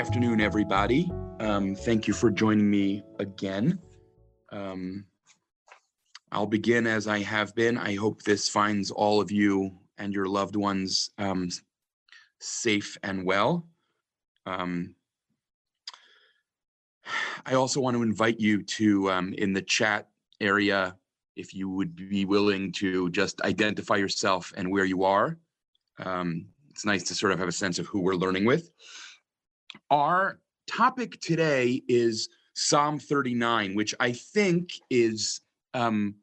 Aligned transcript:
afternoon, 0.00 0.40
everybody. 0.40 1.12
Um, 1.40 1.74
thank 1.74 2.08
you 2.08 2.14
for 2.14 2.30
joining 2.30 2.70
me 2.70 3.02
again. 3.18 3.78
Um, 4.50 5.04
I'll 6.32 6.46
begin 6.46 6.86
as 6.86 7.06
I 7.06 7.18
have 7.18 7.54
been. 7.54 7.76
I 7.76 7.96
hope 7.96 8.22
this 8.22 8.48
finds 8.48 8.90
all 8.90 9.20
of 9.20 9.30
you 9.30 9.76
and 9.98 10.14
your 10.14 10.24
loved 10.24 10.56
ones 10.56 11.10
um, 11.18 11.50
safe 12.38 12.96
and 13.02 13.26
well. 13.26 13.68
Um, 14.46 14.94
I 17.44 17.52
also 17.52 17.82
want 17.82 17.94
to 17.94 18.02
invite 18.02 18.40
you 18.40 18.62
to, 18.62 19.10
um, 19.10 19.34
in 19.34 19.52
the 19.52 19.60
chat 19.60 20.08
area, 20.40 20.96
if 21.36 21.52
you 21.52 21.68
would 21.68 21.94
be 21.94 22.24
willing 22.24 22.72
to 22.72 23.10
just 23.10 23.42
identify 23.42 23.96
yourself 23.96 24.50
and 24.56 24.72
where 24.72 24.86
you 24.86 25.04
are. 25.04 25.36
Um, 25.98 26.46
it's 26.70 26.86
nice 26.86 27.02
to 27.02 27.14
sort 27.14 27.32
of 27.32 27.38
have 27.38 27.48
a 27.48 27.52
sense 27.52 27.78
of 27.78 27.86
who 27.86 28.00
we're 28.00 28.14
learning 28.14 28.46
with. 28.46 28.70
Our 29.90 30.40
topic 30.66 31.20
today 31.20 31.82
is 31.88 32.28
Psalm 32.54 32.98
39, 32.98 33.74
which 33.74 33.94
I 34.00 34.12
think 34.12 34.70
is 34.90 35.40
um, 35.74 36.16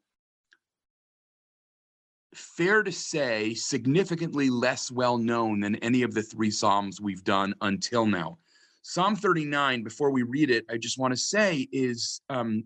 fair 2.33 2.83
to 2.83 2.91
say 2.91 3.53
significantly 3.53 4.49
less 4.49 4.91
well 4.91 5.17
known 5.17 5.61
than 5.61 5.75
any 5.77 6.03
of 6.03 6.13
the 6.13 6.21
three 6.23 6.51
Psalms 6.51 7.01
we've 7.01 7.23
done 7.23 7.53
until 7.61 8.05
now. 8.05 8.37
Psalm 8.83 9.15
39, 9.15 9.83
before 9.83 10.11
we 10.11 10.23
read 10.23 10.49
it, 10.49 10.65
I 10.69 10.77
just 10.77 10.97
want 10.97 11.11
to 11.11 11.17
say 11.17 11.67
is 11.71 12.21
um, 12.29 12.63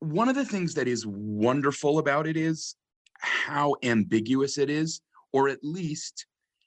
one 0.00 0.28
of 0.28 0.34
the 0.34 0.44
things 0.44 0.74
that 0.74 0.88
is 0.88 1.06
wonderful 1.06 1.98
about 1.98 2.26
it 2.26 2.36
is 2.36 2.74
how 3.20 3.76
ambiguous 3.84 4.58
it 4.58 4.70
is, 4.70 5.00
or 5.32 5.48
at 5.48 5.62
least 5.62 6.26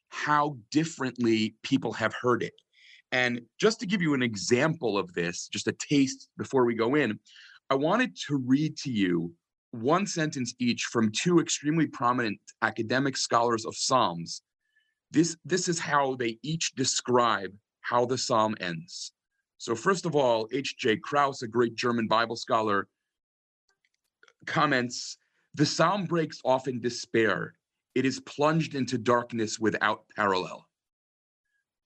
how 0.10 0.58
differently 0.72 1.56
people 1.62 1.92
have 1.92 2.14
heard 2.14 2.42
it. 2.42 2.54
And 3.16 3.40
just 3.58 3.80
to 3.80 3.86
give 3.86 4.02
you 4.02 4.14
an 4.14 4.22
example 4.22 4.98
of 4.98 5.14
this, 5.14 5.48
just 5.48 5.70
a 5.70 5.72
taste 5.72 6.28
before 6.38 6.66
we 6.66 6.76
go 6.76 6.96
in, 6.96 7.18
I 7.70 7.76
wanted 7.76 8.14
to 8.28 8.36
read 8.46 8.76
to 8.80 8.92
you 8.92 9.32
one 9.72 10.06
sentence 10.06 10.54
each 10.60 10.84
from 10.92 11.14
two 11.14 11.40
extremely 11.40 11.88
prominent 11.88 12.42
academic 12.62 13.16
scholars 13.16 13.64
of 13.66 13.74
Psalms. 13.74 14.42
This, 15.12 15.38
this 15.46 15.70
is 15.70 15.80
how 15.80 16.16
they 16.16 16.40
each 16.44 16.76
describe 16.76 17.54
how 17.80 18.06
the 18.06 18.18
Psalm 18.18 18.54
ends. 18.60 19.14
So 19.60 19.76
first 19.76 20.06
of 20.06 20.14
all, 20.14 20.50
H.J. 20.52 20.98
Kraus, 20.98 21.42
a 21.42 21.48
great 21.48 21.76
German 21.76 22.08
Bible 22.08 22.36
scholar, 22.36 22.90
comments, 24.46 25.18
the 25.54 25.66
Psalm 25.66 26.04
breaks 26.04 26.42
off 26.44 26.68
in 26.68 26.82
despair. 26.82 27.54
It 27.96 28.06
is 28.06 28.20
plunged 28.20 28.76
into 28.76 28.98
darkness 28.98 29.58
without 29.58 30.04
parallel. 30.18 30.65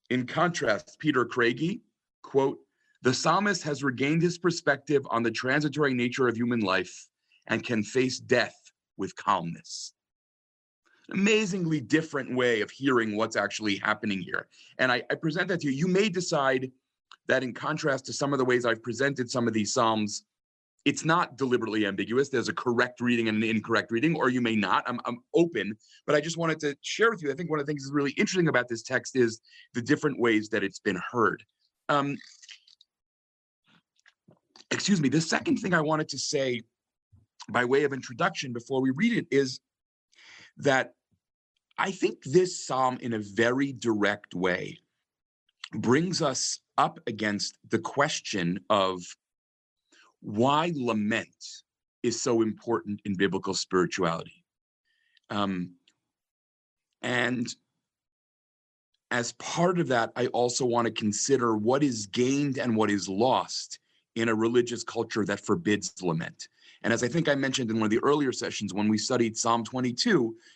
In 0.10 0.26
contrast, 0.26 0.98
Peter 1.00 1.24
Craigie, 1.24 1.82
quote, 2.24 2.60
the 3.02 3.14
psalmist 3.14 3.64
has 3.64 3.84
regained 3.84 4.22
his 4.22 4.38
perspective 4.38 5.06
on 5.10 5.24
the 5.24 5.32
transitory 5.32 5.94
nature 5.94 6.28
of 6.28 6.36
human 6.36 6.60
life 6.60 7.08
and 7.48 7.64
can 7.64 7.84
face 7.84 8.20
death 8.20 8.72
with 8.98 9.16
calmness. 9.16 9.94
Amazingly 11.12 11.80
different 11.80 12.36
way 12.36 12.62
of 12.62 12.70
hearing 12.70 13.16
what's 13.16 13.36
actually 13.36 13.78
happening 13.78 14.20
here. 14.20 14.48
And 14.80 14.92
I, 14.92 15.02
I 15.10 15.16
present 15.16 15.48
that 15.48 15.62
to 15.62 15.68
you. 15.68 15.74
You 15.74 15.88
may 15.88 16.10
decide 16.10 16.72
that 17.28 17.44
in 17.44 17.54
contrast 17.54 18.06
to 18.08 18.14
some 18.14 18.34
of 18.34 18.40
the 18.40 18.46
ways 18.46 18.66
I've 18.66 18.84
presented 18.84 19.30
some 19.30 19.48
of 19.48 19.54
these 19.54 19.74
Psalms, 19.74 20.26
it's 20.90 21.06
not 21.06 21.38
deliberately 21.38 21.86
ambiguous. 21.86 22.30
There's 22.30 22.50
a 22.50 22.54
correct 22.54 23.00
reading 23.00 23.28
and 23.28 23.44
an 23.44 23.48
incorrect 23.48 23.92
reading, 23.92 24.16
or 24.16 24.30
you 24.30 24.42
may 24.42 24.56
not. 24.56 24.84
I'm, 24.88 25.00
I'm 25.06 25.20
open, 25.36 25.78
but 26.08 26.16
I 26.16 26.20
just 26.20 26.36
wanted 26.36 26.60
to 26.62 26.76
share 26.82 27.12
with 27.12 27.22
you. 27.22 27.32
I 27.32 27.36
think 27.36 27.52
one 27.52 27.60
of 27.60 27.68
the 27.68 27.72
things 27.72 27.84
that's 27.84 27.94
really 27.94 28.10
interesting 28.14 28.48
about 28.48 28.68
this 28.68 28.82
text 28.82 29.16
is 29.16 29.40
the 29.76 29.84
different 29.84 30.20
ways 30.20 30.50
that 30.50 30.64
it's 30.64 30.80
been 30.80 31.00
heard. 31.12 31.44
Um, 31.90 32.18
excuse 34.72 35.00
me. 35.00 35.10
The 35.10 35.22
second 35.22 35.58
thing 35.58 35.76
I 35.76 35.82
wanted 35.82 36.10
to 36.10 36.18
say 36.18 36.64
by 37.52 37.66
way 37.66 37.84
of 37.84 37.94
introduction 37.94 38.52
before 38.52 38.82
we 38.82 38.90
read 38.90 39.14
it 39.14 39.28
is 39.30 39.60
that 40.58 40.94
I 41.78 41.92
think 41.92 42.24
this 42.24 42.66
psalm, 42.66 42.98
in 43.00 43.14
a 43.14 43.20
very 43.20 43.74
direct 43.74 44.34
way, 44.34 44.80
brings 45.72 46.24
us 46.24 46.62
up 46.80 47.00
against 47.06 47.60
the 47.70 47.78
question 47.78 48.62
of 48.72 49.04
why 50.22 50.72
lament 50.76 51.64
is 52.04 52.22
so 52.22 52.42
important 52.42 53.02
in 53.06 53.16
biblical 53.16 53.54
spirituality. 53.54 54.46
Um, 55.30 55.72
and 57.02 57.48
as 59.12 59.34
part 59.34 59.80
of 59.80 59.88
that, 59.88 60.12
I 60.16 60.28
also 60.28 60.66
want 60.66 60.86
to 60.86 60.92
consider 60.92 61.56
what 61.56 61.84
is 61.84 62.06
gained 62.08 62.58
and 62.58 62.76
what 62.76 62.92
is 62.92 63.10
lost 63.10 63.80
in 64.16 64.30
a 64.30 64.36
religious 64.36 64.84
culture 64.84 65.26
that 65.26 65.46
forbids 65.46 65.94
lament. 66.02 66.48
And 66.84 66.94
as 66.94 67.04
I 67.04 67.08
think 67.08 67.28
I 67.28 67.36
mentioned 67.36 67.70
in 67.70 67.78
one 67.78 67.86
of 67.86 67.92
the 67.92 68.04
earlier 68.04 68.32
sessions 68.32 68.74
when 68.74 68.88
we 68.88 68.98
studied 68.98 69.38
Psalm 69.38 69.64
22, 69.66 70.10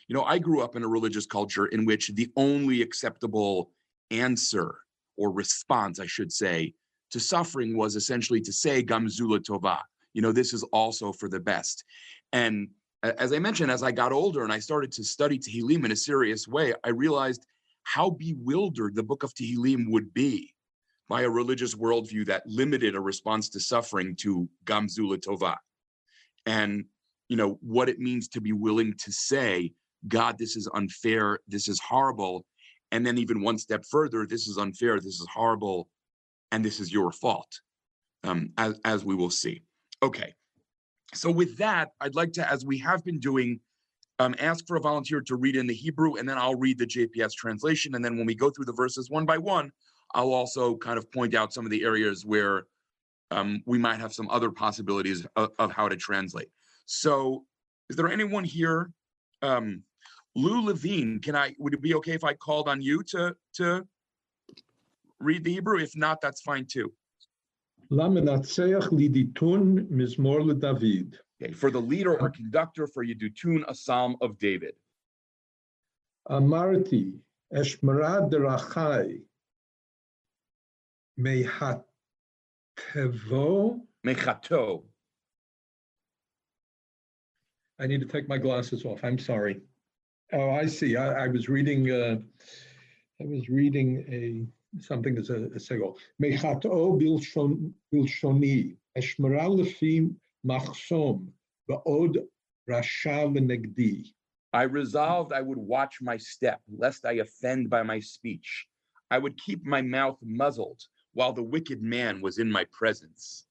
you 0.07 0.15
know, 0.15 0.23
I 0.23 0.39
grew 0.39 0.61
up 0.61 0.75
in 0.75 0.83
a 0.83 0.87
religious 0.87 1.25
culture 1.25 1.65
in 1.67 1.85
which 1.85 2.09
the 2.09 2.31
only 2.35 2.81
acceptable 2.81 3.71
answer 4.11 4.75
or 5.17 5.31
response, 5.31 5.99
I 5.99 6.05
should 6.05 6.31
say, 6.31 6.73
to 7.13 7.19
suffering 7.19 7.77
was 7.77 7.95
essentially 7.95 8.41
to 8.41 8.51
say 8.51 8.83
gamzula 8.83 9.39
tova. 9.39 9.79
You 10.13 10.21
know, 10.21 10.31
this 10.31 10.51
is 10.53 10.63
also 10.73 11.13
for 11.13 11.29
the 11.29 11.39
best. 11.39 11.83
And 12.31 12.69
as 13.03 13.31
I 13.31 13.39
mentioned, 13.39 13.71
as 13.71 13.83
I 13.83 13.91
got 13.91 14.11
older 14.11 14.43
and 14.43 14.51
I 14.51 14.59
started 14.59 14.91
to 14.93 15.03
study 15.03 15.37
Tehillim 15.37 15.85
in 15.85 15.91
a 15.91 15.95
serious 15.95 16.47
way, 16.47 16.73
I 16.83 16.89
realized 16.89 17.45
how 17.83 18.09
bewildered 18.09 18.95
the 18.95 19.03
book 19.03 19.23
of 19.23 19.33
Tehillim 19.33 19.91
would 19.91 20.13
be 20.13 20.53
by 21.07 21.21
a 21.21 21.29
religious 21.29 21.75
worldview 21.75 22.25
that 22.25 22.47
limited 22.47 22.95
a 22.95 22.99
response 22.99 23.49
to 23.49 23.59
suffering 23.59 24.15
to 24.17 24.49
gamzula 24.65 25.17
tova. 25.17 25.57
And, 26.47 26.85
you 27.29 27.37
know, 27.37 27.59
what 27.61 27.89
it 27.89 27.99
means 27.99 28.27
to 28.29 28.41
be 28.41 28.53
willing 28.53 28.95
to 28.99 29.11
say, 29.11 29.73
God, 30.07 30.37
this 30.39 30.55
is 30.55 30.67
unfair, 30.73 31.39
this 31.47 31.67
is 31.67 31.79
horrible. 31.79 32.45
And 32.91 33.05
then 33.05 33.17
even 33.17 33.41
one 33.41 33.57
step 33.57 33.85
further, 33.85 34.25
this 34.25 34.47
is 34.47 34.57
unfair, 34.57 34.95
this 34.99 35.19
is 35.19 35.27
horrible, 35.31 35.89
and 36.53 36.63
this 36.63 36.79
is 36.79 36.93
your 36.93 37.11
fault, 37.11 37.59
um, 38.23 38.51
as, 38.57 38.79
as 38.85 39.03
we 39.03 39.15
will 39.15 39.31
see. 39.31 39.63
Okay, 40.03 40.33
so 41.13 41.31
with 41.31 41.57
that, 41.57 41.89
I'd 41.99 42.15
like 42.15 42.31
to, 42.33 42.49
as 42.49 42.63
we 42.63 42.77
have 42.77 43.03
been 43.03 43.19
doing, 43.19 43.59
um, 44.19 44.35
ask 44.39 44.67
for 44.67 44.77
a 44.77 44.79
volunteer 44.79 45.19
to 45.21 45.35
read 45.35 45.55
in 45.55 45.65
the 45.65 45.73
Hebrew, 45.73 46.15
and 46.15 46.29
then 46.29 46.37
I'll 46.37 46.55
read 46.55 46.77
the 46.77 46.85
JPS 46.85 47.33
translation. 47.33 47.95
And 47.95 48.05
then 48.05 48.17
when 48.17 48.27
we 48.27 48.35
go 48.35 48.51
through 48.51 48.65
the 48.65 48.73
verses 48.73 49.09
one 49.09 49.25
by 49.25 49.39
one, 49.39 49.71
I'll 50.13 50.31
also 50.31 50.77
kind 50.77 50.99
of 50.99 51.11
point 51.11 51.33
out 51.33 51.53
some 51.53 51.65
of 51.65 51.71
the 51.71 51.83
areas 51.83 52.23
where 52.23 52.67
um, 53.31 53.63
we 53.65 53.79
might 53.79 53.99
have 53.99 54.13
some 54.13 54.29
other 54.29 54.51
possibilities 54.51 55.25
of, 55.35 55.49
of, 55.57 55.71
how 55.71 55.89
to 55.89 55.95
translate. 55.95 56.49
So 56.85 57.45
is 57.89 57.95
there 57.95 58.11
anyone 58.11 58.43
here? 58.43 58.91
Um, 59.41 59.81
Lou 60.35 60.63
Levine, 60.63 61.19
can 61.19 61.35
I, 61.35 61.55
would 61.57 61.73
it 61.73 61.81
be 61.81 61.95
okay 61.95 62.11
if 62.11 62.23
I 62.23 62.35
called 62.35 62.69
on 62.69 62.79
you 62.79 63.01
to, 63.05 63.35
to 63.55 63.87
read 65.23 65.43
the 65.43 65.53
Hebrew. 65.53 65.79
If 65.79 65.95
not, 65.95 66.21
that's 66.21 66.41
fine 66.41 66.65
too. 66.65 66.91
Okay, 71.41 71.53
for 71.53 71.71
the 71.71 71.81
leader 71.81 72.19
or 72.19 72.29
conductor, 72.29 72.87
for 72.87 73.03
you 73.03 73.15
to 73.15 73.29
tune 73.29 73.65
a 73.67 73.75
psalm 73.75 74.15
of 74.21 74.37
David. 74.39 74.75
Amarti, 76.29 77.13
Eshmara 77.53 78.29
derachai, 78.31 79.21
mehatevo. 81.19 81.83
Mechato. 84.05 84.83
I 87.79 87.87
need 87.87 88.01
to 88.01 88.07
take 88.07 88.27
my 88.27 88.37
glasses 88.37 88.85
off. 88.85 89.03
I'm 89.03 89.17
sorry. 89.17 89.61
Oh, 90.31 90.51
I 90.51 90.65
see. 90.65 90.95
I, 90.95 91.25
I 91.25 91.27
was 91.27 91.49
reading. 91.49 91.89
Uh, 91.89 92.19
I 93.21 93.25
was 93.25 93.49
reading 93.49 94.05
a 94.09 94.45
something 94.79 95.15
that's 95.15 95.29
a, 95.29 95.35
a 95.35 95.59
segol. 95.59 95.95
Mechato 96.21 96.99
bilshoni 97.93 98.75
eshmera 98.97 99.47
lefi 99.47 100.13
machsom 100.45 101.27
ba'od 101.69 102.17
rasha 102.69 103.27
v'negdi. 103.33 104.13
I 104.53 104.63
resolved 104.63 105.33
I 105.33 105.41
would 105.41 105.57
watch 105.57 105.99
my 106.01 106.17
step, 106.17 106.61
lest 106.77 107.05
I 107.05 107.13
offend 107.13 107.69
by 107.69 107.81
my 107.83 107.99
speech. 107.99 108.67
I 109.09 109.17
would 109.17 109.37
keep 109.37 109.65
my 109.65 109.81
mouth 109.81 110.17
muzzled 110.23 110.81
while 111.13 111.33
the 111.33 111.43
wicked 111.43 111.81
man 111.81 112.21
was 112.21 112.37
in 112.37 112.51
my 112.51 112.65
presence. 112.71 113.45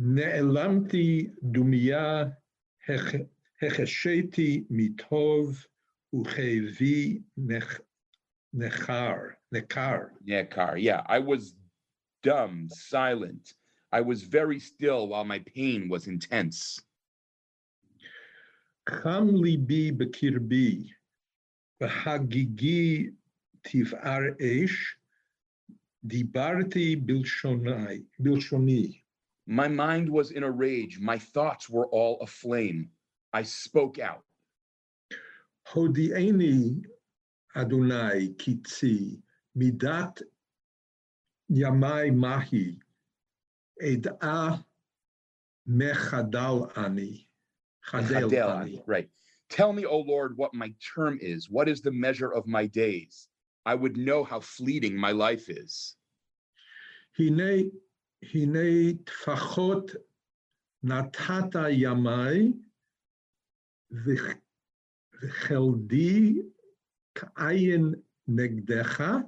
Ne'elamti 0.00 1.30
dumia 1.50 2.36
hechesheti 2.88 4.66
mitov 4.70 5.56
uchevi 6.14 7.22
nechar. 8.54 9.35
Nekar. 9.53 10.09
Nekar, 10.27 10.81
yeah. 10.81 11.01
I 11.07 11.19
was 11.19 11.53
dumb, 12.23 12.67
silent. 12.69 13.53
I 13.91 14.01
was 14.01 14.23
very 14.23 14.59
still 14.59 15.07
while 15.09 15.25
my 15.25 15.39
pain 15.39 15.89
was 15.89 16.07
intense. 16.07 16.79
Cham 18.89 19.29
libi 19.29 19.91
bekirbi, 19.91 20.89
v'hagigi 21.81 23.13
tif'ar 23.65 24.35
esh, 24.41 24.97
דיברתי 26.05 26.95
בלשוני, 26.95 28.03
בלשוני, 28.19 29.01
My 29.47 29.67
mind 29.67 30.09
was 30.09 30.31
in 30.31 30.43
a 30.43 30.51
rage. 30.51 30.99
My 30.99 31.17
thoughts 31.17 31.69
were 31.69 31.87
all 31.87 32.19
aflame. 32.21 32.89
I 33.33 33.43
spoke 33.43 33.99
out. 33.99 34.23
הודיעני 35.73 36.81
אדוני 37.55 38.33
קצי, 38.37 39.21
Midat 39.56 40.22
Yamai 41.50 42.14
Mahi 42.14 42.78
Eda 43.82 44.64
Mechadal 45.68 46.76
Ani. 46.76 47.28
Chadel 47.88 48.60
Ani. 48.60 48.82
Right. 48.86 49.08
Tell 49.48 49.72
me, 49.72 49.84
O 49.86 49.98
Lord, 49.98 50.36
what 50.36 50.52
my 50.54 50.74
term 50.94 51.18
is. 51.20 51.48
What 51.48 51.68
is 51.68 51.80
the 51.80 51.92
measure 51.92 52.32
of 52.32 52.46
my 52.46 52.66
days? 52.66 53.28
I 53.64 53.74
would 53.74 53.96
know 53.96 54.24
how 54.24 54.40
fleeting 54.40 54.96
my 54.96 55.12
life 55.12 55.48
is. 55.48 55.96
Hine 57.16 57.70
hine 58.22 58.98
tfachot 59.04 59.96
natata 60.84 61.70
yamai 61.70 62.52
v'cheldi 65.22 66.42
k'ayin 67.14 67.94
negdecha 68.28 69.24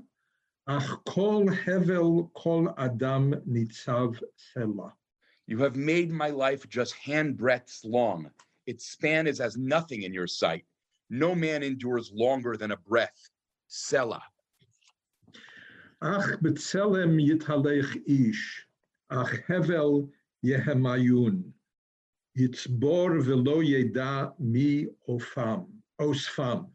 Ach 0.70 1.02
kol 1.06 1.46
hevel 1.46 2.30
kol 2.34 2.74
adam 2.76 3.32
nitzav 3.48 4.22
sela. 4.54 4.92
You 5.46 5.56
have 5.60 5.76
made 5.76 6.10
my 6.10 6.28
life 6.28 6.68
just 6.68 6.94
handbreadths 6.94 7.86
long. 7.86 8.30
Its 8.66 8.84
span 8.84 9.26
is 9.26 9.40
as 9.40 9.56
nothing 9.56 10.02
in 10.02 10.12
your 10.12 10.26
sight. 10.26 10.66
No 11.08 11.34
man 11.34 11.62
endures 11.62 12.12
longer 12.12 12.58
than 12.58 12.72
a 12.72 12.76
breath. 12.76 13.30
Selah. 13.68 14.22
Ach 16.02 16.38
b'tzelem 16.42 17.16
yitalech 17.18 18.02
ish, 18.06 18.66
ach 19.10 19.40
hevel 19.48 20.10
yehemayun, 20.44 21.50
yitzbor 22.38 23.22
velo 23.24 23.62
yeda 23.62 24.34
mi 24.38 24.88
ofam, 25.08 25.66
osfam. 25.98 26.68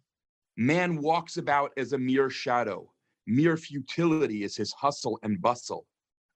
Man 0.58 1.00
walks 1.00 1.38
about 1.38 1.74
as 1.78 1.94
a 1.94 1.98
mere 2.00 2.32
shadow. 2.32 2.93
Mere 3.26 3.56
futility 3.58 4.44
is 4.44 4.56
his 4.56 4.74
hustle 4.74 5.20
and 5.24 5.42
bustle, 5.42 5.86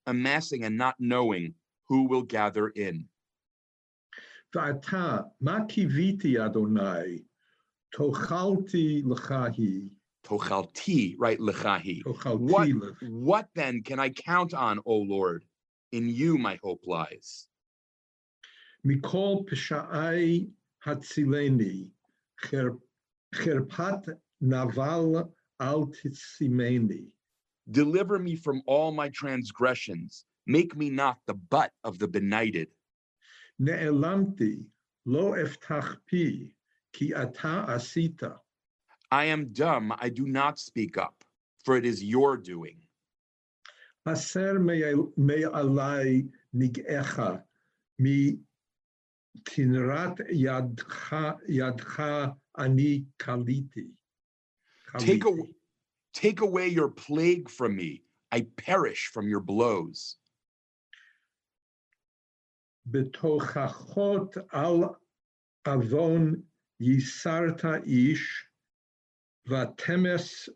amassing 0.05 0.63
and 0.63 0.77
not 0.77 0.95
knowing 0.99 1.53
who 1.87 2.07
will 2.07 2.23
gather 2.23 2.69
in. 2.69 3.07
Adonai, 6.39 7.23
tochalti. 7.95 9.03
Tochalti, 10.25 11.15
right, 11.17 11.39
lechahi. 11.39 12.03
What, 12.37 12.69
what 13.01 13.47
then 13.55 13.83
can 13.83 13.99
I 13.99 14.09
count 14.09 14.53
on, 14.53 14.79
O 14.85 14.95
Lord? 14.95 15.45
In 15.91 16.09
you 16.09 16.37
my 16.37 16.59
hope 16.63 16.81
lies. 16.85 17.47
Mikol 18.85 19.47
pesha'ai 19.47 20.49
hatzileni, 20.85 21.91
cherpat 22.43 24.17
naval 24.41 25.33
Deliver 27.69 28.19
me 28.19 28.35
from 28.35 28.61
all 28.65 28.91
my 28.91 29.09
transgressions. 29.09 30.25
Make 30.45 30.75
me 30.75 30.89
not 30.89 31.19
the 31.25 31.33
butt 31.33 31.71
of 31.83 31.99
the 31.99 32.07
benighted. 32.07 32.69
Ne'elamti, 33.59 34.65
lo 35.05 35.33
eftachpi, 35.33 36.53
ki 36.93 37.13
ata 37.13 37.65
asita. 37.67 38.37
I 39.11 39.25
am 39.25 39.51
dumb, 39.51 39.93
I 39.97 40.09
do 40.09 40.27
not 40.27 40.59
speak 40.59 40.97
up, 40.97 41.23
for 41.65 41.75
it 41.75 41.85
is 41.85 42.03
your 42.03 42.37
doing. 42.37 42.77
Aser 44.07 44.59
me'alai 44.59 46.29
nig'echa, 46.55 47.43
mi 47.99 48.39
tinrat 49.43 50.17
yadcha 50.31 51.37
ani 52.57 53.05
kaliti. 53.19 53.96
כליתי. 54.88 55.06
Take 55.06 55.24
a- 55.24 55.30
כליתי. 55.30 55.54
Take 56.12 56.40
away 56.40 56.68
your 56.68 56.88
plague 56.88 57.48
from 57.48 57.76
me. 57.76 58.04
I 58.34 58.42
perish 58.56 59.10
from 59.12 59.28
your 59.28 59.40
blows. 59.40 60.18
בתוכחות 62.86 64.36
על 64.50 64.74
עוון 65.66 66.42
ייסרת 66.80 67.64
איש, 67.84 68.46
ותמס 69.46 70.48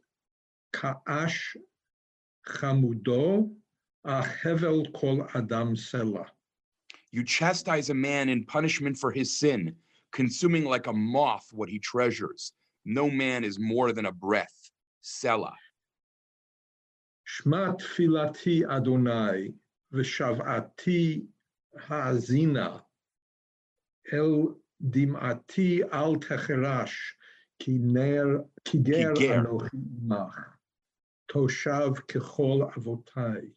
כאש 0.72 1.56
חמודו, 2.46 3.56
אך 4.02 4.46
הבל 4.46 4.92
כל 4.92 5.38
אדם 5.38 5.76
סלע. 5.76 6.24
You 7.14 7.24
chastise 7.24 7.88
a 7.90 7.94
man 7.94 8.28
in 8.28 8.44
punishment 8.44 8.98
for 8.98 9.12
his 9.12 9.38
sin, 9.38 9.76
consuming 10.12 10.64
like 10.64 10.86
a 10.86 10.92
moth 10.92 11.52
what 11.52 11.68
he 11.68 11.78
treasures. 11.78 12.52
no 12.85 13.09
man 13.09 13.43
is 13.43 13.59
more 13.59 13.91
than 13.91 14.05
a 14.05 14.11
breath. 14.11 14.71
Selah. 15.01 15.55
Shma 17.27 17.79
filati 17.79 18.67
Adonai 18.67 19.53
v'shavati 19.93 21.25
hazina 21.77 22.81
el 24.11 24.55
dim'ati 24.83 25.81
al 25.91 26.15
techerash 26.17 26.97
ki 27.59 27.77
ner 27.77 28.43
ki 28.65 28.79
mach 30.01 30.35
toshav 31.31 32.01
kechol 32.07 32.73
avotai. 32.73 33.51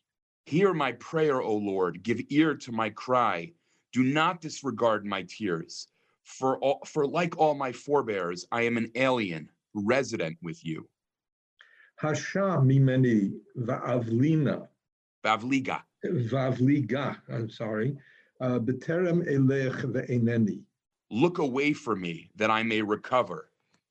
Hear 0.47 0.75
my 0.75 0.93
prayer, 0.93 1.41
O 1.41 1.57
Lord, 1.57 2.03
give 2.03 2.21
ear 2.29 2.55
to 2.55 2.73
my 2.73 2.91
cry. 2.91 3.53
Do 3.93 4.05
not 4.05 4.41
disregard 4.41 5.07
my 5.07 5.23
tears. 5.23 5.89
For 6.25 6.59
all, 6.59 6.81
for 6.87 7.07
like 7.07 7.39
all 7.39 7.55
my 7.55 7.71
forebears, 7.71 8.47
I 8.51 8.63
am 8.63 8.77
an 8.77 8.91
alien 8.95 9.51
resident 9.75 10.37
with 10.43 10.65
you. 10.65 10.89
Hasha 11.97 12.61
mimeni 12.63 13.33
va'avlina. 13.57 14.67
Vavliga. 15.25 15.83
Vavliga, 16.05 17.17
I'm 17.31 17.49
sorry. 17.49 17.97
Uh, 18.41 18.59
Beterem 18.59 19.27
elech 19.29 19.81
ve'eneni. 19.83 20.63
Look 21.11 21.39
away 21.39 21.73
from 21.73 22.01
me 22.01 22.31
that 22.37 22.51
I 22.51 22.63
may 22.63 22.83
recover 22.83 23.51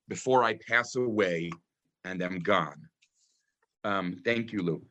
before 0.09 0.43
I 0.43 0.55
pass 0.55 0.95
away 0.95 1.51
and 2.03 2.21
am 2.21 2.39
gone. 2.39 2.89
Um, 3.83 4.21
thank 4.25 4.51
you, 4.51 4.61
Lou. 4.63 4.81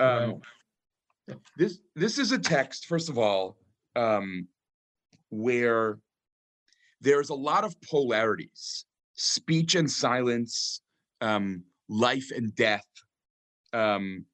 Um. 0.00 0.42
This 1.56 1.78
this 1.94 2.18
is 2.18 2.32
a 2.32 2.38
text, 2.38 2.86
first 2.86 3.08
of 3.08 3.16
all, 3.16 3.56
um, 3.94 4.48
where 5.30 5.98
there's 7.02 7.28
a 7.28 7.34
lot 7.34 7.64
of 7.64 7.78
polarities 7.82 8.84
speech 9.14 9.74
and 9.74 9.90
silence 9.90 10.80
um 11.20 11.62
life 11.88 12.30
and 12.34 12.54
death 12.54 12.86
um 13.72 14.24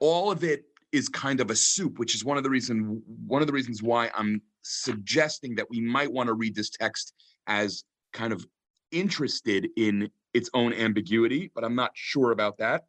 all 0.00 0.30
of 0.30 0.44
it 0.44 0.64
is 0.92 1.08
kind 1.08 1.40
of 1.40 1.50
a 1.50 1.56
soup 1.56 1.98
which 1.98 2.14
is 2.14 2.24
one 2.24 2.36
of 2.36 2.44
the 2.44 2.50
reason 2.50 3.02
one 3.26 3.40
of 3.42 3.46
the 3.46 3.52
reasons 3.52 3.82
why 3.82 4.10
i'm 4.14 4.40
suggesting 4.62 5.54
that 5.56 5.68
we 5.70 5.80
might 5.80 6.12
want 6.12 6.28
to 6.28 6.34
read 6.34 6.54
this 6.54 6.70
text 6.70 7.14
as 7.46 7.84
kind 8.12 8.32
of 8.32 8.46
interested 8.92 9.68
in 9.76 10.08
its 10.34 10.48
own 10.54 10.72
ambiguity 10.72 11.50
but 11.54 11.64
i'm 11.64 11.74
not 11.74 11.90
sure 11.94 12.30
about 12.30 12.58
that. 12.58 12.84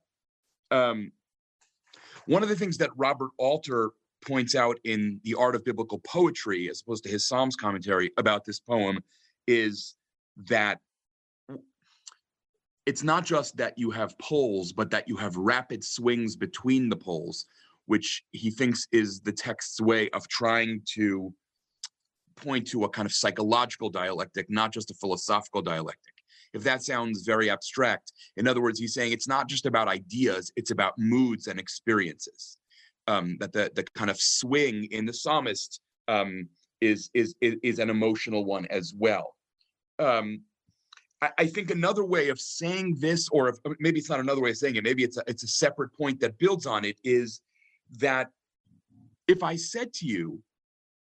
Um 0.70 1.12
one 2.25 2.43
of 2.43 2.50
the 2.50 2.55
things 2.55 2.77
that 2.77 2.89
Robert 2.96 3.32
Alter 3.38 3.91
points 4.25 4.56
out 4.56 4.80
in 4.84 5.20
The 5.24 5.36
Art 5.36 5.56
of 5.56 5.63
Biblical 5.63 6.00
Poetry, 6.00 6.70
as 6.70 6.82
opposed 6.82 7.03
to 7.03 7.10
his 7.10 7.27
Psalms 7.27 7.56
commentary 7.56 8.12
about 8.18 8.46
this 8.46 8.60
poem, 8.60 9.00
is 9.48 9.96
that 10.48 10.80
it's 12.86 13.03
not 13.03 13.25
just 13.25 13.56
that 13.58 13.77
you 13.77 13.92
have 13.92 14.18
poles, 14.20 14.74
but 14.74 14.89
that 14.92 15.08
you 15.08 15.15
have 15.18 15.36
rapid 15.38 15.84
swings 15.84 16.36
between 16.36 16.89
the 16.89 16.96
poles, 16.96 17.46
which 17.86 18.24
he 18.32 18.50
thinks 18.50 18.88
is 18.92 19.22
the 19.22 19.32
text's 19.32 19.80
way 19.80 20.10
of 20.10 20.27
trying 20.27 20.82
to 20.94 21.34
point 22.36 22.68
to 22.68 22.84
a 22.84 22.89
kind 22.89 23.06
of 23.06 23.13
psychological 23.13 23.89
dialectic, 23.89 24.50
not 24.50 24.74
just 24.74 24.92
a 24.92 24.96
philosophical 24.96 25.62
dialectic. 25.62 26.13
If 26.53 26.63
that 26.63 26.84
sounds 26.84 27.24
very 27.24 27.50
abstract, 27.50 28.12
in 28.38 28.48
other 28.48 28.62
words, 28.62 28.80
he's 28.80 28.94
saying 28.94 29.12
it's 29.12 29.27
not 29.27 29.48
just 29.48 29.65
about 29.65 29.88
ideas, 29.88 30.51
it's 30.56 30.72
about 30.72 30.94
moods 30.98 31.48
and 31.48 31.60
experiences. 31.60 32.58
Um, 33.07 33.38
that 33.39 33.51
the 33.51 33.69
the 33.75 33.83
kind 33.95 34.10
of 34.10 34.17
swing 34.17 34.86
in 34.91 35.05
the 35.05 35.13
psalmist 35.13 35.81
um, 36.07 36.48
is, 36.79 37.10
is 37.13 37.36
is 37.41 37.79
an 37.79 37.89
emotional 37.89 38.45
one 38.45 38.65
as 38.67 38.93
well. 38.98 39.36
Um, 40.00 40.43
I, 41.22 41.29
I 41.39 41.45
think 41.48 41.69
another 41.69 42.05
way 42.05 42.29
of 42.29 42.39
saying 42.39 42.98
this, 43.00 43.27
or 43.29 43.50
if, 43.50 43.55
maybe 43.79 44.00
it's 44.00 44.10
not 44.10 44.19
another 44.19 44.41
way 44.41 44.51
of 44.51 44.57
saying 44.57 44.75
it, 44.75 44.83
maybe 44.83 45.03
it's 45.03 45.17
a, 45.17 45.24
it's 45.27 45.43
a 45.43 45.48
separate 45.48 45.91
point 45.98 46.19
that 46.22 46.38
builds 46.38 46.65
on 46.65 46.86
it, 46.86 46.98
is 47.03 47.41
that 48.00 48.27
if 49.27 49.43
I 49.43 49.55
said 49.55 49.93
to 49.95 50.05
you, 50.05 50.41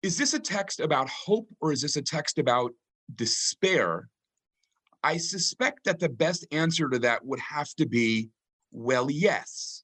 is 0.01 0.17
this 0.17 0.33
a 0.33 0.39
text 0.39 0.79
about 0.79 1.09
hope 1.09 1.47
or 1.59 1.71
is 1.71 1.81
this 1.81 1.95
a 1.95 2.01
text 2.01 2.37
about 2.37 2.71
despair? 3.15 4.09
I 5.03 5.17
suspect 5.17 5.85
that 5.85 5.99
the 5.99 6.09
best 6.09 6.45
answer 6.51 6.89
to 6.89 6.99
that 6.99 7.25
would 7.25 7.39
have 7.39 7.73
to 7.75 7.85
be 7.85 8.29
Well, 8.71 9.09
yes. 9.09 9.83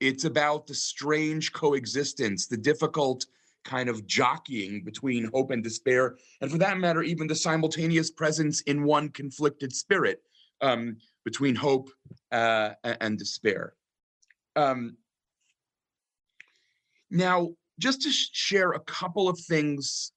It's 0.00 0.24
about 0.24 0.66
the 0.66 0.74
strange 0.74 1.52
coexistence, 1.52 2.46
the 2.46 2.56
difficult 2.56 3.26
kind 3.64 3.88
of 3.88 4.06
jockeying 4.06 4.84
between 4.84 5.30
hope 5.32 5.50
and 5.50 5.62
despair, 5.62 6.16
and 6.40 6.50
for 6.50 6.58
that 6.58 6.78
matter, 6.78 7.02
even 7.02 7.26
the 7.26 7.34
simultaneous 7.34 8.10
presence 8.10 8.60
in 8.62 8.84
one 8.84 9.08
conflicted 9.08 9.74
spirit 9.74 10.22
um, 10.60 10.96
between 11.24 11.54
hope 11.54 11.90
uh, 12.30 12.70
and 12.84 13.18
despair. 13.18 13.74
Um, 14.54 14.96
now, 17.10 17.50
just 17.78 18.02
to 18.02 18.10
sh- 18.10 18.30
share 18.32 18.72
a 18.72 18.80
couple 18.80 19.28
of 19.28 19.38
things 19.38 20.12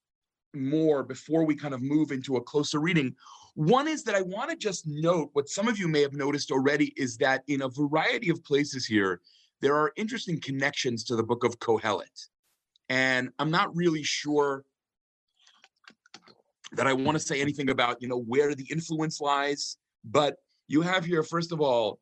more 0.53 1.03
before 1.03 1.45
we 1.45 1.55
kind 1.55 1.73
of 1.73 1.81
move 1.81 2.11
into 2.11 2.37
a 2.37 2.41
closer 2.41 2.79
reading. 2.79 3.15
One 3.55 3.87
is 3.87 4.03
that 4.03 4.15
I 4.15 4.21
want 4.21 4.49
to 4.49 4.55
just 4.55 4.87
note 4.87 5.29
what 5.33 5.49
some 5.49 5.67
of 5.67 5.77
you 5.77 5.87
may 5.87 6.01
have 6.01 6.13
noticed 6.13 6.51
already 6.51 6.93
is 6.95 7.17
that 7.17 7.43
in 7.47 7.63
a 7.63 7.69
variety 7.69 8.29
of 8.29 8.43
places 8.43 8.85
here, 8.85 9.21
there 9.61 9.75
are 9.75 9.91
interesting 9.97 10.39
connections 10.39 11.03
to 11.05 11.15
the 11.15 11.23
book 11.23 11.43
of 11.43 11.59
Kohelet. 11.59 12.27
And 12.89 13.29
I'm 13.39 13.51
not 13.51 13.75
really 13.75 14.03
sure 14.03 14.63
that 16.71 16.87
I 16.87 16.93
want 16.93 17.15
to 17.15 17.23
say 17.23 17.41
anything 17.41 17.69
about, 17.69 18.01
you 18.01 18.07
know, 18.07 18.21
where 18.21 18.55
the 18.55 18.67
influence 18.71 19.19
lies, 19.19 19.77
but 20.03 20.37
you 20.67 20.81
have 20.81 21.03
here, 21.03 21.23
first 21.23 21.51
of 21.51 21.61
all, 21.61 21.99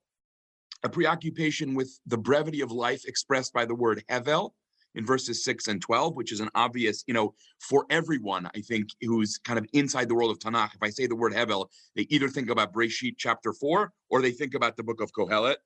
a 0.84 0.90
preoccupation 0.90 1.74
with 1.74 2.00
the 2.06 2.18
brevity 2.18 2.62
of 2.62 2.72
life 2.72 3.04
expressed 3.06 3.54
by 3.54 3.66
the 3.66 3.76
word 3.76 4.04
hevel 4.10 4.52
in 4.96 5.06
verses 5.06 5.44
6 5.44 5.68
and 5.68 5.82
12, 5.82 6.16
which 6.16 6.32
is 6.32 6.40
an 6.40 6.50
obvious, 6.56 7.04
you 7.08 7.14
know, 7.14 7.34
for 7.60 7.86
everyone, 7.90 8.50
I 8.56 8.62
think, 8.62 8.90
who's 9.02 9.38
kind 9.38 9.58
of 9.60 9.66
inside 9.74 10.10
the 10.10 10.16
world 10.16 10.32
of 10.32 10.40
Tanakh. 10.40 10.76
If 10.76 10.84
I 10.84 10.90
say 10.90 11.08
the 11.08 11.16
word 11.16 11.34
hevel, 11.34 11.68
they 11.96 12.08
either 12.10 12.28
think 12.28 12.50
about 12.50 12.74
Breshit 12.74 13.16
chapter 13.18 13.54
4 13.54 13.92
or 14.10 14.22
they 14.22 14.32
think 14.32 14.54
about 14.54 14.76
the 14.76 14.84
book 14.84 15.02
of 15.02 15.12
Kohelet. 15.12 15.58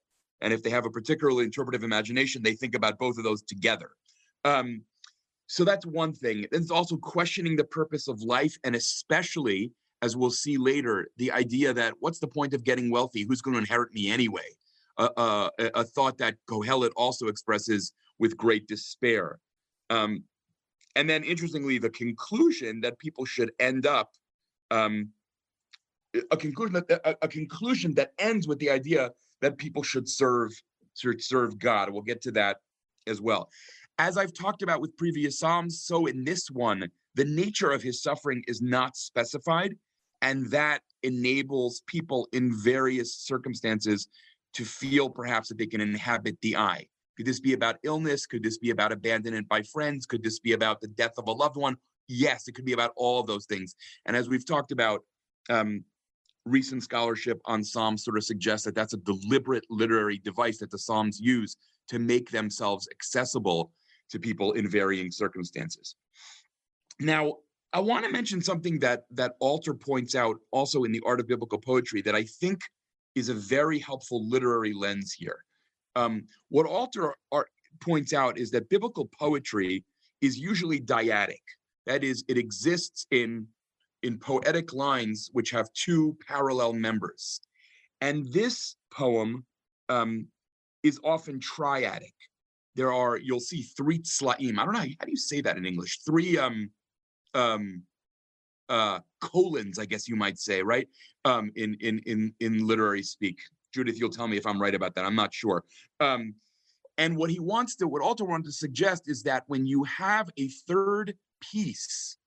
And 0.41 0.53
if 0.53 0.63
they 0.63 0.69
have 0.69 0.85
a 0.85 0.89
particularly 0.89 1.43
interpretive 1.43 1.83
imagination, 1.83 2.41
they 2.41 2.53
think 2.53 2.75
about 2.75 2.97
both 2.97 3.17
of 3.17 3.23
those 3.23 3.41
together. 3.41 3.91
Um, 4.43 4.81
so 5.47 5.63
that's 5.63 5.85
one 5.85 6.13
thing. 6.13 6.45
It's 6.51 6.71
also 6.71 6.97
questioning 6.97 7.55
the 7.55 7.63
purpose 7.63 8.07
of 8.07 8.21
life, 8.21 8.57
and 8.63 8.75
especially, 8.75 9.71
as 10.01 10.15
we'll 10.15 10.31
see 10.31 10.57
later, 10.57 11.09
the 11.17 11.31
idea 11.31 11.73
that 11.73 11.93
what's 11.99 12.19
the 12.19 12.27
point 12.27 12.53
of 12.53 12.63
getting 12.63 12.89
wealthy? 12.89 13.23
Who's 13.27 13.41
going 13.41 13.55
to 13.55 13.59
inherit 13.59 13.93
me 13.93 14.09
anyway? 14.09 14.47
Uh, 14.97 15.09
uh, 15.17 15.49
a, 15.75 15.83
thought 15.83 16.17
that 16.17 16.35
Kohelet 16.49 16.91
also 16.95 17.27
expresses 17.27 17.93
with 18.19 18.37
great 18.37 18.67
despair. 18.67 19.39
Um, 19.89 20.23
and 20.95 21.09
then, 21.09 21.23
interestingly, 21.23 21.77
the 21.77 21.89
conclusion 21.89 22.81
that 22.81 22.97
people 22.99 23.25
should 23.25 23.51
end 23.59 23.85
up 23.85 24.11
um, 24.69 25.09
a 26.31 26.37
conclusion 26.37 26.73
that 26.73 27.17
a 27.21 27.27
conclusion 27.27 27.93
that 27.95 28.11
ends 28.19 28.47
with 28.47 28.59
the 28.59 28.69
idea 28.69 29.11
that 29.41 29.57
people 29.57 29.83
should 29.83 30.07
serve 30.07 30.51
should 30.95 31.23
serve 31.23 31.57
God. 31.57 31.89
We'll 31.89 32.01
get 32.01 32.21
to 32.23 32.31
that 32.31 32.57
as 33.07 33.21
well. 33.21 33.49
As 33.97 34.17
I've 34.17 34.33
talked 34.33 34.61
about 34.61 34.81
with 34.81 34.97
previous 34.97 35.39
psalms, 35.39 35.81
so 35.83 36.07
in 36.07 36.23
this 36.23 36.49
one, 36.49 36.89
the 37.15 37.25
nature 37.25 37.71
of 37.71 37.81
his 37.81 38.01
suffering 38.01 38.43
is 38.47 38.61
not 38.61 38.95
specified, 38.97 39.75
and 40.21 40.49
that 40.51 40.81
enables 41.03 41.81
people 41.87 42.27
in 42.33 42.53
various 42.53 43.15
circumstances 43.15 44.07
to 44.53 44.65
feel 44.65 45.09
perhaps 45.09 45.49
that 45.49 45.57
they 45.57 45.65
can 45.65 45.81
inhabit 45.81 46.37
the 46.41 46.57
eye. 46.57 46.85
Could 47.17 47.25
this 47.25 47.39
be 47.39 47.53
about 47.53 47.77
illness? 47.83 48.25
Could 48.25 48.43
this 48.43 48.57
be 48.57 48.71
about 48.71 48.91
abandonment 48.91 49.47
by 49.47 49.61
friends? 49.63 50.05
Could 50.05 50.23
this 50.23 50.39
be 50.39 50.53
about 50.53 50.81
the 50.81 50.87
death 50.87 51.13
of 51.17 51.27
a 51.27 51.31
loved 51.31 51.57
one? 51.57 51.75
Yes, 52.07 52.47
it 52.47 52.55
could 52.55 52.65
be 52.65 52.73
about 52.73 52.91
all 52.95 53.19
of 53.19 53.27
those 53.27 53.45
things. 53.45 53.75
And 54.05 54.15
as 54.15 54.27
we've 54.27 54.45
talked 54.45 54.71
about, 54.71 55.01
um, 55.49 55.83
recent 56.45 56.83
scholarship 56.83 57.39
on 57.45 57.63
Psalms 57.63 58.03
sort 58.03 58.17
of 58.17 58.23
suggests 58.23 58.65
that 58.65 58.75
that's 58.75 58.93
a 58.93 58.97
deliberate 58.97 59.65
literary 59.69 60.17
device 60.17 60.57
that 60.59 60.71
the 60.71 60.79
Psalms 60.79 61.19
use 61.19 61.57
to 61.89 61.99
make 61.99 62.31
themselves 62.31 62.87
accessible 62.91 63.71
to 64.09 64.19
people 64.19 64.53
in 64.53 64.69
varying 64.69 65.11
circumstances. 65.11 65.95
Now, 66.99 67.37
I 67.73 67.79
want 67.79 68.05
to 68.05 68.11
mention 68.11 68.41
something 68.41 68.79
that 68.79 69.05
that 69.11 69.35
Alter 69.39 69.73
points 69.73 70.15
out 70.15 70.37
also 70.51 70.83
in 70.83 70.91
the 70.91 71.01
Art 71.05 71.19
of 71.19 71.27
Biblical 71.27 71.57
Poetry 71.57 72.01
that 72.01 72.15
I 72.15 72.23
think 72.23 72.59
is 73.15 73.29
a 73.29 73.33
very 73.33 73.79
helpful 73.79 74.27
literary 74.27 74.73
lens 74.73 75.13
here. 75.13 75.43
Um, 75.95 76.23
what 76.49 76.65
Alter 76.65 77.15
points 77.81 78.13
out 78.13 78.37
is 78.37 78.51
that 78.51 78.69
biblical 78.69 79.09
poetry 79.19 79.83
is 80.21 80.37
usually 80.37 80.79
dyadic. 80.79 81.41
That 81.87 82.03
is, 82.03 82.23
it 82.27 82.37
exists 82.37 83.07
in 83.11 83.47
in 84.03 84.17
poetic 84.17 84.73
lines 84.73 85.29
which 85.33 85.51
have 85.51 85.71
two 85.73 86.17
parallel 86.27 86.73
members. 86.73 87.41
And 88.01 88.31
this 88.33 88.75
poem 88.91 89.45
um, 89.89 90.27
is 90.83 90.99
often 91.03 91.39
triadic. 91.39 92.13
There 92.75 92.91
are, 92.91 93.17
you'll 93.17 93.39
see 93.39 93.63
three 93.63 93.99
tzlaim. 93.99 94.57
I 94.57 94.65
don't 94.65 94.73
know, 94.73 94.79
how, 94.79 94.85
how 94.99 95.05
do 95.05 95.11
you 95.11 95.17
say 95.17 95.41
that 95.41 95.57
in 95.57 95.65
English? 95.65 95.99
Three 96.05 96.37
um, 96.37 96.71
um, 97.33 97.83
uh, 98.69 98.99
colons, 99.19 99.77
I 99.77 99.85
guess 99.85 100.07
you 100.07 100.15
might 100.15 100.39
say, 100.39 100.63
right? 100.63 100.87
Um, 101.25 101.51
in, 101.55 101.75
in, 101.81 101.99
in, 101.99 102.33
in 102.39 102.65
literary 102.65 103.03
speak. 103.03 103.39
Judith, 103.73 103.99
you'll 103.99 104.09
tell 104.09 104.27
me 104.27 104.37
if 104.37 104.47
I'm 104.47 104.61
right 104.61 104.73
about 104.73 104.95
that. 104.95 105.05
I'm 105.05 105.15
not 105.15 105.33
sure. 105.33 105.63
Um, 105.99 106.35
and 106.97 107.17
what 107.17 107.29
he 107.29 107.39
wants 107.39 107.75
to, 107.77 107.87
what 107.87 108.01
Alter 108.01 108.25
wanted 108.25 108.45
to 108.45 108.51
suggest 108.51 109.09
is 109.09 109.23
that 109.23 109.43
when 109.47 109.65
you 109.65 109.83
have 109.83 110.29
a 110.37 110.47
third 110.67 111.13
piece 111.41 112.17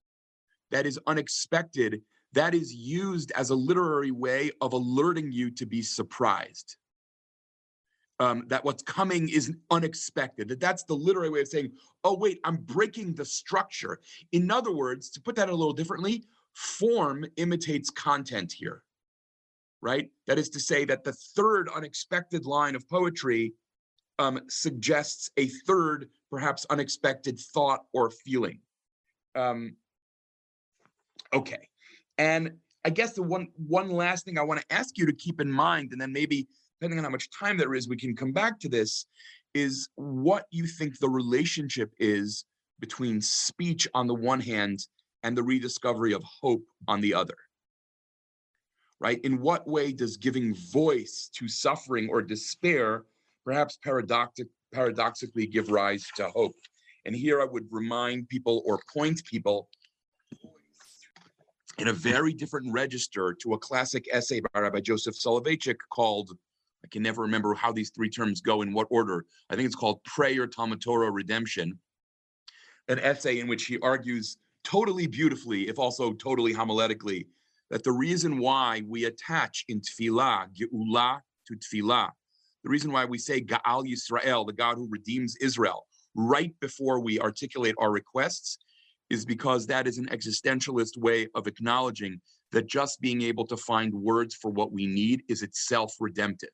that 0.74 0.86
is 0.86 0.98
unexpected, 1.06 2.02
that 2.32 2.52
is 2.52 2.74
used 2.74 3.30
as 3.36 3.50
a 3.50 3.54
literary 3.54 4.10
way 4.10 4.50
of 4.60 4.72
alerting 4.72 5.30
you 5.30 5.48
to 5.52 5.64
be 5.64 5.80
surprised. 5.82 6.74
Um, 8.18 8.42
that 8.48 8.64
what's 8.64 8.82
coming 8.82 9.28
is 9.28 9.52
unexpected, 9.70 10.48
that 10.48 10.58
that's 10.58 10.82
the 10.82 10.94
literary 10.94 11.30
way 11.30 11.42
of 11.42 11.48
saying, 11.48 11.70
oh, 12.02 12.16
wait, 12.16 12.40
I'm 12.42 12.56
breaking 12.56 13.14
the 13.14 13.24
structure. 13.24 14.00
In 14.32 14.50
other 14.50 14.72
words, 14.72 15.10
to 15.10 15.20
put 15.20 15.36
that 15.36 15.48
a 15.48 15.54
little 15.54 15.72
differently, 15.72 16.24
form 16.54 17.24
imitates 17.36 17.90
content 17.90 18.52
here, 18.52 18.82
right? 19.80 20.10
That 20.26 20.40
is 20.40 20.48
to 20.50 20.60
say 20.60 20.84
that 20.86 21.04
the 21.04 21.12
third 21.12 21.68
unexpected 21.68 22.46
line 22.46 22.74
of 22.74 22.88
poetry 22.88 23.54
um, 24.18 24.40
suggests 24.48 25.30
a 25.36 25.46
third, 25.46 26.08
perhaps 26.30 26.66
unexpected 26.68 27.38
thought 27.38 27.84
or 27.92 28.10
feeling. 28.10 28.58
Um, 29.36 29.76
Okay. 31.34 31.68
And 32.18 32.52
I 32.84 32.90
guess 32.90 33.14
the 33.14 33.22
one 33.22 33.48
one 33.56 33.90
last 33.90 34.24
thing 34.24 34.38
I 34.38 34.42
want 34.42 34.60
to 34.60 34.72
ask 34.72 34.96
you 34.96 35.06
to 35.06 35.12
keep 35.12 35.40
in 35.40 35.50
mind, 35.50 35.92
and 35.92 36.00
then 36.00 36.12
maybe 36.12 36.46
depending 36.78 36.98
on 36.98 37.04
how 37.04 37.10
much 37.10 37.30
time 37.30 37.56
there 37.56 37.74
is, 37.74 37.88
we 37.88 37.96
can 37.96 38.14
come 38.14 38.32
back 38.32 38.60
to 38.60 38.68
this, 38.68 39.06
is 39.54 39.88
what 39.96 40.44
you 40.50 40.66
think 40.66 40.98
the 40.98 41.08
relationship 41.08 41.92
is 41.98 42.44
between 42.80 43.20
speech 43.20 43.88
on 43.94 44.06
the 44.06 44.14
one 44.14 44.40
hand 44.40 44.86
and 45.22 45.36
the 45.36 45.42
rediscovery 45.42 46.12
of 46.12 46.22
hope 46.24 46.64
on 46.86 47.00
the 47.00 47.14
other. 47.14 47.36
Right? 49.00 49.20
In 49.22 49.40
what 49.40 49.66
way 49.66 49.92
does 49.92 50.16
giving 50.16 50.54
voice 50.72 51.30
to 51.34 51.48
suffering 51.48 52.08
or 52.10 52.22
despair 52.22 53.04
perhaps 53.44 53.78
paradoxic, 53.82 54.48
paradoxically 54.72 55.46
give 55.46 55.70
rise 55.70 56.06
to 56.16 56.28
hope? 56.28 56.54
And 57.06 57.14
here 57.14 57.40
I 57.40 57.44
would 57.44 57.66
remind 57.70 58.28
people 58.28 58.62
or 58.66 58.80
point 58.92 59.22
people 59.24 59.68
in 61.78 61.88
a 61.88 61.92
very 61.92 62.32
different 62.32 62.72
register 62.72 63.34
to 63.42 63.54
a 63.54 63.58
classic 63.58 64.06
essay 64.12 64.40
by 64.40 64.60
Rabbi 64.60 64.80
Joseph 64.80 65.16
Soloveitchik 65.16 65.76
called, 65.90 66.36
I 66.84 66.88
can 66.88 67.02
never 67.02 67.22
remember 67.22 67.54
how 67.54 67.72
these 67.72 67.90
three 67.90 68.10
terms 68.10 68.40
go 68.40 68.62
in 68.62 68.72
what 68.72 68.86
order. 68.90 69.24
I 69.50 69.56
think 69.56 69.66
it's 69.66 69.74
called 69.74 70.02
Prayer, 70.04 70.46
Talmud 70.46 70.80
Torah, 70.80 71.10
Redemption, 71.10 71.78
an 72.88 72.98
essay 72.98 73.40
in 73.40 73.48
which 73.48 73.66
he 73.66 73.78
argues 73.80 74.36
totally 74.62 75.06
beautifully, 75.06 75.68
if 75.68 75.78
also 75.78 76.12
totally 76.12 76.54
homiletically, 76.54 77.26
that 77.70 77.82
the 77.82 77.92
reason 77.92 78.38
why 78.38 78.82
we 78.86 79.06
attach 79.06 79.64
in 79.68 79.80
tefillah, 79.80 80.48
geula 80.54 81.20
to 81.46 81.56
tefillah, 81.56 82.10
the 82.62 82.70
reason 82.70 82.92
why 82.92 83.04
we 83.04 83.18
say 83.18 83.42
Gaal 83.42 83.84
Yisrael, 83.84 84.46
the 84.46 84.52
God 84.52 84.76
who 84.76 84.88
redeems 84.88 85.36
Israel, 85.36 85.86
right 86.14 86.54
before 86.60 87.00
we 87.00 87.20
articulate 87.20 87.74
our 87.78 87.90
requests, 87.90 88.58
is 89.14 89.24
because 89.24 89.66
that 89.66 89.86
is 89.86 89.96
an 89.98 90.06
existentialist 90.08 90.98
way 90.98 91.28
of 91.34 91.46
acknowledging 91.46 92.20
that 92.52 92.66
just 92.66 93.00
being 93.00 93.22
able 93.22 93.46
to 93.46 93.56
find 93.56 93.94
words 93.94 94.34
for 94.34 94.50
what 94.50 94.72
we 94.72 94.86
need 94.86 95.22
is 95.28 95.42
itself 95.42 95.94
redemptive. 96.00 96.50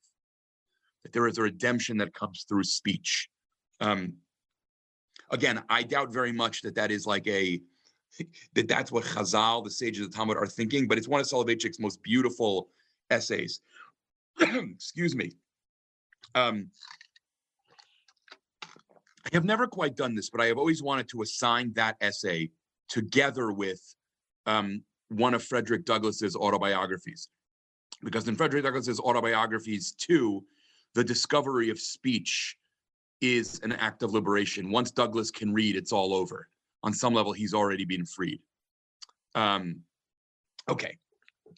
That 1.02 1.12
there 1.12 1.26
is 1.26 1.38
a 1.38 1.42
redemption 1.42 1.96
that 1.98 2.14
comes 2.14 2.44
through 2.48 2.64
speech. 2.64 3.28
Um, 3.80 4.14
again, 5.30 5.62
I 5.68 5.82
doubt 5.82 6.12
very 6.12 6.32
much 6.32 6.62
that 6.62 6.74
that 6.76 6.90
is 6.90 7.06
like 7.06 7.26
a 7.26 7.60
that 8.54 8.68
that's 8.68 8.92
what 8.92 9.04
Chazal, 9.04 9.64
the 9.64 9.70
sages 9.70 10.04
of 10.04 10.10
the 10.10 10.16
Talmud, 10.16 10.36
are 10.36 10.46
thinking. 10.46 10.86
But 10.86 10.98
it's 10.98 11.08
one 11.08 11.20
of 11.20 11.26
Soloveitchik's 11.26 11.78
most 11.78 12.02
beautiful 12.02 12.68
essays. 13.10 13.60
Excuse 14.40 15.14
me. 15.14 15.32
Um, 16.34 16.70
I 19.26 19.30
have 19.32 19.44
never 19.44 19.66
quite 19.66 19.96
done 19.96 20.14
this, 20.14 20.30
but 20.30 20.40
I 20.40 20.46
have 20.46 20.58
always 20.58 20.82
wanted 20.82 21.08
to 21.10 21.22
assign 21.22 21.72
that 21.74 21.96
essay 22.00 22.50
together 22.88 23.52
with 23.52 23.94
um, 24.46 24.82
one 25.08 25.34
of 25.34 25.42
Frederick 25.42 25.84
Douglass's 25.84 26.36
autobiographies. 26.36 27.28
Because 28.02 28.26
in 28.28 28.36
Frederick 28.36 28.64
Douglass's 28.64 28.98
autobiographies, 28.98 29.92
too, 29.92 30.44
the 30.94 31.04
discovery 31.04 31.70
of 31.70 31.78
speech 31.78 32.56
is 33.20 33.60
an 33.62 33.72
act 33.72 34.02
of 34.02 34.12
liberation. 34.12 34.70
Once 34.70 34.90
Douglass 34.90 35.30
can 35.30 35.52
read, 35.52 35.76
it's 35.76 35.92
all 35.92 36.14
over. 36.14 36.48
On 36.82 36.94
some 36.94 37.12
level, 37.12 37.32
he's 37.32 37.52
already 37.52 37.84
been 37.84 38.06
freed. 38.06 38.40
Um, 39.34 39.80
okay, 40.68 40.96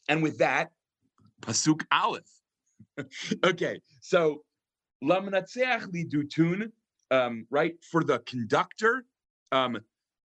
and 0.09 0.23
with 0.23 0.39
that, 0.39 0.71
pasuk 1.41 1.85
aleph. 1.93 2.29
okay, 3.45 3.81
so 4.01 4.43
lamnatzeach 5.03 5.87
lidutun, 5.93 6.73
um, 7.13 7.47
right 7.51 7.75
for 7.91 8.03
the 8.03 8.19
conductor, 8.21 9.05
um, 9.53 9.79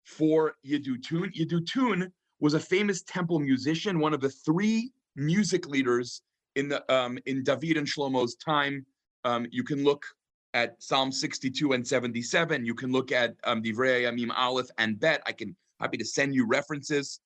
for 0.06 0.54
Yedutun. 0.66 1.34
Yedutun 1.36 2.12
was 2.40 2.54
a 2.54 2.60
famous 2.60 3.02
temple 3.02 3.40
musician, 3.40 4.00
one 4.00 4.14
of 4.14 4.22
the 4.22 4.30
three 4.30 4.92
music 5.16 5.68
leaders 5.68 6.22
in 6.56 6.70
the 6.70 6.94
um, 6.94 7.18
in 7.26 7.44
David 7.44 7.78
and 7.78 7.88
Shlomo's 7.88 8.36
time. 8.36 8.86
Um, 9.26 9.48
you 9.52 9.64
can 9.64 9.84
look 9.84 10.06
at 10.54 10.82
Psalm 10.82 11.12
62 11.12 11.74
and 11.74 11.86
77. 11.86 12.66
You 12.66 12.76
can 12.76 12.92
look 12.92 13.12
at 13.12 13.36
um, 13.44 13.62
Divrei 13.62 14.04
Yamim 14.04 14.32
Aleph 14.36 14.70
and 14.78 15.00
Bet. 15.00 15.22
I 15.26 15.32
can 15.32 15.56
happy 15.80 15.98
to 15.98 16.06
send 16.06 16.34
you 16.34 16.48
references. 16.48 17.20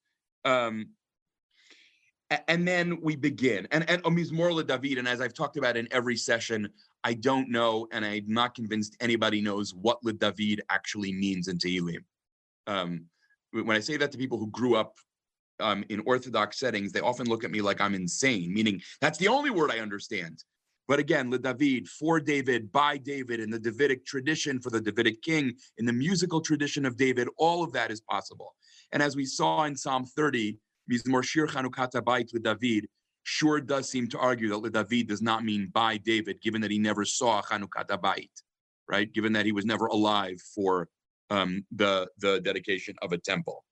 Um, 0.44 0.88
and 2.48 2.66
then 2.66 3.00
we 3.02 3.16
begin. 3.16 3.66
And 3.70 3.88
and 3.88 4.02
Omizmor 4.04 4.66
David. 4.66 4.98
And 4.98 5.08
as 5.08 5.20
I've 5.20 5.34
talked 5.34 5.56
about 5.56 5.76
in 5.76 5.88
every 5.90 6.16
session, 6.16 6.68
I 7.02 7.14
don't 7.14 7.50
know, 7.50 7.88
and 7.92 8.04
I'm 8.04 8.24
not 8.26 8.54
convinced 8.54 8.96
anybody 9.00 9.40
knows 9.40 9.74
what 9.74 10.02
Le 10.04 10.12
David 10.12 10.62
actually 10.70 11.12
means 11.12 11.48
in 11.48 11.58
Tehillim. 11.58 12.04
Um, 12.66 13.06
when 13.52 13.76
I 13.76 13.80
say 13.80 13.96
that 13.96 14.12
to 14.12 14.18
people 14.18 14.38
who 14.38 14.48
grew 14.48 14.76
up 14.76 14.94
um, 15.58 15.84
in 15.88 16.00
Orthodox 16.06 16.58
settings, 16.58 16.92
they 16.92 17.00
often 17.00 17.26
look 17.28 17.42
at 17.42 17.50
me 17.50 17.60
like 17.60 17.80
I'm 17.80 17.94
insane, 17.94 18.52
meaning 18.52 18.80
that's 19.00 19.18
the 19.18 19.28
only 19.28 19.50
word 19.50 19.70
I 19.72 19.78
understand. 19.78 20.44
But 20.86 20.98
again, 20.98 21.30
Le 21.30 21.38
David, 21.38 21.88
for 21.88 22.18
David, 22.18 22.72
by 22.72 22.96
David, 22.96 23.38
in 23.38 23.50
the 23.50 23.60
Davidic 23.60 24.04
tradition, 24.04 24.60
for 24.60 24.70
the 24.70 24.80
Davidic 24.80 25.22
king, 25.22 25.54
in 25.78 25.86
the 25.86 25.92
musical 25.92 26.40
tradition 26.40 26.84
of 26.84 26.96
David, 26.96 27.28
all 27.38 27.62
of 27.62 27.72
that 27.72 27.90
is 27.90 28.00
possible. 28.00 28.54
And 28.92 29.02
as 29.02 29.14
we 29.14 29.24
saw 29.24 29.64
in 29.64 29.76
Psalm 29.76 30.04
30, 30.04 30.58
Mizmor 30.90 31.22
Shir 31.24 31.46
Chanukat 31.46 31.92
Habayit 31.92 32.32
Le 32.34 32.40
David, 32.40 32.88
sure 33.22 33.60
does 33.60 33.88
seem 33.88 34.08
to 34.08 34.18
argue 34.18 34.48
that 34.48 34.58
Le 34.58 34.70
David 34.70 35.08
does 35.08 35.22
not 35.22 35.44
mean 35.44 35.70
by 35.72 35.96
David, 35.98 36.40
given 36.40 36.60
that 36.60 36.70
he 36.70 36.78
never 36.78 37.04
saw 37.04 37.42
Chanukat 37.42 37.88
Habayit, 37.88 38.30
right? 38.88 39.12
Given 39.12 39.32
that 39.34 39.46
he 39.46 39.52
was 39.52 39.64
never 39.64 39.86
alive 39.86 40.40
for 40.54 40.88
um, 41.30 41.64
the 41.72 42.08
the 42.18 42.40
dedication 42.40 42.94
of 43.02 43.12
a 43.12 43.18
temple. 43.18 43.64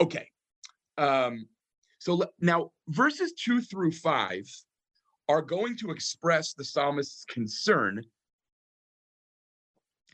Okay, 0.00 0.28
um, 0.98 1.46
so 1.98 2.24
now 2.40 2.72
verses 2.88 3.32
two 3.32 3.60
through 3.60 3.92
five 3.92 4.44
are 5.28 5.42
going 5.42 5.76
to 5.76 5.90
express 5.90 6.52
the 6.52 6.64
psalmist's 6.64 7.24
concern. 7.26 8.02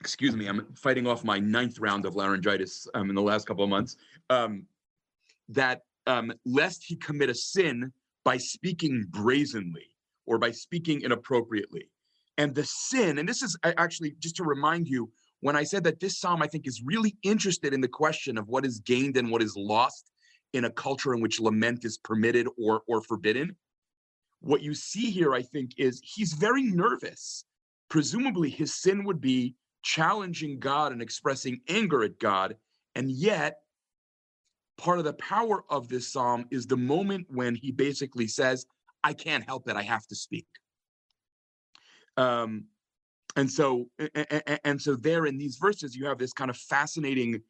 Excuse 0.00 0.36
me, 0.36 0.46
I'm 0.46 0.66
fighting 0.74 1.06
off 1.06 1.24
my 1.24 1.38
ninth 1.38 1.80
round 1.80 2.04
of 2.04 2.14
laryngitis 2.14 2.86
um, 2.94 3.08
in 3.08 3.16
the 3.16 3.22
last 3.22 3.46
couple 3.46 3.64
of 3.64 3.70
months. 3.70 3.96
Um, 4.30 4.66
that 5.48 5.82
um, 6.06 6.32
lest 6.44 6.84
he 6.84 6.96
commit 6.96 7.30
a 7.30 7.34
sin 7.34 7.92
by 8.24 8.36
speaking 8.36 9.04
brazenly 9.08 9.86
or 10.26 10.38
by 10.38 10.50
speaking 10.50 11.02
inappropriately. 11.02 11.88
And 12.36 12.54
the 12.54 12.64
sin, 12.64 13.18
and 13.18 13.28
this 13.28 13.42
is 13.42 13.56
actually 13.64 14.14
just 14.20 14.36
to 14.36 14.44
remind 14.44 14.86
you, 14.86 15.10
when 15.40 15.56
I 15.56 15.64
said 15.64 15.84
that 15.84 16.00
this 16.00 16.18
psalm, 16.18 16.42
I 16.42 16.46
think, 16.46 16.66
is 16.66 16.82
really 16.84 17.16
interested 17.22 17.72
in 17.72 17.80
the 17.80 17.88
question 17.88 18.38
of 18.38 18.48
what 18.48 18.66
is 18.66 18.80
gained 18.80 19.16
and 19.16 19.30
what 19.30 19.42
is 19.42 19.54
lost 19.56 20.10
in 20.52 20.64
a 20.64 20.70
culture 20.70 21.14
in 21.14 21.20
which 21.20 21.40
lament 21.40 21.84
is 21.84 21.98
permitted 21.98 22.48
or, 22.58 22.82
or 22.88 23.02
forbidden. 23.02 23.56
What 24.40 24.62
you 24.62 24.74
see 24.74 25.10
here, 25.10 25.34
I 25.34 25.42
think, 25.42 25.72
is 25.78 26.00
he's 26.02 26.32
very 26.32 26.62
nervous. 26.62 27.44
Presumably, 27.88 28.50
his 28.50 28.74
sin 28.74 29.04
would 29.04 29.20
be 29.20 29.54
challenging 29.82 30.58
God 30.58 30.92
and 30.92 31.02
expressing 31.02 31.60
anger 31.68 32.02
at 32.02 32.18
God. 32.18 32.56
And 32.94 33.10
yet, 33.10 33.58
part 34.78 34.98
of 34.98 35.04
the 35.04 35.12
power 35.14 35.64
of 35.68 35.88
this 35.88 36.10
psalm 36.10 36.46
is 36.50 36.66
the 36.66 36.76
moment 36.76 37.26
when 37.28 37.54
he 37.54 37.72
basically 37.72 38.28
says, 38.28 38.64
I 39.04 39.12
can't 39.12 39.44
help 39.44 39.68
it, 39.68 39.76
I 39.76 39.82
have 39.82 40.06
to 40.06 40.14
speak. 40.14 40.46
Um, 42.16 42.64
and 43.36 43.50
so 43.50 43.88
and 44.64 44.80
so 44.80 44.96
there 44.96 45.26
in 45.26 45.38
these 45.38 45.56
verses 45.56 45.94
you 45.94 46.06
have 46.06 46.18
this 46.18 46.32
kind 46.32 46.50
of 46.50 46.56
fascinating 46.56 47.40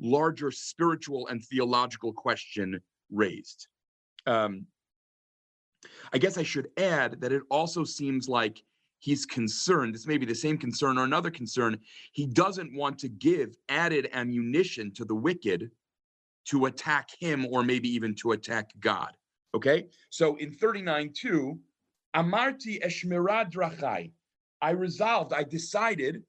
larger 0.00 0.50
spiritual 0.50 1.26
and 1.28 1.42
theological 1.44 2.12
question 2.12 2.80
raised 3.10 3.68
um, 4.26 4.66
i 6.12 6.18
guess 6.18 6.36
i 6.36 6.42
should 6.42 6.68
add 6.76 7.20
that 7.20 7.32
it 7.32 7.42
also 7.50 7.82
seems 7.82 8.28
like 8.28 8.62
he's 8.98 9.24
concerned 9.24 9.94
this 9.94 10.06
may 10.06 10.18
be 10.18 10.26
the 10.26 10.34
same 10.34 10.58
concern 10.58 10.98
or 10.98 11.04
another 11.04 11.30
concern 11.30 11.78
he 12.12 12.26
doesn't 12.26 12.74
want 12.74 12.98
to 12.98 13.08
give 13.08 13.56
added 13.68 14.08
ammunition 14.12 14.92
to 14.92 15.04
the 15.04 15.14
wicked 15.14 15.70
to 16.48 16.66
attack 16.66 17.08
him 17.18 17.46
or 17.50 17.62
maybe 17.62 17.88
even 17.88 18.14
to 18.14 18.32
attack 18.32 18.70
god 18.80 19.12
okay 19.54 19.86
so 20.10 20.36
in 20.36 20.52
39 20.52 21.12
2 21.14 21.58
amarti 22.14 22.82
eshmirad 22.84 23.50
drachai 23.50 24.10
I 24.60 24.70
resolved, 24.70 25.32
I 25.32 25.44
decided, 25.44 26.22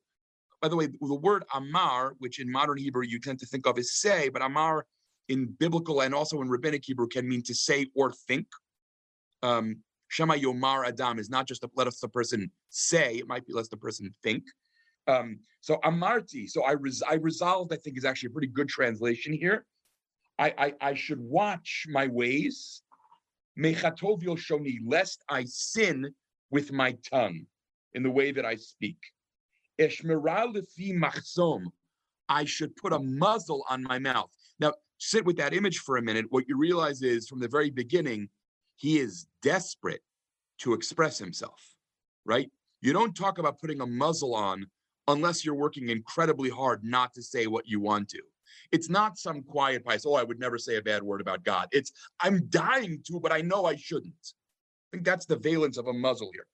by 0.61 0.67
the 0.67 0.75
way, 0.75 0.87
the 0.87 1.15
word 1.15 1.43
Amar, 1.53 2.15
which 2.19 2.39
in 2.39 2.51
modern 2.51 2.77
Hebrew 2.77 3.03
you 3.03 3.19
tend 3.19 3.39
to 3.39 3.45
think 3.45 3.65
of 3.65 3.77
as 3.77 3.93
say, 3.93 4.29
but 4.29 4.41
Amar 4.41 4.85
in 5.29 5.47
biblical 5.59 6.01
and 6.01 6.13
also 6.13 6.41
in 6.41 6.49
rabbinic 6.49 6.83
Hebrew 6.85 7.07
can 7.07 7.27
mean 7.27 7.43
to 7.43 7.55
say 7.55 7.87
or 7.95 8.11
think. 8.11 8.47
Um, 9.41 9.77
Shema 10.09 10.33
Yomar 10.33 10.87
Adam 10.87 11.19
is 11.19 11.29
not 11.29 11.47
just 11.47 11.61
to 11.61 11.69
let 11.75 11.87
us 11.87 11.99
the 11.99 12.09
person 12.09 12.51
say, 12.69 13.15
it 13.15 13.27
might 13.27 13.45
be 13.45 13.53
let 13.53 13.61
us 13.61 13.69
the 13.69 13.77
person 13.77 14.13
think. 14.23 14.43
Um, 15.07 15.39
so 15.61 15.77
Amarti, 15.83 16.49
so 16.49 16.63
I, 16.63 16.71
res- 16.71 17.03
I 17.07 17.15
resolved, 17.15 17.73
I 17.73 17.77
think 17.77 17.97
is 17.97 18.05
actually 18.05 18.27
a 18.27 18.31
pretty 18.31 18.47
good 18.47 18.69
translation 18.69 19.33
here. 19.33 19.65
I, 20.39 20.53
I, 20.57 20.73
I 20.81 20.93
should 20.93 21.19
watch 21.19 21.85
my 21.89 22.07
ways, 22.07 22.81
Mechatov 23.59 24.23
Yoshoni, 24.23 24.77
lest 24.85 25.23
I 25.29 25.43
sin 25.43 26.13
with 26.49 26.71
my 26.71 26.95
tongue 27.11 27.45
in 27.93 28.03
the 28.03 28.09
way 28.09 28.31
that 28.31 28.45
I 28.45 28.55
speak. 28.55 28.97
Eshmeral 29.79 30.55
lefi 30.55 30.97
machzom. 30.97 31.65
I 32.29 32.45
should 32.45 32.75
put 32.77 32.93
a 32.93 32.99
muzzle 32.99 33.65
on 33.69 33.83
my 33.83 33.99
mouth. 33.99 34.29
Now, 34.59 34.73
sit 34.97 35.25
with 35.25 35.37
that 35.37 35.53
image 35.53 35.79
for 35.79 35.97
a 35.97 36.01
minute. 36.01 36.27
What 36.29 36.47
you 36.47 36.57
realize 36.57 37.01
is 37.01 37.27
from 37.27 37.39
the 37.39 37.47
very 37.47 37.69
beginning, 37.69 38.29
he 38.75 38.99
is 38.99 39.27
desperate 39.41 40.01
to 40.59 40.73
express 40.73 41.17
himself, 41.17 41.75
right? 42.25 42.49
You 42.81 42.93
don't 42.93 43.15
talk 43.15 43.39
about 43.39 43.59
putting 43.59 43.81
a 43.81 43.87
muzzle 43.87 44.35
on 44.35 44.67
unless 45.07 45.43
you're 45.43 45.55
working 45.55 45.89
incredibly 45.89 46.49
hard 46.49 46.83
not 46.83 47.13
to 47.15 47.21
say 47.21 47.47
what 47.47 47.67
you 47.67 47.81
want 47.81 48.07
to. 48.09 48.21
It's 48.71 48.89
not 48.89 49.17
some 49.17 49.43
quiet 49.43 49.83
place. 49.85 50.05
Oh, 50.05 50.15
I 50.15 50.23
would 50.23 50.39
never 50.39 50.57
say 50.57 50.77
a 50.77 50.81
bad 50.81 51.03
word 51.03 51.21
about 51.21 51.43
God. 51.43 51.67
It's 51.71 51.91
I'm 52.19 52.47
dying 52.49 53.01
to, 53.05 53.19
but 53.19 53.31
I 53.31 53.41
know 53.41 53.65
I 53.65 53.75
shouldn't. 53.75 54.13
I 54.23 54.97
think 54.97 55.05
that's 55.05 55.25
the 55.25 55.37
valence 55.37 55.77
of 55.77 55.87
a 55.87 55.93
muzzle 55.93 56.31
here. 56.33 56.47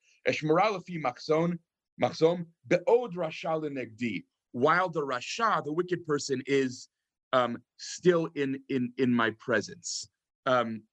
While 4.51 4.89
the 4.89 5.05
rasha, 5.05 5.63
the 5.63 5.73
wicked 5.73 6.05
person, 6.05 6.41
is 6.47 6.89
um, 7.33 7.61
still 7.77 8.29
in 8.35 8.59
in 8.69 8.93
in 8.97 9.13
my 9.13 9.31
presence. 9.39 10.09
Um, 10.45 10.83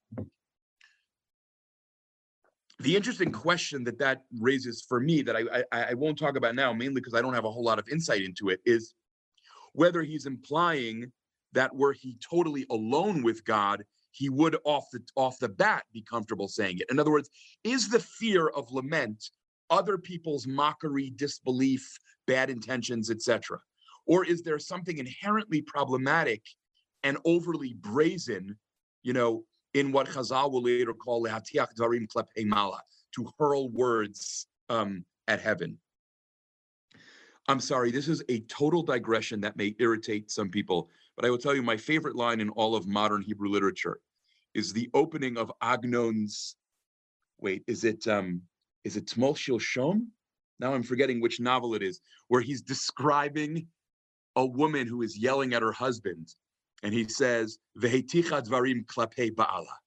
the 2.80 2.96
interesting 2.96 3.30
question 3.30 3.84
that 3.84 3.98
that 3.98 4.22
raises 4.40 4.84
for 4.88 4.98
me 5.00 5.22
that 5.22 5.36
I 5.36 5.62
I, 5.72 5.82
I 5.90 5.94
won't 5.94 6.18
talk 6.18 6.36
about 6.36 6.54
now, 6.54 6.72
mainly 6.72 7.00
because 7.00 7.14
I 7.14 7.22
don't 7.22 7.34
have 7.34 7.44
a 7.44 7.50
whole 7.50 7.64
lot 7.64 7.78
of 7.78 7.88
insight 7.88 8.22
into 8.22 8.48
it, 8.48 8.60
is 8.64 8.94
whether 9.72 10.02
he's 10.02 10.26
implying 10.26 11.12
that 11.52 11.74
were 11.74 11.92
he 11.92 12.16
totally 12.20 12.66
alone 12.70 13.22
with 13.22 13.44
God, 13.44 13.84
he 14.10 14.28
would 14.28 14.56
off 14.64 14.86
the 14.92 15.00
off 15.16 15.38
the 15.38 15.48
bat 15.48 15.84
be 15.92 16.02
comfortable 16.02 16.48
saying 16.48 16.78
it. 16.78 16.90
In 16.90 16.98
other 16.98 17.10
words, 17.10 17.30
is 17.64 17.88
the 17.88 18.00
fear 18.00 18.48
of 18.48 18.70
lament 18.72 19.30
other 19.70 19.96
people's 19.96 20.46
mockery, 20.46 21.10
disbelief, 21.16 21.98
bad 22.26 22.50
intentions, 22.50 23.10
etc., 23.10 23.58
or 24.06 24.24
is 24.24 24.42
there 24.42 24.58
something 24.58 24.98
inherently 24.98 25.62
problematic 25.62 26.42
and 27.04 27.16
overly 27.24 27.74
brazen, 27.74 28.56
you 29.02 29.12
know, 29.12 29.44
in 29.74 29.92
what 29.92 30.08
Chazal 30.08 30.50
will 30.50 30.62
later 30.62 30.92
call 30.92 31.24
le'atiach 31.24 31.74
darim 31.78 32.06
klepei 32.06 32.44
mala, 32.44 32.82
to 33.14 33.30
hurl 33.38 33.70
words 33.70 34.46
um, 34.68 35.04
at 35.28 35.40
heaven? 35.40 35.78
I'm 37.48 37.60
sorry, 37.60 37.90
this 37.90 38.08
is 38.08 38.22
a 38.28 38.40
total 38.40 38.82
digression 38.82 39.40
that 39.40 39.56
may 39.56 39.74
irritate 39.78 40.30
some 40.30 40.48
people, 40.48 40.88
but 41.16 41.24
I 41.24 41.30
will 41.30 41.38
tell 41.38 41.54
you 41.54 41.62
my 41.62 41.76
favorite 41.76 42.14
line 42.14 42.40
in 42.40 42.48
all 42.50 42.76
of 42.76 42.86
modern 42.86 43.22
Hebrew 43.22 43.48
literature 43.48 43.98
is 44.54 44.72
the 44.72 44.88
opening 44.94 45.36
of 45.36 45.50
Agnon's. 45.60 46.56
Wait, 47.40 47.64
is 47.66 47.84
it 47.84 48.06
um 48.06 48.42
is 48.84 48.96
it 48.96 49.06
Tmol 49.06 49.36
Shil 49.36 49.60
Shom? 49.60 50.06
Now 50.60 50.74
I'm 50.74 50.84
forgetting 50.84 51.20
which 51.20 51.40
novel 51.40 51.74
it 51.74 51.82
is, 51.82 52.00
where 52.28 52.40
he's 52.40 52.62
describing 52.62 53.66
a 54.36 54.46
woman 54.46 54.86
who 54.86 55.02
is 55.02 55.18
yelling 55.18 55.52
at 55.52 55.62
her 55.62 55.72
husband, 55.72 56.34
and 56.84 56.94
he 56.94 57.08
says, 57.08 57.58
"Veheticha 57.78 58.46
dvarim 58.46 58.86
klapei 58.86 59.34
ba'ala." 59.34 59.81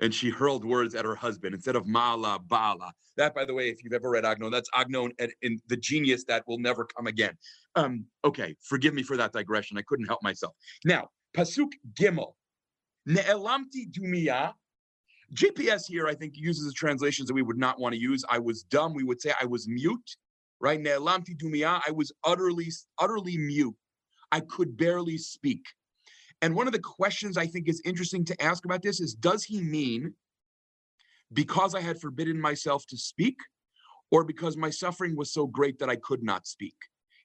And 0.00 0.14
she 0.14 0.30
hurled 0.30 0.64
words 0.64 0.94
at 0.94 1.04
her 1.04 1.14
husband 1.14 1.54
instead 1.54 1.76
of 1.76 1.86
mala 1.86 2.38
bala. 2.38 2.92
That, 3.16 3.34
by 3.34 3.44
the 3.44 3.52
way, 3.52 3.68
if 3.68 3.84
you've 3.84 3.92
ever 3.92 4.10
read 4.10 4.24
Agnon, 4.24 4.50
that's 4.50 4.70
Agnon 4.74 5.12
and, 5.18 5.32
and 5.42 5.60
the 5.68 5.76
genius 5.76 6.24
that 6.24 6.42
will 6.46 6.58
never 6.58 6.86
come 6.86 7.06
again. 7.06 7.36
Um, 7.76 8.06
okay, 8.24 8.56
forgive 8.62 8.94
me 8.94 9.02
for 9.02 9.16
that 9.16 9.32
digression. 9.32 9.76
I 9.76 9.82
couldn't 9.82 10.06
help 10.06 10.22
myself. 10.22 10.54
Now, 10.84 11.08
pasuk 11.36 11.72
gimel, 11.94 12.32
ne'elamti 13.06 13.90
dumia. 13.90 14.54
JPS 15.34 15.86
here, 15.86 16.08
I 16.08 16.14
think, 16.14 16.32
uses 16.36 16.66
the 16.66 16.72
translations 16.72 17.28
that 17.28 17.34
we 17.34 17.42
would 17.42 17.58
not 17.58 17.78
want 17.78 17.94
to 17.94 18.00
use. 18.00 18.24
I 18.28 18.38
was 18.38 18.62
dumb. 18.64 18.94
We 18.94 19.04
would 19.04 19.20
say 19.20 19.32
I 19.40 19.44
was 19.44 19.68
mute, 19.68 20.16
right? 20.60 20.80
Ne'elamti 20.80 21.36
dumia. 21.36 21.80
I 21.86 21.90
was 21.92 22.10
utterly, 22.24 22.68
utterly 22.98 23.36
mute. 23.36 23.76
I 24.32 24.40
could 24.40 24.76
barely 24.76 25.18
speak. 25.18 25.64
And 26.42 26.54
one 26.54 26.66
of 26.66 26.72
the 26.72 26.78
questions 26.78 27.36
I 27.36 27.46
think 27.46 27.68
is 27.68 27.82
interesting 27.84 28.24
to 28.26 28.42
ask 28.42 28.64
about 28.64 28.82
this 28.82 29.00
is 29.00 29.14
Does 29.14 29.44
he 29.44 29.60
mean 29.60 30.14
because 31.32 31.74
I 31.74 31.80
had 31.80 32.00
forbidden 32.00 32.40
myself 32.40 32.86
to 32.86 32.96
speak, 32.96 33.36
or 34.10 34.24
because 34.24 34.56
my 34.56 34.70
suffering 34.70 35.16
was 35.16 35.32
so 35.32 35.46
great 35.46 35.78
that 35.78 35.90
I 35.90 35.96
could 35.96 36.22
not 36.22 36.46
speak? 36.46 36.76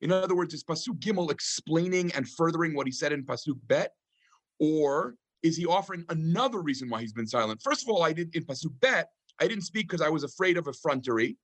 In 0.01 0.11
other 0.11 0.35
words, 0.35 0.53
is 0.53 0.63
Pasuk 0.63 0.99
Gimel 0.99 1.31
explaining 1.31 2.11
and 2.13 2.27
furthering 2.27 2.75
what 2.75 2.85
he 2.85 2.91
said 2.91 3.11
in 3.11 3.25
Pasuk 3.25 3.57
Bet, 3.67 3.93
or 4.59 5.15
is 5.41 5.55
he 5.55 5.65
offering 5.65 6.05
another 6.09 6.61
reason 6.61 6.89
why 6.89 7.01
he's 7.01 7.13
been 7.13 7.27
silent? 7.27 7.61
First 7.63 7.83
of 7.83 7.89
all, 7.89 8.03
I 8.03 8.13
did 8.13 8.35
in 8.35 8.43
Pasuk 8.43 8.79
Bet, 8.81 9.09
I 9.39 9.47
didn't 9.47 9.63
speak 9.63 9.87
because 9.87 10.01
I 10.01 10.09
was 10.09 10.23
afraid 10.23 10.57
of 10.57 10.67
effrontery. 10.67 11.37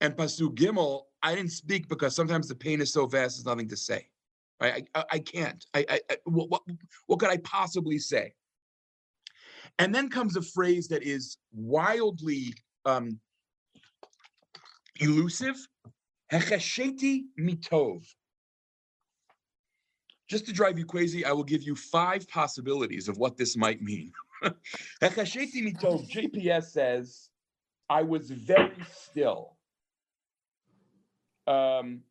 And 0.00 0.14
Pasuk 0.14 0.54
Gimel, 0.54 1.02
I 1.22 1.34
didn't 1.34 1.52
speak 1.52 1.88
because 1.88 2.14
sometimes 2.14 2.48
the 2.48 2.54
pain 2.54 2.80
is 2.80 2.92
so 2.92 3.06
vast, 3.06 3.36
there's 3.36 3.46
nothing 3.46 3.68
to 3.68 3.76
say. 3.76 4.08
I, 4.60 4.84
I, 4.94 5.04
I 5.12 5.18
can't. 5.18 5.64
I, 5.74 5.84
I, 5.88 6.00
I 6.10 6.16
what, 6.24 6.50
what, 6.50 6.62
what 7.06 7.18
could 7.18 7.30
I 7.30 7.36
possibly 7.38 7.98
say? 7.98 8.32
And 9.78 9.94
then 9.94 10.08
comes 10.08 10.36
a 10.36 10.42
phrase 10.42 10.88
that 10.88 11.02
is 11.02 11.38
wildly 11.52 12.54
um, 12.84 13.20
elusive. 15.00 15.56
Hechesheti 16.32 17.24
mitov. 17.38 18.04
Just 20.28 20.46
to 20.46 20.52
drive 20.52 20.78
you 20.78 20.84
crazy, 20.84 21.24
I 21.24 21.32
will 21.32 21.44
give 21.44 21.62
you 21.62 21.74
five 21.74 22.28
possibilities 22.28 23.08
of 23.08 23.16
what 23.16 23.36
this 23.36 23.56
might 23.56 23.80
mean. 23.80 24.12
Hechesheti 25.02 25.62
mitov. 25.62 26.10
JPS 26.10 26.64
says, 26.64 27.30
"I 27.88 28.02
was 28.02 28.30
very 28.30 28.74
still." 28.92 29.56
Um, 31.46 32.02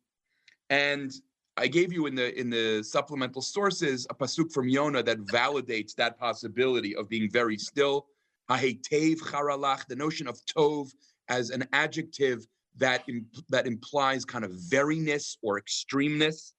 and 0.70 1.12
I 1.58 1.66
gave 1.66 1.92
you 1.92 2.06
in 2.06 2.14
the 2.14 2.38
in 2.38 2.50
the 2.50 2.82
supplemental 2.84 3.42
sources 3.42 4.06
a 4.10 4.14
pasuk 4.14 4.52
from 4.52 4.68
Yonah 4.68 5.02
that 5.02 5.18
validates 5.18 5.94
that 5.96 6.16
possibility 6.18 6.94
of 6.94 7.08
being 7.08 7.28
very 7.30 7.58
still. 7.58 8.06
Charalach, 8.50 9.86
the 9.88 9.96
notion 9.96 10.28
of 10.28 10.38
tov 10.46 10.90
as 11.28 11.50
an 11.50 11.66
adjective 11.72 12.46
that 12.76 13.02
imp- 13.08 13.44
that 13.48 13.66
implies 13.66 14.24
kind 14.24 14.44
of 14.44 14.52
veriness 14.52 15.36
or 15.42 15.60
extremeness. 15.60 16.52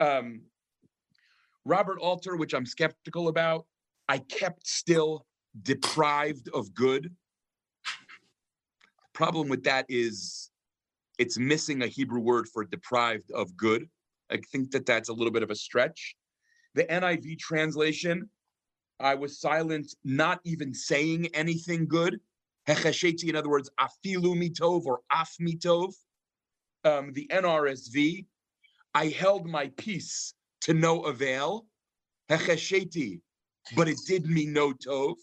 Um, 0.00 0.42
Robert 1.64 1.98
Alter, 2.00 2.36
which 2.36 2.54
I'm 2.54 2.66
skeptical 2.66 3.28
about, 3.28 3.66
I 4.08 4.18
kept 4.18 4.66
still, 4.66 5.26
deprived 5.62 6.48
of 6.54 6.74
good. 6.74 7.04
The 7.84 9.12
Problem 9.12 9.48
with 9.48 9.62
that 9.64 9.84
is 9.88 10.50
it's 11.18 11.38
missing 11.38 11.82
a 11.82 11.86
Hebrew 11.86 12.20
word 12.20 12.48
for 12.48 12.64
deprived 12.64 13.30
of 13.30 13.54
good. 13.56 13.88
I 14.30 14.38
think 14.50 14.70
that 14.72 14.86
that's 14.86 15.08
a 15.08 15.12
little 15.12 15.32
bit 15.32 15.42
of 15.42 15.50
a 15.50 15.54
stretch. 15.54 16.16
The 16.74 16.84
NIV 16.84 17.38
translation, 17.38 18.30
I 18.98 19.14
was 19.14 19.40
silent, 19.40 19.94
not 20.04 20.40
even 20.44 20.72
saying 20.72 21.28
anything 21.34 21.86
good. 21.86 22.18
Hechesheti, 22.68 23.28
in 23.28 23.36
other 23.36 23.50
words, 23.50 23.70
afilu 23.78 24.36
mitov 24.36 24.84
or 24.84 25.00
af 25.10 25.30
mitov. 25.40 25.92
Um, 26.84 27.12
the 27.12 27.28
NRSV, 27.32 28.26
I 28.94 29.06
held 29.08 29.46
my 29.46 29.68
peace 29.76 30.34
to 30.62 30.74
no 30.74 31.02
avail. 31.02 31.66
Hechesheti, 32.30 33.20
but 33.76 33.88
it 33.88 33.98
did 34.06 34.26
me 34.26 34.46
no 34.46 34.72
tov. 34.72 35.16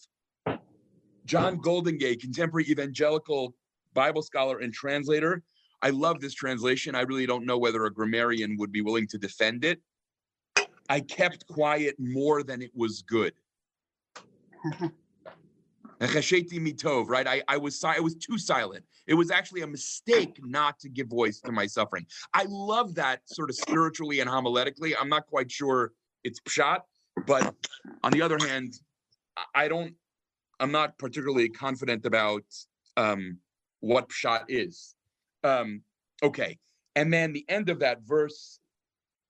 John 1.26 1.60
Goldingay, 1.60 2.20
contemporary 2.20 2.70
evangelical 2.70 3.56
Bible 3.94 4.22
scholar 4.22 4.60
and 4.60 4.74
translator, 4.74 5.44
I 5.82 5.92
love 5.92 6.20
this 6.20 6.34
translation. 6.34 6.96
I 6.96 7.02
really 7.02 7.26
don't 7.26 7.46
know 7.46 7.58
whether 7.58 7.86
a 7.86 7.94
grammarian 7.94 8.58
would 8.58 8.72
be 8.72 8.82
willing 8.82 9.08
to 9.08 9.18
defend 9.18 9.64
it. 9.64 9.82
I 10.90 11.00
kept 11.02 11.48
quiet 11.48 11.96
more 12.00 12.44
than 12.44 12.62
it 12.62 12.72
was 12.76 13.02
good. 13.04 13.34
mitov, 16.00 17.08
right? 17.08 17.28
I, 17.28 17.44
I 17.48 17.58
was 17.58 17.84
I 17.84 18.00
was 18.00 18.16
too 18.16 18.38
silent. 18.38 18.86
It 19.08 19.14
was 19.14 19.32
actually 19.32 19.62
a 19.62 19.68
mistake 19.68 20.40
not 20.44 20.80
to 20.80 20.90
give 20.90 21.08
voice 21.08 21.42
to 21.42 21.52
my 21.52 21.68
suffering. 21.68 22.06
I 22.34 22.46
love 22.48 22.96
that 22.96 23.22
sort 23.26 23.50
of 23.50 23.56
spiritually 23.56 24.20
and 24.20 24.30
homiletically. 24.30 24.94
I'm 25.00 25.10
not 25.10 25.28
quite 25.28 25.52
sure 25.52 25.92
it's 26.24 26.40
pshat, 26.42 26.82
but 27.26 27.54
on 28.04 28.12
the 28.12 28.22
other 28.22 28.38
hand, 28.40 28.80
I- 29.56 29.68
don't. 29.68 29.96
I'm 30.62 30.72
not 30.74 30.98
particularly 30.98 31.48
confident 31.48 32.06
about 32.06 32.44
um, 32.98 33.38
what 33.80 34.10
pshat 34.10 34.44
is. 34.50 34.96
Um, 35.44 35.82
okay. 36.24 36.58
And 36.96 37.14
then 37.14 37.34
the 37.34 37.46
end 37.50 37.70
of 37.70 37.80
that 37.80 38.02
verse, 38.04 38.60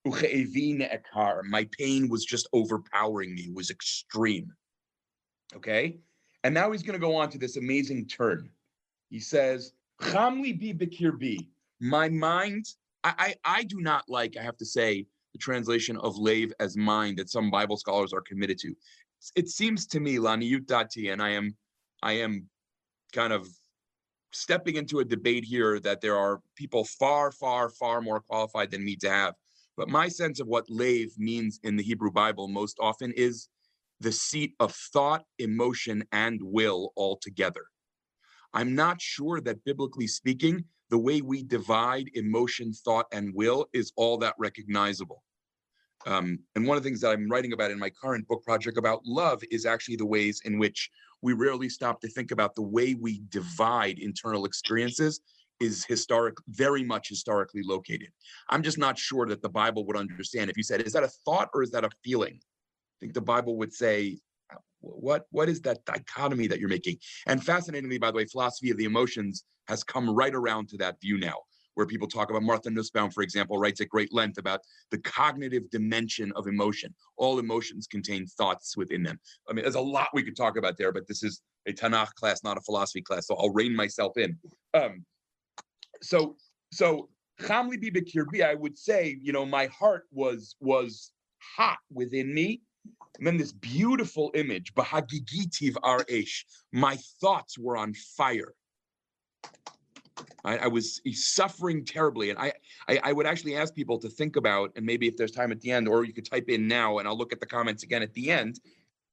my 0.05 1.67
pain 1.77 2.09
was 2.09 2.25
just 2.25 2.47
overpowering 2.53 3.35
me, 3.35 3.49
was 3.53 3.69
extreme. 3.69 4.51
Okay. 5.55 5.99
And 6.43 6.53
now 6.53 6.71
he's 6.71 6.83
going 6.83 6.99
to 6.99 7.05
go 7.05 7.15
on 7.15 7.29
to 7.31 7.37
this 7.37 7.57
amazing 7.57 8.07
turn. 8.07 8.49
He 9.09 9.19
says. 9.19 9.73
My 11.81 12.07
mind, 12.09 12.65
I, 13.03 13.13
I, 13.17 13.35
I 13.59 13.63
do 13.63 13.81
not 13.81 14.05
like, 14.07 14.37
I 14.37 14.41
have 14.41 14.57
to 14.57 14.65
say, 14.65 15.05
the 15.33 15.39
translation 15.39 15.97
of 15.97 16.17
lave 16.17 16.53
as 16.59 16.75
mind 16.77 17.17
that 17.17 17.29
some 17.29 17.51
Bible 17.51 17.77
scholars 17.77 18.13
are 18.13 18.21
committed 18.21 18.57
to. 18.59 18.73
It 19.35 19.49
seems 19.49 19.85
to 19.87 19.99
me, 19.99 20.15
Laniyut 20.15 20.65
Dati, 20.65 21.11
and 21.11 21.21
I 21.21 21.29
am, 21.29 21.55
I 22.01 22.13
am 22.13 22.49
kind 23.13 23.33
of 23.33 23.47
stepping 24.31 24.75
into 24.75 24.99
a 24.99 25.05
debate 25.05 25.43
here 25.43 25.79
that 25.79 26.01
there 26.01 26.17
are 26.17 26.41
people 26.55 26.83
far, 26.83 27.31
far, 27.31 27.69
far 27.69 28.01
more 28.01 28.19
qualified 28.19 28.71
than 28.71 28.85
me 28.85 28.95
to 28.97 29.09
have. 29.09 29.33
But 29.77 29.89
my 29.89 30.07
sense 30.07 30.39
of 30.39 30.47
what 30.47 30.69
lave 30.69 31.17
means 31.17 31.59
in 31.63 31.75
the 31.75 31.83
Hebrew 31.83 32.11
Bible 32.11 32.47
most 32.47 32.77
often 32.79 33.11
is 33.13 33.47
the 33.99 34.11
seat 34.11 34.53
of 34.59 34.73
thought, 34.93 35.23
emotion, 35.39 36.03
and 36.11 36.39
will 36.41 36.91
all 36.95 37.17
together. 37.17 37.65
I'm 38.53 38.75
not 38.75 39.01
sure 39.01 39.41
that 39.41 39.63
biblically 39.63 40.07
speaking, 40.07 40.63
the 40.89 40.97
way 40.97 41.21
we 41.21 41.43
divide 41.43 42.09
emotion, 42.13 42.73
thought, 42.73 43.05
and 43.11 43.33
will 43.33 43.67
is 43.73 43.91
all 43.95 44.17
that 44.19 44.35
recognizable. 44.37 45.23
Um, 46.05 46.39
and 46.55 46.65
one 46.65 46.77
of 46.77 46.83
the 46.83 46.89
things 46.89 47.01
that 47.01 47.11
I'm 47.11 47.29
writing 47.29 47.53
about 47.53 47.71
in 47.71 47.79
my 47.79 47.89
current 47.89 48.27
book 48.27 48.43
project 48.43 48.77
about 48.77 49.05
love 49.05 49.43
is 49.51 49.65
actually 49.65 49.97
the 49.97 50.05
ways 50.05 50.41
in 50.45 50.57
which 50.57 50.89
we 51.21 51.33
rarely 51.33 51.69
stop 51.69 51.99
to 52.01 52.07
think 52.07 52.31
about 52.31 52.55
the 52.55 52.61
way 52.61 52.93
we 52.93 53.21
divide 53.29 53.99
internal 53.99 54.45
experiences 54.45 55.19
is 55.59 55.85
historic, 55.85 56.35
very 56.47 56.83
much 56.83 57.09
historically 57.09 57.63
located. 57.63 58.09
I'm 58.47 58.63
just 58.63 58.77
not 58.77 58.97
sure 58.97 59.25
that 59.27 59.41
the 59.41 59.49
Bible 59.49 59.85
would 59.87 59.97
understand 59.97 60.49
if 60.49 60.55
you 60.55 60.63
said, 60.63 60.81
is 60.81 60.93
that 60.93 61.03
a 61.03 61.11
thought 61.25 61.49
or 61.53 61.63
is 61.63 61.71
that 61.71 61.83
a 61.83 61.89
feeling? 62.03 62.39
I 62.41 62.97
think 63.01 63.13
the 63.13 63.21
Bible 63.21 63.57
would 63.57 63.73
say, 63.73 64.19
what 64.81 65.25
what 65.31 65.49
is 65.49 65.59
that 65.61 65.83
dichotomy 65.83 66.47
that 66.47 66.59
you're 66.59 66.69
making? 66.69 66.97
And 67.27 67.43
fascinatingly, 67.43 67.97
by 67.97 68.11
the 68.11 68.17
way, 68.17 68.25
philosophy 68.25 68.71
of 68.71 68.77
the 68.77 68.85
emotions 68.85 69.43
has 69.67 69.83
come 69.83 70.09
right 70.09 70.33
around 70.33 70.69
to 70.69 70.77
that 70.77 70.99
view 71.01 71.17
now, 71.19 71.35
where 71.75 71.85
people 71.85 72.07
talk 72.07 72.29
about 72.29 72.43
Martha 72.43 72.69
Nussbaum, 72.69 73.11
for 73.11 73.23
example, 73.23 73.57
writes 73.57 73.81
at 73.81 73.89
great 73.89 74.13
length 74.13 74.37
about 74.37 74.61
the 74.91 74.97
cognitive 74.99 75.69
dimension 75.69 76.31
of 76.35 76.47
emotion. 76.47 76.93
All 77.17 77.39
emotions 77.39 77.87
contain 77.87 78.25
thoughts 78.25 78.75
within 78.75 79.03
them. 79.03 79.19
I 79.49 79.53
mean, 79.53 79.63
there's 79.63 79.75
a 79.75 79.81
lot 79.81 80.09
we 80.13 80.23
could 80.23 80.35
talk 80.35 80.57
about 80.57 80.77
there, 80.77 80.91
but 80.91 81.07
this 81.07 81.23
is 81.23 81.41
a 81.67 81.73
Tanakh 81.73 82.13
class, 82.15 82.43
not 82.43 82.57
a 82.57 82.61
philosophy 82.61 83.01
class, 83.01 83.27
so 83.27 83.35
I'll 83.35 83.51
rein 83.51 83.75
myself 83.75 84.17
in. 84.17 84.37
Um, 84.73 85.05
so, 86.01 86.35
so 86.71 87.09
Chamli 87.41 87.81
Bibikirbi, 87.81 88.43
I 88.43 88.55
would 88.55 88.77
say, 88.77 89.17
you 89.21 89.31
know, 89.31 89.45
my 89.45 89.67
heart 89.67 90.05
was 90.11 90.55
was 90.59 91.11
hot 91.55 91.79
within 91.91 92.33
me. 92.33 92.61
And 93.17 93.27
then 93.27 93.37
this 93.37 93.51
beautiful 93.51 94.31
image, 94.33 94.73
Bahagigitiv 94.73 95.73
Aresh, 95.83 96.43
my 96.71 96.97
thoughts 97.21 97.57
were 97.57 97.77
on 97.77 97.93
fire. 97.93 98.53
I, 100.43 100.57
I 100.57 100.67
was 100.67 101.01
suffering 101.11 101.85
terribly. 101.85 102.29
And 102.29 102.39
I, 102.39 102.53
I, 102.87 102.99
I 103.03 103.13
would 103.13 103.25
actually 103.25 103.55
ask 103.55 103.73
people 103.73 103.97
to 103.99 104.09
think 104.09 104.35
about, 104.35 104.71
and 104.75 104.85
maybe 104.85 105.07
if 105.07 105.17
there's 105.17 105.31
time 105.31 105.51
at 105.51 105.61
the 105.61 105.71
end, 105.71 105.87
or 105.87 106.03
you 106.03 106.13
could 106.13 106.29
type 106.29 106.49
in 106.49 106.67
now, 106.67 106.97
and 106.97 107.07
I'll 107.07 107.17
look 107.17 107.33
at 107.33 107.39
the 107.39 107.45
comments 107.45 107.83
again 107.83 108.01
at 108.01 108.13
the 108.13 108.31
end, 108.31 108.59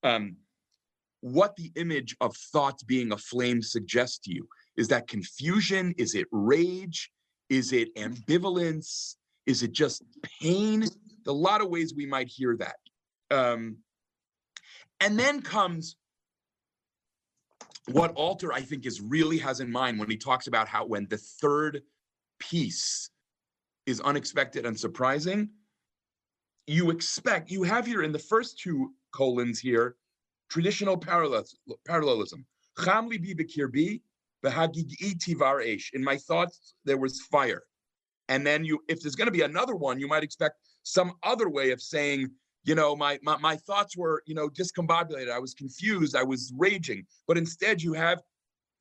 um, 0.02 0.36
what 1.20 1.56
the 1.56 1.72
image 1.76 2.16
of 2.20 2.36
thoughts 2.36 2.82
being 2.82 3.12
a 3.12 3.16
flame 3.16 3.62
suggests 3.62 4.18
to 4.18 4.32
you. 4.32 4.48
Is 4.76 4.88
that 4.88 5.08
confusion? 5.08 5.94
Is 5.98 6.14
it 6.14 6.26
rage? 6.30 7.10
Is 7.48 7.72
it 7.72 7.94
ambivalence? 7.96 9.16
Is 9.46 9.62
it 9.62 9.72
just 9.72 10.02
pain? 10.40 10.84
A 11.26 11.32
lot 11.32 11.60
of 11.60 11.68
ways 11.68 11.94
we 11.94 12.06
might 12.06 12.28
hear 12.28 12.56
that. 12.58 12.76
Um, 13.30 13.78
and 15.00 15.18
then 15.18 15.42
comes 15.42 15.96
what 17.92 18.12
Alter, 18.14 18.52
I 18.52 18.60
think, 18.60 18.86
is 18.86 19.00
really 19.00 19.38
has 19.38 19.60
in 19.60 19.70
mind 19.70 19.98
when 19.98 20.10
he 20.10 20.16
talks 20.16 20.46
about 20.46 20.68
how 20.68 20.84
when 20.84 21.06
the 21.08 21.18
third 21.18 21.82
piece 22.38 23.10
is 23.86 24.00
unexpected 24.00 24.66
and 24.66 24.78
surprising, 24.78 25.48
you 26.66 26.90
expect, 26.90 27.50
you 27.50 27.62
have 27.62 27.86
here 27.86 28.02
in 28.02 28.10
the 28.10 28.18
first 28.18 28.58
two 28.58 28.92
colons 29.12 29.60
here, 29.60 29.96
traditional 30.50 30.96
parallelism. 30.96 32.44
Cham 32.84 33.08
libi 33.08 33.34
b'kirbi, 33.38 34.00
v'hagigi 34.44 35.16
tivar 35.16 35.64
esh. 35.64 35.92
In 35.94 36.02
my 36.02 36.16
thoughts, 36.16 36.74
there 36.84 36.98
was 36.98 37.20
fire. 37.22 37.62
And 38.28 38.44
then 38.44 38.64
you, 38.64 38.80
if 38.88 39.00
there's 39.00 39.14
going 39.14 39.28
to 39.28 39.32
be 39.32 39.42
another 39.42 39.76
one, 39.76 40.00
you 40.00 40.08
might 40.08 40.24
expect 40.24 40.56
some 40.82 41.12
other 41.22 41.48
way 41.48 41.70
of 41.70 41.80
saying, 41.80 42.30
you 42.66 42.74
know, 42.74 42.96
my, 42.96 43.18
my 43.22 43.36
my 43.38 43.56
thoughts 43.56 43.96
were, 43.96 44.22
you 44.26 44.34
know, 44.34 44.48
discombobulated. 44.48 45.30
I 45.30 45.38
was 45.38 45.54
confused. 45.54 46.16
I 46.16 46.24
was 46.24 46.52
raging. 46.56 47.06
But 47.28 47.38
instead, 47.38 47.80
you 47.80 47.92
have 47.92 48.20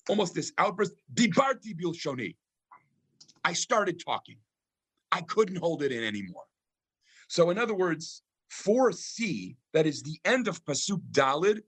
almost 0.09 0.33
this 0.33 0.51
outburst. 0.57 0.93
Dibarti 1.13 1.79
bilshoni. 1.79 2.35
I 3.43 3.53
started 3.53 4.01
talking. 4.03 4.37
I 5.11 5.21
couldn't 5.21 5.57
hold 5.57 5.83
it 5.83 5.91
in 5.91 6.03
anymore. 6.03 6.45
So, 7.27 7.51
in 7.51 7.59
other 7.59 7.75
words, 7.75 8.23
4c, 8.51 9.55
that 9.73 9.85
is 9.85 10.01
the 10.01 10.19
end 10.25 10.47
of 10.47 10.65
Pasuk 10.65 11.01
Dalid, 11.11 11.61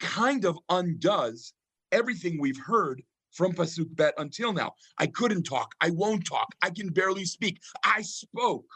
kind 0.00 0.44
of 0.44 0.58
undoes 0.68 1.52
everything 1.92 2.40
we've 2.40 2.58
heard 2.58 3.02
from 3.30 3.52
Pasuk 3.52 3.94
Bet 3.94 4.14
until 4.18 4.52
now. 4.52 4.72
I 4.98 5.06
couldn't 5.06 5.44
talk. 5.44 5.74
I 5.80 5.90
won't 5.90 6.26
talk. 6.26 6.54
I 6.60 6.70
can 6.70 6.88
barely 6.88 7.24
speak. 7.24 7.60
I 7.84 8.02
spoke. 8.02 8.66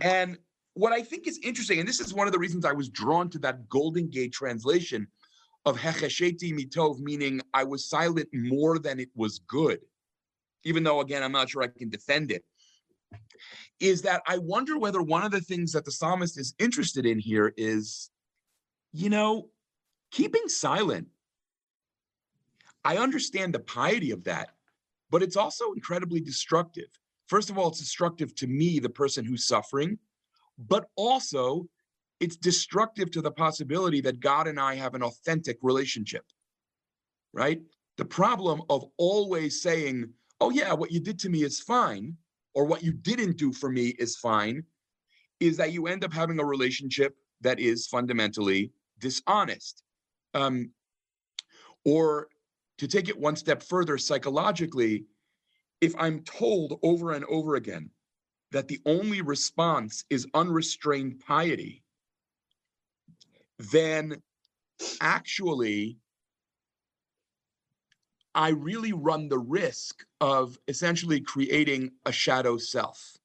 And 0.00 0.38
what 0.74 0.92
I 0.92 1.02
think 1.02 1.26
is 1.26 1.38
interesting, 1.42 1.78
and 1.78 1.88
this 1.88 2.00
is 2.00 2.12
one 2.12 2.26
of 2.26 2.32
the 2.32 2.38
reasons 2.38 2.64
I 2.64 2.72
was 2.72 2.88
drawn 2.88 3.30
to 3.30 3.38
that 3.40 3.68
Goldingay 3.68 4.32
translation 4.32 5.06
of 5.64 5.78
Hechesheti 5.78 6.52
Mitov, 6.52 6.98
meaning 6.98 7.40
I 7.54 7.64
was 7.64 7.88
silent 7.88 8.28
more 8.32 8.78
than 8.78 9.00
it 9.00 9.08
was 9.14 9.38
good, 9.38 9.80
even 10.64 10.82
though, 10.82 11.00
again, 11.00 11.22
I'm 11.22 11.32
not 11.32 11.48
sure 11.48 11.62
I 11.62 11.68
can 11.68 11.88
defend 11.88 12.32
it, 12.32 12.44
is 13.80 14.02
that 14.02 14.22
I 14.26 14.38
wonder 14.38 14.78
whether 14.78 15.02
one 15.02 15.24
of 15.24 15.30
the 15.30 15.40
things 15.40 15.72
that 15.72 15.84
the 15.84 15.92
psalmist 15.92 16.38
is 16.38 16.54
interested 16.58 17.06
in 17.06 17.18
here 17.18 17.54
is, 17.56 18.10
you 18.92 19.10
know, 19.10 19.48
keeping 20.10 20.48
silent. 20.48 21.08
I 22.84 22.98
understand 22.98 23.54
the 23.54 23.60
piety 23.60 24.10
of 24.10 24.24
that, 24.24 24.50
but 25.10 25.22
it's 25.22 25.36
also 25.36 25.72
incredibly 25.72 26.20
destructive. 26.20 26.88
First 27.26 27.50
of 27.50 27.58
all, 27.58 27.68
it's 27.68 27.80
destructive 27.80 28.34
to 28.36 28.46
me, 28.46 28.78
the 28.78 28.90
person 28.90 29.24
who's 29.24 29.46
suffering, 29.46 29.98
but 30.58 30.86
also 30.96 31.66
it's 32.20 32.36
destructive 32.36 33.10
to 33.12 33.22
the 33.22 33.30
possibility 33.30 34.00
that 34.02 34.20
God 34.20 34.46
and 34.46 34.60
I 34.60 34.74
have 34.74 34.94
an 34.94 35.02
authentic 35.02 35.58
relationship, 35.62 36.24
right? 37.32 37.60
The 37.96 38.04
problem 38.04 38.62
of 38.70 38.84
always 38.96 39.62
saying, 39.62 40.10
oh, 40.40 40.50
yeah, 40.50 40.72
what 40.72 40.92
you 40.92 41.00
did 41.00 41.18
to 41.20 41.28
me 41.28 41.42
is 41.42 41.60
fine, 41.60 42.16
or 42.54 42.64
what 42.64 42.82
you 42.82 42.92
didn't 42.92 43.36
do 43.36 43.52
for 43.52 43.70
me 43.70 43.88
is 43.98 44.16
fine, 44.16 44.62
is 45.40 45.56
that 45.56 45.72
you 45.72 45.86
end 45.86 46.04
up 46.04 46.12
having 46.12 46.38
a 46.38 46.44
relationship 46.44 47.16
that 47.40 47.58
is 47.58 47.86
fundamentally 47.86 48.70
dishonest. 48.98 49.82
Um, 50.34 50.70
or 51.84 52.28
to 52.78 52.88
take 52.88 53.08
it 53.08 53.18
one 53.18 53.36
step 53.36 53.62
further 53.62 53.98
psychologically, 53.98 55.04
if 55.80 55.94
I'm 55.98 56.22
told 56.24 56.78
over 56.82 57.12
and 57.12 57.24
over 57.26 57.56
again 57.56 57.90
that 58.52 58.68
the 58.68 58.80
only 58.86 59.20
response 59.20 60.04
is 60.10 60.26
unrestrained 60.34 61.20
piety, 61.20 61.82
then 63.58 64.22
actually 65.00 65.98
I 68.34 68.48
really 68.48 68.92
run 68.92 69.28
the 69.28 69.38
risk 69.38 70.04
of 70.20 70.58
essentially 70.66 71.20
creating 71.20 71.92
a 72.04 72.12
shadow 72.12 72.58
self, 72.58 73.16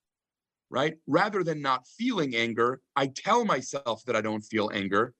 right? 0.69 0.97
Rather 1.07 1.43
than 1.43 1.61
not 1.61 1.87
feeling 1.87 2.35
anger, 2.35 2.81
I 2.95 3.07
tell 3.07 3.43
myself 3.43 4.03
that 4.05 4.15
I 4.15 4.21
don't 4.21 4.41
feel 4.41 4.69
anger, 4.71 5.13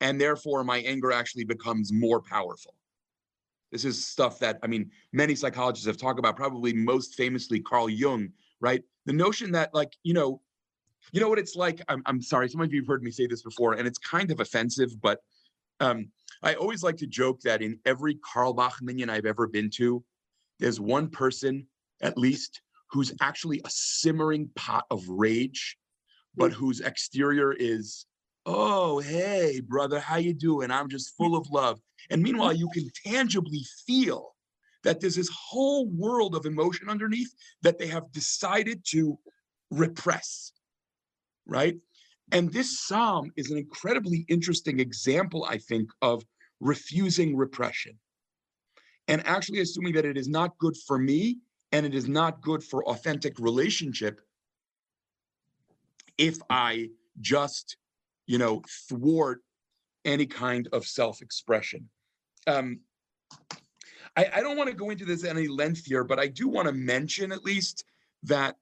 and 0.00 0.20
therefore 0.20 0.62
my 0.64 0.78
anger 0.78 1.10
actually 1.10 1.44
becomes 1.44 1.92
more 1.92 2.20
powerful. 2.20 2.74
This 3.72 3.84
is 3.84 4.04
stuff 4.04 4.38
that, 4.40 4.58
I 4.62 4.66
mean, 4.66 4.90
many 5.12 5.34
psychologists 5.34 5.86
have 5.86 5.96
talked 5.96 6.18
about, 6.18 6.36
probably 6.36 6.72
most 6.72 7.14
famously 7.14 7.60
Carl 7.60 7.88
Jung, 7.88 8.30
right? 8.60 8.82
The 9.06 9.12
notion 9.12 9.52
that, 9.52 9.72
like, 9.72 9.96
you 10.02 10.14
know, 10.14 10.40
you 11.12 11.20
know 11.20 11.28
what 11.28 11.38
it's 11.38 11.56
like. 11.56 11.80
I'm, 11.88 12.02
I'm 12.06 12.20
sorry, 12.20 12.48
some 12.48 12.60
of 12.60 12.72
you 12.72 12.80
have 12.80 12.88
heard 12.88 13.02
me 13.02 13.10
say 13.10 13.26
this 13.26 13.42
before, 13.42 13.74
and 13.74 13.86
it's 13.86 13.98
kind 13.98 14.30
of 14.30 14.40
offensive, 14.40 15.00
but 15.00 15.20
um, 15.80 16.08
I 16.42 16.54
always 16.54 16.82
like 16.82 16.96
to 16.98 17.06
joke 17.06 17.40
that 17.42 17.62
in 17.62 17.78
every 17.84 18.16
Carlebach 18.16 18.82
minyan 18.82 19.10
I've 19.10 19.26
ever 19.26 19.46
been 19.46 19.70
to, 19.76 20.04
there's 20.58 20.80
one 20.80 21.08
person 21.08 21.66
at 22.02 22.18
least 22.18 22.60
who's 22.90 23.12
actually 23.20 23.60
a 23.64 23.70
simmering 23.70 24.50
pot 24.56 24.84
of 24.90 25.08
rage, 25.08 25.78
but 26.36 26.52
whose 26.52 26.80
exterior 26.80 27.52
is, 27.52 28.06
oh, 28.52 28.98
hey, 28.98 29.60
brother, 29.60 30.00
how 30.00 30.16
you 30.16 30.34
doing? 30.34 30.70
I'm 30.70 30.88
just 30.88 31.16
full 31.16 31.36
of 31.36 31.48
love. 31.50 31.80
And 32.10 32.22
meanwhile, 32.22 32.52
you 32.52 32.68
can 32.70 32.90
tangibly 33.06 33.64
feel 33.86 34.34
that 34.82 35.00
there's 35.00 35.14
this 35.14 35.30
whole 35.30 35.86
world 35.86 36.34
of 36.34 36.46
emotion 36.46 36.88
underneath 36.88 37.32
that 37.62 37.78
they 37.78 37.86
have 37.86 38.10
decided 38.12 38.82
to 38.88 39.18
repress, 39.70 40.52
right? 41.46 41.76
And 42.32 42.52
this 42.52 42.86
psalm 42.86 43.30
is 43.36 43.50
an 43.50 43.58
incredibly 43.58 44.24
interesting 44.28 44.80
example, 44.80 45.46
I 45.48 45.58
think, 45.58 45.90
of 46.02 46.24
refusing 46.60 47.36
repression 47.36 47.98
and 49.08 49.26
actually 49.26 49.60
assuming 49.60 49.92
that 49.94 50.04
it 50.04 50.16
is 50.16 50.28
not 50.28 50.56
good 50.58 50.76
for 50.86 50.98
me 50.98 51.38
and 51.72 51.86
it 51.86 51.94
is 51.94 52.08
not 52.08 52.40
good 52.42 52.62
for 52.62 52.84
authentic 52.88 53.38
relationship 53.38 54.20
if 56.18 56.38
I 56.50 56.90
just, 57.20 57.76
you 58.26 58.38
know, 58.38 58.62
thwart 58.88 59.40
any 60.04 60.26
kind 60.26 60.68
of 60.72 60.86
self-expression. 60.86 61.88
Um, 62.46 62.80
I, 64.16 64.26
I 64.34 64.40
don't 64.40 64.56
want 64.56 64.70
to 64.70 64.76
go 64.76 64.90
into 64.90 65.04
this 65.04 65.24
any 65.24 65.48
lengthier, 65.48 66.04
but 66.04 66.18
I 66.18 66.26
do 66.26 66.48
want 66.48 66.66
to 66.66 66.72
mention 66.72 67.32
at 67.32 67.44
least 67.44 67.84
that 68.24 68.56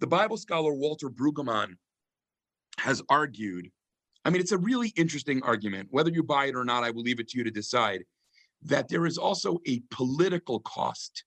the 0.00 0.06
Bible 0.06 0.36
scholar 0.36 0.72
Walter 0.74 1.08
Brueggemann 1.08 1.74
has 2.78 3.02
argued, 3.08 3.70
I 4.24 4.30
mean, 4.30 4.40
it's 4.40 4.52
a 4.52 4.58
really 4.58 4.92
interesting 4.96 5.42
argument. 5.42 5.88
Whether 5.90 6.10
you 6.10 6.22
buy 6.22 6.46
it 6.46 6.56
or 6.56 6.64
not, 6.64 6.84
I 6.84 6.90
will 6.90 7.02
leave 7.02 7.20
it 7.20 7.28
to 7.28 7.38
you 7.38 7.44
to 7.44 7.50
decide 7.50 8.04
that 8.62 8.88
there 8.88 9.06
is 9.06 9.18
also 9.18 9.58
a 9.66 9.82
political 9.90 10.60
cost 10.60 11.24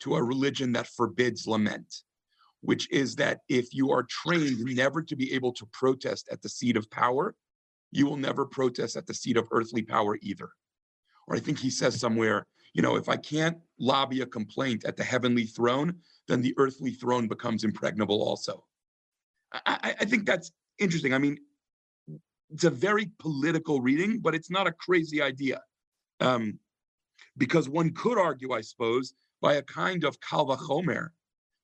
to 0.00 0.16
a 0.16 0.22
religion 0.22 0.72
that 0.72 0.88
forbids 0.88 1.46
lament, 1.46 2.02
which 2.62 2.90
is 2.90 3.16
that 3.16 3.40
if 3.48 3.74
you 3.74 3.90
are 3.90 4.04
trained 4.04 4.64
never 4.64 5.02
to 5.02 5.16
be 5.16 5.32
able 5.34 5.52
to 5.52 5.66
protest 5.72 6.28
at 6.30 6.40
the 6.42 6.48
seat 6.48 6.76
of 6.76 6.90
power, 6.90 7.34
you 7.90 8.06
will 8.06 8.16
never 8.16 8.46
protest 8.46 8.96
at 8.96 9.06
the 9.06 9.14
seat 9.14 9.36
of 9.36 9.48
earthly 9.50 9.82
power 9.82 10.16
either. 10.22 10.48
Or 11.26 11.36
I 11.36 11.40
think 11.40 11.58
he 11.58 11.70
says 11.70 11.98
somewhere, 11.98 12.46
you 12.72 12.80
know, 12.80 12.96
if 12.96 13.08
I 13.08 13.16
can't 13.16 13.58
lobby 13.78 14.22
a 14.22 14.26
complaint 14.26 14.84
at 14.84 14.96
the 14.96 15.04
heavenly 15.04 15.44
throne, 15.44 15.96
then 16.28 16.40
the 16.40 16.54
earthly 16.56 16.92
throne 16.92 17.28
becomes 17.28 17.64
impregnable 17.64 18.22
also. 18.22 18.64
I, 19.52 19.94
I, 20.00 20.04
think 20.06 20.24
that's 20.24 20.50
interesting. 20.78 21.12
I 21.12 21.18
mean, 21.18 21.38
it's 22.48 22.64
a 22.64 22.70
very 22.70 23.10
political 23.18 23.82
reading, 23.82 24.20
but 24.20 24.34
it's 24.34 24.50
not 24.50 24.66
a 24.66 24.72
crazy 24.72 25.20
idea. 25.20 25.60
Um, 26.20 26.58
because 27.36 27.68
one 27.68 27.92
could 27.92 28.18
argue, 28.18 28.52
I 28.52 28.62
suppose, 28.62 29.12
by 29.42 29.54
a 29.54 29.62
kind 29.62 30.04
of 30.04 30.18
kal 30.20 30.46
vachomer, 30.46 31.08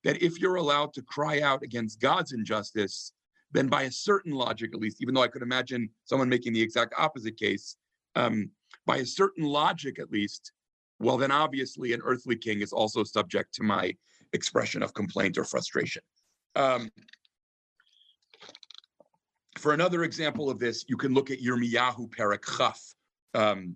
that 0.03 0.21
if 0.23 0.39
you're 0.39 0.55
allowed 0.55 0.93
to 0.93 1.01
cry 1.01 1.41
out 1.41 1.63
against 1.63 1.99
God's 1.99 2.33
injustice, 2.33 3.11
then 3.51 3.67
by 3.67 3.83
a 3.83 3.91
certain 3.91 4.31
logic, 4.31 4.71
at 4.73 4.79
least, 4.79 5.01
even 5.01 5.13
though 5.13 5.23
I 5.23 5.27
could 5.27 5.41
imagine 5.41 5.89
someone 6.05 6.29
making 6.29 6.53
the 6.53 6.61
exact 6.61 6.93
opposite 6.97 7.37
case, 7.37 7.75
um, 8.15 8.51
by 8.85 8.97
a 8.97 9.05
certain 9.05 9.43
logic, 9.43 9.99
at 9.99 10.11
least, 10.11 10.51
well, 10.99 11.17
then 11.17 11.31
obviously 11.31 11.93
an 11.93 12.01
earthly 12.03 12.35
king 12.35 12.61
is 12.61 12.73
also 12.73 13.03
subject 13.03 13.53
to 13.55 13.63
my 13.63 13.93
expression 14.33 14.83
of 14.83 14.93
complaint 14.93 15.37
or 15.37 15.43
frustration. 15.43 16.01
Um, 16.55 16.89
for 19.57 19.73
another 19.73 20.03
example 20.03 20.49
of 20.49 20.59
this, 20.59 20.85
you 20.87 20.97
can 20.97 21.13
look 21.13 21.31
at 21.31 21.41
Yirmiyahu 21.41 22.11
Perak 22.11 22.45
Chaf, 22.57 22.81
um, 23.33 23.75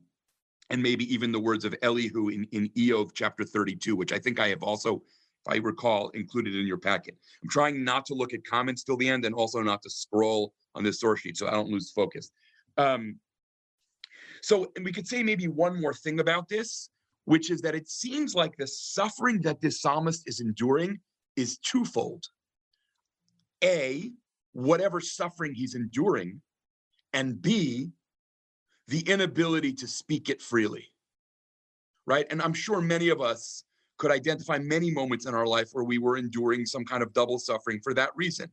and 0.70 0.82
maybe 0.82 1.12
even 1.14 1.32
the 1.32 1.40
words 1.40 1.66
of 1.66 1.76
Elihu 1.82 2.30
in, 2.30 2.48
in 2.52 2.70
Eov 2.70 3.12
chapter 3.14 3.44
32, 3.44 3.96
which 3.96 4.14
I 4.14 4.20
think 4.20 4.40
I 4.40 4.48
have 4.48 4.64
also, 4.64 5.04
if 5.46 5.54
I 5.54 5.58
recall, 5.58 6.10
included 6.10 6.56
in 6.56 6.66
your 6.66 6.78
packet. 6.78 7.18
I'm 7.42 7.50
trying 7.50 7.84
not 7.84 8.06
to 8.08 8.14
look 8.14 8.34
at 8.34 8.46
comments 8.46 8.84
till 8.84 8.98
the 8.98 9.10
end 9.10 9.26
and 9.26 9.36
also 9.36 9.62
not 9.62 9.82
to 9.84 9.90
scroll 9.90 10.54
on 10.76 10.84
this 10.84 11.00
source 11.00 11.20
sheet 11.20 11.38
so 11.38 11.48
I 11.48 11.52
don't 11.52 11.70
lose 11.70 11.92
focus. 11.92 12.32
Um, 12.78 13.20
so, 14.42 14.72
and 14.76 14.84
we 14.84 14.92
could 14.92 15.08
say 15.08 15.24
maybe 15.24 15.48
one 15.48 15.80
more 15.80 15.94
thing 15.94 16.20
about 16.20 16.50
this, 16.50 16.90
which 17.26 17.50
is 17.50 17.62
that 17.62 17.76
it 17.76 17.90
seems 17.90 18.36
like 18.36 18.56
the 18.58 18.68
suffering 18.68 19.42
that 19.42 19.62
this 19.62 19.82
psalmist 19.82 20.24
is 20.28 20.40
enduring 20.40 21.00
is 21.36 21.58
twofold. 21.60 22.26
A, 23.64 24.12
whatever 24.54 25.00
suffering 25.00 25.54
he's 25.54 25.76
enduring, 25.76 26.42
and 27.14 27.42
B, 27.42 27.92
the 28.88 29.00
inability 29.02 29.74
to 29.74 29.88
speak 29.88 30.30
it 30.30 30.42
freely. 30.42 30.90
Right. 32.06 32.26
And 32.30 32.42
I'm 32.42 32.54
sure 32.54 32.82
many 32.82 33.10
of 33.10 33.22
us 33.22 33.64
could 33.98 34.12
identify 34.12 34.58
many 34.58 34.92
moments 34.92 35.26
in 35.26 35.34
our 35.34 35.46
life 35.46 35.70
where 35.72 35.84
we 35.84 35.98
were 35.98 36.18
enduring 36.18 36.66
some 36.66 36.84
kind 36.84 37.04
of 37.04 37.14
double 37.14 37.40
suffering 37.40 37.80
for 37.84 37.94
that 37.94 38.10
reason. 38.16 38.50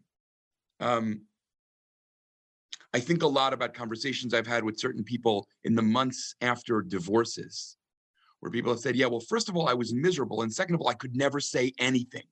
Um, 0.80 1.22
I 2.92 3.00
think 3.00 3.22
a 3.22 3.26
lot 3.26 3.52
about 3.52 3.72
conversations 3.72 4.34
I've 4.34 4.46
had 4.46 4.64
with 4.64 4.78
certain 4.78 5.04
people 5.04 5.46
in 5.64 5.74
the 5.74 5.82
months 5.82 6.34
after 6.40 6.82
divorces, 6.82 7.76
where 8.40 8.50
people 8.50 8.72
have 8.72 8.80
said, 8.80 8.96
Yeah, 8.96 9.06
well, 9.06 9.20
first 9.20 9.48
of 9.48 9.56
all, 9.56 9.68
I 9.68 9.74
was 9.74 9.94
miserable. 9.94 10.42
And 10.42 10.52
second 10.52 10.74
of 10.74 10.80
all, 10.80 10.88
I 10.88 10.94
could 10.94 11.14
never 11.16 11.40
say 11.40 11.72
anything. 11.78 12.24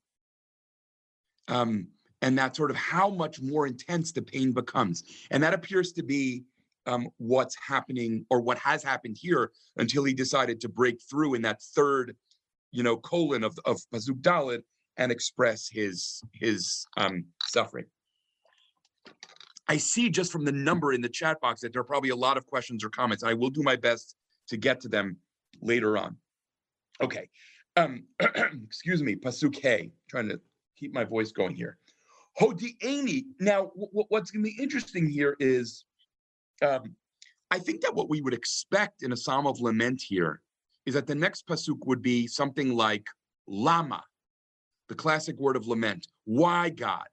Um, 1.47 1.89
and 2.23 2.37
that's 2.37 2.59
sort 2.59 2.71
of 2.71 2.77
how 2.77 3.09
much 3.09 3.41
more 3.41 3.67
intense 3.67 4.13
the 4.13 4.23
pain 4.23 4.53
becomes. 4.53 5.05
And 5.31 5.43
that 5.43 5.55
appears 5.55 5.93
to 5.93 6.03
be 6.03 6.45
um, 6.87 7.09
what's 7.19 7.57
happening 7.57 8.25
or 8.31 8.41
what 8.41 8.59
has 8.59 8.83
happened 8.83 9.17
here 9.21 9.53
until 9.77 10.05
he 10.05 10.15
decided 10.15 10.61
to 10.63 10.69
break 10.69 11.01
through 11.09 11.35
in 11.35 11.43
that 11.43 11.63
third, 11.63 12.17
you 12.73 12.83
know, 12.83 12.97
colon 12.97 13.45
of, 13.45 13.59
of 13.65 13.81
Pasuk 13.93 14.21
Dalet 14.21 14.63
and 14.97 15.13
express 15.13 15.69
his 15.71 16.23
his 16.33 16.87
um, 16.97 17.25
suffering. 17.45 17.87
I 19.69 19.77
see 19.77 20.09
just 20.09 20.33
from 20.33 20.45
the 20.45 20.53
number 20.53 20.93
in 20.93 21.03
the 21.03 21.09
chat 21.09 21.41
box 21.41 21.61
that 21.61 21.73
there 21.73 21.81
are 21.81 21.85
probably 21.85 22.11
a 22.11 22.17
lot 22.17 22.37
of 22.37 22.47
questions 22.47 22.83
or 22.83 22.89
comments. 22.89 23.23
I 23.23 23.35
will 23.35 23.51
do 23.51 23.63
my 23.63 23.77
best 23.77 24.17
to 24.49 24.57
get 24.57 24.81
to 24.81 24.89
them 24.89 25.19
later 25.61 25.99
on. 25.99 26.17
Okay. 27.01 27.29
Um, 27.77 28.05
excuse 28.65 29.03
me, 29.03 29.15
Pasuk 29.15 29.57
Hey, 29.57 29.91
trying 30.09 30.29
to 30.31 30.41
keep 30.77 30.95
my 30.95 31.05
voice 31.05 31.33
going 31.33 31.55
here. 31.55 31.77
Hodi'eni. 32.41 33.25
Now, 33.41 33.71
what's 33.75 34.31
going 34.31 34.45
to 34.45 34.51
be 34.51 34.63
interesting 34.63 35.09
here 35.09 35.37
is 35.39 35.85
um, 36.63 36.95
I 37.51 37.59
think 37.59 37.83
that 37.83 37.95
what 37.95 38.09
we 38.09 38.21
would 38.21 38.35
expect 38.35 39.03
in 39.03 39.13
a 39.13 39.17
psalm 39.17 39.47
of 39.47 39.61
lament 39.61 40.01
here 40.01 40.41
is 40.89 40.95
that 40.95 41.07
the 41.07 41.15
next 41.15 41.47
pasuk 41.47 41.85
would 41.85 42.01
be 42.01 42.27
something 42.27 42.75
like 42.75 43.07
lama, 43.47 44.03
the 44.89 44.95
classic 44.95 45.37
word 45.39 45.55
of 45.55 45.67
lament. 45.67 46.07
Why 46.25 46.71
God? 46.71 47.05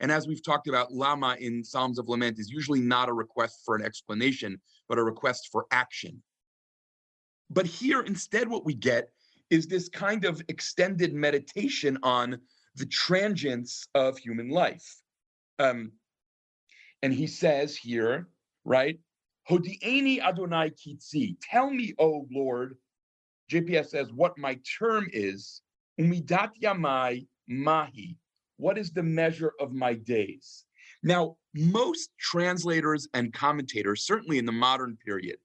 And 0.00 0.10
as 0.10 0.26
we've 0.26 0.42
talked 0.42 0.66
about, 0.66 0.94
lama 0.94 1.36
in 1.38 1.62
psalms 1.62 1.98
of 1.98 2.08
lament 2.08 2.38
is 2.38 2.48
usually 2.48 2.80
not 2.80 3.10
a 3.10 3.12
request 3.12 3.60
for 3.66 3.76
an 3.76 3.84
explanation, 3.84 4.58
but 4.88 4.96
a 4.96 5.04
request 5.04 5.50
for 5.52 5.66
action. 5.70 6.22
But 7.50 7.66
here, 7.66 8.00
instead, 8.00 8.48
what 8.48 8.64
we 8.64 8.72
get 8.72 9.10
is 9.50 9.66
this 9.66 9.90
kind 9.90 10.24
of 10.24 10.40
extended 10.48 11.12
meditation 11.12 11.98
on 12.02 12.38
the 12.76 12.86
transience 12.86 13.88
of 13.94 14.16
human 14.16 14.48
life. 14.48 15.02
Um, 15.58 15.92
and 17.02 17.12
he 17.12 17.26
says 17.26 17.76
here, 17.76 18.30
right? 18.64 18.98
Hodi'eni 19.50 20.22
Adonai 20.22 20.70
Kitzi. 20.70 21.36
Tell 21.42 21.68
me, 21.68 21.92
O 21.98 22.26
Lord, 22.30 22.78
JPS 23.50 23.86
says, 23.86 24.12
what 24.12 24.36
my 24.38 24.58
term 24.78 25.08
is. 25.12 25.62
Umidat 26.00 26.50
Yamai 26.62 27.26
Mahi. 27.48 28.16
What 28.56 28.78
is 28.78 28.92
the 28.92 29.02
measure 29.02 29.52
of 29.60 29.72
my 29.72 29.94
days? 29.94 30.64
Now, 31.02 31.36
most 31.54 32.10
translators 32.18 33.08
and 33.14 33.32
commentators, 33.32 34.04
certainly 34.04 34.38
in 34.38 34.46
the 34.46 34.52
modern 34.52 34.96
period, 35.04 35.38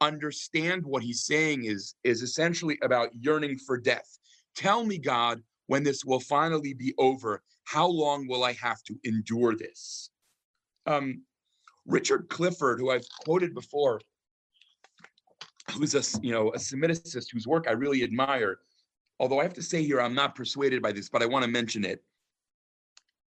understand 0.00 0.84
what 0.84 1.02
he's 1.02 1.24
saying 1.24 1.64
is, 1.64 1.94
is 2.04 2.22
essentially 2.22 2.78
about 2.82 3.10
yearning 3.14 3.58
for 3.58 3.78
death. 3.78 4.18
Tell 4.54 4.84
me, 4.84 4.98
God, 4.98 5.42
when 5.66 5.82
this 5.82 6.04
will 6.04 6.20
finally 6.20 6.74
be 6.74 6.94
over, 6.98 7.42
how 7.64 7.86
long 7.86 8.26
will 8.26 8.44
I 8.44 8.52
have 8.54 8.82
to 8.84 8.96
endure 9.04 9.56
this? 9.56 10.10
Um, 10.86 11.22
Richard 11.86 12.28
Clifford, 12.28 12.80
who 12.80 12.90
I've 12.90 13.06
quoted 13.24 13.54
before, 13.54 14.00
who's 15.72 15.94
a 15.94 16.20
you 16.22 16.32
know 16.32 16.50
a 16.50 16.58
Semiticist 16.58 17.28
whose 17.32 17.46
work 17.46 17.66
I 17.68 17.72
really 17.72 18.02
admire, 18.02 18.58
although 19.18 19.40
I 19.40 19.44
have 19.44 19.54
to 19.54 19.62
say 19.62 19.82
here 19.82 20.00
I'm 20.00 20.14
not 20.14 20.34
persuaded 20.34 20.82
by 20.82 20.92
this, 20.92 21.08
but 21.08 21.22
I 21.22 21.26
want 21.26 21.44
to 21.44 21.50
mention 21.50 21.84
it. 21.84 22.02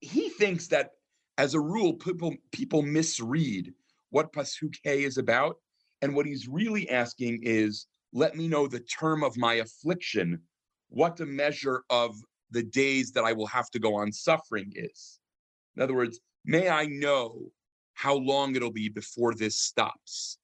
He 0.01 0.29
thinks 0.31 0.67
that 0.69 0.91
as 1.39 1.55
a 1.55 1.61
rule, 1.61 1.95
people 1.95 2.35
people 2.51 2.83
misread 2.83 3.73
what 4.11 4.33
Pasuk 4.33 4.77
is 4.85 5.19
about, 5.19 5.57
and 6.03 6.15
what 6.15 6.27
he's 6.27 6.49
really 6.49 6.89
asking 6.91 7.41
is, 7.43 7.87
let 8.13 8.37
me 8.37 8.47
know 8.47 8.67
the 8.67 8.81
term 8.81 9.25
of 9.25 9.37
my 9.39 9.55
affliction, 9.55 10.41
what 10.89 11.17
the 11.17 11.27
measure 11.27 11.85
of 11.89 12.15
the 12.51 12.63
days 12.63 13.13
that 13.13 13.25
I 13.25 13.33
will 13.33 13.47
have 13.47 13.71
to 13.71 13.79
go 13.79 13.95
on 13.95 14.13
suffering 14.13 14.71
is. 14.75 15.19
In 15.77 15.83
other 15.83 15.95
words, 15.95 16.21
may 16.45 16.69
I 16.69 16.85
know 16.85 17.51
how 17.95 18.15
long 18.15 18.55
it'll 18.55 18.71
be 18.71 18.91
before 18.91 19.35
this 19.35 19.59
stops 19.59 20.39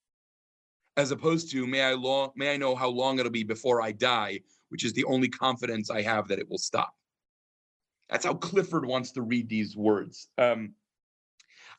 as 0.98 1.12
opposed 1.12 1.50
to 1.52 1.66
may 1.66 1.80
i 1.80 1.94
long 1.94 2.30
may 2.36 2.52
i 2.52 2.56
know 2.58 2.74
how 2.74 2.88
long 2.88 3.18
it'll 3.18 3.30
be 3.30 3.44
before 3.44 3.80
i 3.80 3.92
die 3.92 4.38
which 4.68 4.84
is 4.84 4.92
the 4.92 5.04
only 5.04 5.28
confidence 5.28 5.90
i 5.90 6.02
have 6.02 6.28
that 6.28 6.38
it 6.38 6.50
will 6.50 6.58
stop. 6.58 6.94
That's 8.10 8.24
how 8.24 8.34
clifford 8.34 8.86
wants 8.86 9.12
to 9.12 9.22
read 9.22 9.48
these 9.48 9.76
words. 9.76 10.28
Um, 10.36 10.74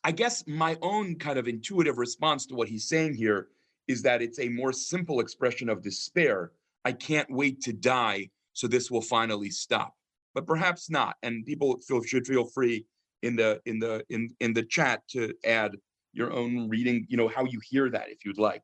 i 0.03 0.11
guess 0.11 0.47
my 0.47 0.77
own 0.81 1.15
kind 1.15 1.37
of 1.37 1.47
intuitive 1.47 1.97
response 1.97 2.45
to 2.47 2.55
what 2.55 2.69
he's 2.69 2.87
saying 2.87 3.13
here 3.13 3.49
is 3.87 4.01
that 4.03 4.21
it's 4.21 4.39
a 4.39 4.49
more 4.49 4.71
simple 4.71 5.19
expression 5.19 5.67
of 5.67 5.81
despair. 5.81 6.51
I 6.85 6.93
can't 6.93 7.29
wait 7.29 7.61
to 7.61 7.73
die 7.73 8.29
so 8.53 8.67
this 8.67 8.89
will 8.89 9.01
finally 9.01 9.49
stop. 9.49 9.95
But 10.33 10.45
perhaps 10.45 10.89
not 10.89 11.17
and 11.23 11.45
people 11.45 11.79
feel 11.79 12.01
should 12.03 12.25
feel 12.25 12.45
free 12.45 12.85
in 13.23 13.35
the 13.35 13.59
in 13.65 13.79
the 13.79 14.05
in 14.09 14.29
in 14.39 14.53
the 14.53 14.63
chat 14.63 15.05
to 15.09 15.33
add 15.43 15.75
your 16.13 16.31
own 16.31 16.69
reading 16.69 17.05
you 17.09 17.17
know 17.17 17.27
how 17.27 17.43
you 17.43 17.59
hear 17.69 17.89
that 17.89 18.09
if 18.09 18.23
you'd 18.25 18.37
like 18.37 18.63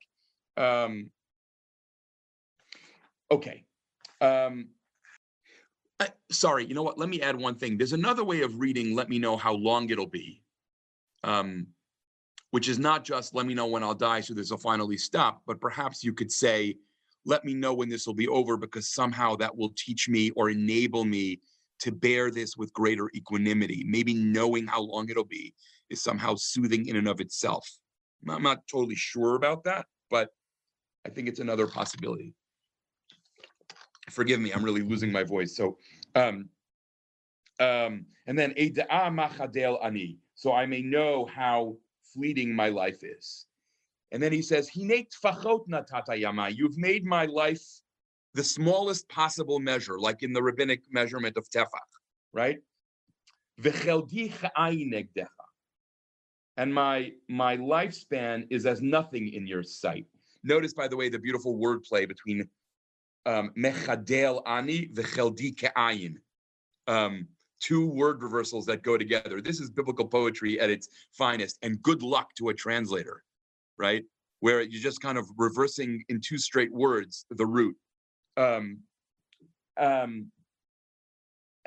um 0.57 1.09
okay 3.31 3.63
um 4.21 4.69
I, 5.99 6.09
sorry 6.31 6.65
you 6.65 6.73
know 6.73 6.83
what 6.83 6.97
let 6.97 7.09
me 7.09 7.21
add 7.21 7.35
one 7.35 7.55
thing 7.55 7.77
there's 7.77 7.93
another 7.93 8.23
way 8.23 8.41
of 8.41 8.59
reading 8.59 8.95
let 8.95 9.09
me 9.09 9.19
know 9.19 9.37
how 9.37 9.53
long 9.53 9.89
it'll 9.89 10.07
be 10.07 10.41
um 11.23 11.67
which 12.51 12.69
is 12.69 12.79
not 12.79 13.03
just 13.03 13.33
let 13.35 13.45
me 13.45 13.53
know 13.53 13.67
when 13.67 13.83
i'll 13.83 13.93
die 13.93 14.21
so 14.21 14.33
this 14.33 14.51
will 14.51 14.57
finally 14.57 14.97
stop 14.97 15.41
but 15.45 15.59
perhaps 15.59 16.03
you 16.03 16.13
could 16.13 16.31
say 16.31 16.75
let 17.25 17.43
me 17.43 17.53
know 17.53 17.73
when 17.73 17.89
this 17.89 18.05
will 18.05 18.13
be 18.13 18.27
over 18.27 18.55
because 18.55 18.87
somehow 18.87 19.35
that 19.35 19.55
will 19.55 19.73
teach 19.75 20.07
me 20.07 20.29
or 20.31 20.49
enable 20.49 21.03
me 21.03 21.41
to 21.79 21.91
bear 21.91 22.31
this 22.31 22.55
with 22.55 22.73
greater 22.73 23.09
equanimity. 23.15 23.83
Maybe 23.87 24.13
knowing 24.13 24.67
how 24.67 24.81
long 24.81 25.09
it'll 25.09 25.25
be 25.25 25.53
is 25.89 26.01
somehow 26.01 26.35
soothing 26.35 26.87
in 26.87 26.95
and 26.95 27.07
of 27.07 27.19
itself. 27.19 27.67
I'm 28.29 28.43
not 28.43 28.67
totally 28.67 28.95
sure 28.95 29.35
about 29.35 29.63
that, 29.65 29.85
but 30.09 30.29
I 31.05 31.09
think 31.09 31.27
it's 31.27 31.39
another 31.39 31.67
possibility. 31.67 32.33
Forgive 34.09 34.39
me, 34.39 34.51
I'm 34.51 34.63
really 34.63 34.81
losing 34.81 35.11
my 35.11 35.23
voice. 35.23 35.55
So, 35.55 35.77
um, 36.15 36.49
um, 37.59 38.05
and 38.27 38.37
then 38.37 38.53
ani, 38.57 40.17
so 40.33 40.53
I 40.53 40.65
may 40.65 40.81
know 40.81 41.25
how 41.25 41.77
fleeting 42.13 42.55
my 42.55 42.69
life 42.69 43.03
is. 43.03 43.45
And 44.11 44.21
then 44.21 44.31
he 44.31 44.41
says, 44.41 44.69
You've 44.73 46.77
made 46.77 47.05
my 47.05 47.25
life 47.25 47.63
the 48.33 48.43
smallest 48.43 49.09
possible 49.09 49.59
measure, 49.59 49.99
like 49.99 50.23
in 50.23 50.33
the 50.33 50.41
rabbinic 50.41 50.83
measurement 50.91 51.37
of 51.37 51.47
tefach, 51.49 51.67
right? 52.33 52.57
And 56.57 56.73
my 56.73 57.11
my 57.27 57.57
lifespan 57.57 58.47
is 58.49 58.65
as 58.65 58.81
nothing 58.81 59.33
in 59.33 59.47
your 59.47 59.63
sight. 59.63 60.05
Notice, 60.45 60.73
by 60.73 60.87
the 60.87 60.95
way, 60.95 61.09
the 61.09 61.19
beautiful 61.19 61.57
wordplay 61.57 62.07
between 62.07 62.47
um, 63.25 63.51
mechadel 63.57 64.41
ani 64.45 64.87
v'cheldi 64.93 65.55
ke'ayin. 65.55 66.15
Um, 66.87 67.27
two 67.59 67.87
word 67.87 68.21
reversals 68.21 68.65
that 68.67 68.83
go 68.83 68.97
together. 68.97 69.41
This 69.41 69.59
is 69.59 69.71
biblical 69.71 70.07
poetry 70.07 70.59
at 70.59 70.69
its 70.69 70.87
finest, 71.11 71.57
and 71.63 71.81
good 71.81 72.03
luck 72.03 72.29
to 72.37 72.49
a 72.49 72.53
translator, 72.53 73.23
right? 73.77 74.03
Where 74.39 74.61
you're 74.61 74.81
just 74.81 75.01
kind 75.01 75.17
of 75.17 75.25
reversing 75.37 76.03
in 76.09 76.21
two 76.21 76.37
straight 76.37 76.71
words 76.71 77.25
the 77.31 77.45
root 77.45 77.75
um, 78.37 78.79
um, 79.77 80.31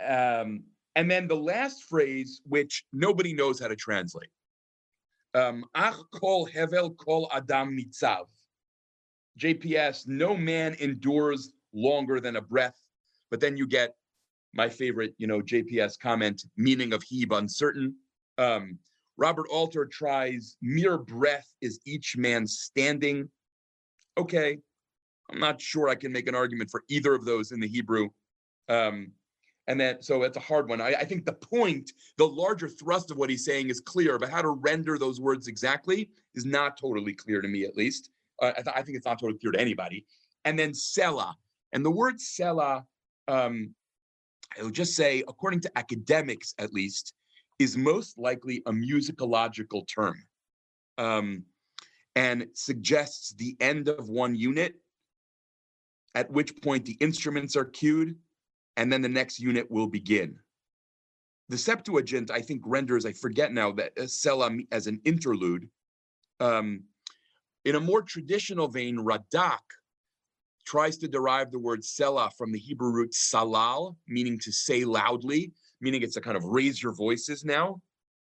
um, 0.05 0.65
and 0.95 1.11
then 1.11 1.29
the 1.29 1.37
last 1.37 1.85
phrase, 1.85 2.41
which 2.45 2.85
nobody 2.93 3.33
knows 3.33 3.61
how 3.61 3.69
to 3.69 3.77
translate. 3.77 4.31
Um, 5.35 5.65
Ach 5.75 5.97
kol 6.15 6.49
hevel 6.49 6.97
kol 6.97 7.29
adam 7.33 7.77
nitzav. 7.77 8.27
JPS, 9.39 10.07
no 10.07 10.37
man 10.37 10.77
endures 10.81 11.53
longer 11.73 12.21
than 12.21 12.37
a 12.37 12.43
breath. 12.43 12.77
But 13.31 13.41
then 13.41 13.57
you 13.57 13.67
get 13.67 13.95
my 14.55 14.69
favorite, 14.69 15.15
you 15.19 15.27
know, 15.27 15.41
JPS 15.41 15.99
comment, 15.99 16.43
meaning 16.57 16.93
of 16.93 17.03
heeb 17.05 17.37
uncertain. 17.37 17.95
Um, 18.39 18.79
Robert 19.17 19.47
Alter 19.51 19.85
tries 19.85 20.57
mere 20.63 20.97
breath 20.97 21.47
is 21.61 21.81
each 21.85 22.17
man 22.17 22.47
standing. 22.47 23.29
Okay, 24.17 24.59
I'm 25.31 25.41
not 25.41 25.61
sure 25.61 25.89
I 25.89 25.95
can 25.95 26.13
make 26.13 26.29
an 26.29 26.35
argument 26.35 26.71
for 26.71 26.85
either 26.89 27.15
of 27.15 27.25
those 27.25 27.53
in 27.53 27.61
the 27.61 27.69
Hebrew. 27.69 28.09
Um, 28.69 29.13
and 29.67 29.79
then, 29.79 30.01
so 30.01 30.23
it's 30.23 30.37
a 30.37 30.41
hard 30.41 30.69
one. 30.69 30.81
I, 30.81 30.95
I, 30.95 31.05
think 31.05 31.27
the 31.27 31.35
point, 31.35 31.93
the 32.17 32.27
larger 32.27 32.69
thrust 32.69 33.11
of 33.11 33.19
what 33.19 33.29
he's 33.29 33.45
saying 33.45 33.69
is 33.69 33.81
clear, 33.81 34.19
but 34.19 34.31
how 34.31 34.41
to 34.41 34.49
render 34.49 34.99
those 34.99 35.21
words 35.21 35.47
exactly 35.47 36.09
is 36.35 36.47
not 36.47 36.79
totally 36.81 37.13
clear 37.13 37.43
to 37.43 37.49
me, 37.49 37.65
at 37.65 37.77
least. 37.77 38.11
Uh, 38.41 38.53
I, 38.57 38.63
th- 38.63 38.77
I 38.77 38.83
think 38.83 38.97
it's 38.97 39.07
not 39.07 39.19
totally 39.19 39.39
clear 39.39 39.53
to 39.53 39.61
anybody. 39.61 40.07
And 40.45 40.59
then 40.59 40.71
Sela. 40.71 41.35
And 41.73 41.85
the 41.85 41.91
word 41.91 42.19
Sela, 42.19 42.85
um, 43.27 43.75
I 44.59 44.63
will 44.63 44.71
just 44.71 44.95
say, 44.95 45.23
according 45.29 45.61
to 45.61 45.79
academics 45.79 46.55
at 46.59 46.73
least, 46.73 47.15
is 47.59 47.77
most 47.77 48.19
likely 48.19 48.63
a 48.67 48.73
musicological 48.73 49.87
term 49.87 50.23
um, 50.97 51.45
and 52.17 52.47
suggests 52.55 53.35
the 53.35 53.57
end 53.61 53.89
of 53.89 54.09
one 54.09 54.35
unit, 54.35 54.75
at 56.15 56.31
which 56.31 56.61
point 56.63 56.85
the 56.85 56.97
instruments 57.01 57.57
are 57.57 57.65
cued, 57.65 58.17
and 58.77 58.93
then 58.93 59.03
the 59.03 59.09
next 59.09 59.39
unit 59.39 59.71
will 59.71 59.87
begin. 59.87 60.39
The 61.49 61.59
Septuagint, 61.59 62.31
I 62.31 62.41
think, 62.41 62.63
renders, 62.65 63.07
I 63.07 63.13
forget 63.13 63.53
now, 63.53 63.73
that 63.73 63.93
uh, 63.99 64.03
Sela 64.03 64.67
as 64.71 64.87
an 64.87 65.01
interlude. 65.05 65.69
Um, 66.41 66.85
in 67.69 67.75
a 67.75 67.81
more 67.81 68.01
traditional 68.01 68.67
vein, 68.67 68.97
Radak 68.97 69.59
tries 70.65 70.97
to 70.99 71.07
derive 71.07 71.51
the 71.51 71.59
word 71.59 71.83
Sela 71.83 72.31
from 72.33 72.51
the 72.51 72.59
Hebrew 72.59 72.91
root 72.91 73.13
salal, 73.13 73.95
meaning 74.09 74.39
to 74.39 74.51
say 74.51 74.85
loudly, 74.85 75.53
meaning 75.83 76.03
it's 76.03 76.17
a 76.17 76.21
kind 76.23 76.37
of 76.37 76.45
raise 76.45 76.83
your 76.83 76.95
voices 76.95 77.45
now. 77.45 77.79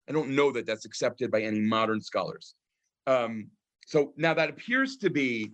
I 0.09 0.11
don't 0.11 0.29
know 0.29 0.51
that 0.53 0.65
that's 0.65 0.85
accepted 0.85 1.29
by 1.29 1.41
any 1.41 1.59
modern 1.59 2.01
scholars. 2.01 2.55
Um, 3.05 3.51
so 3.85 4.11
now 4.17 4.33
that 4.33 4.49
appears 4.49 4.97
to 4.97 5.11
be 5.11 5.51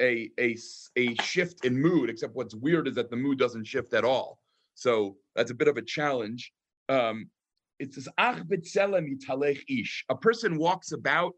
a, 0.00 0.30
a, 0.38 0.56
a 0.94 1.16
shift 1.16 1.64
in 1.64 1.76
mood, 1.76 2.08
except 2.08 2.36
what's 2.36 2.54
weird 2.54 2.86
is 2.86 2.94
that 2.94 3.10
the 3.10 3.16
mood 3.16 3.40
doesn't 3.40 3.66
shift 3.66 3.92
at 3.92 4.04
all. 4.04 4.38
So 4.74 5.16
that's 5.34 5.50
a 5.50 5.54
bit 5.54 5.66
of 5.66 5.78
a 5.78 5.82
challenge. 5.82 6.52
Um, 6.88 7.28
it 7.80 7.92
says, 7.92 8.08
"Ach 8.18 8.40
ish. 9.68 10.04
A 10.08 10.16
person 10.16 10.58
walks 10.58 10.92
about 10.92 11.34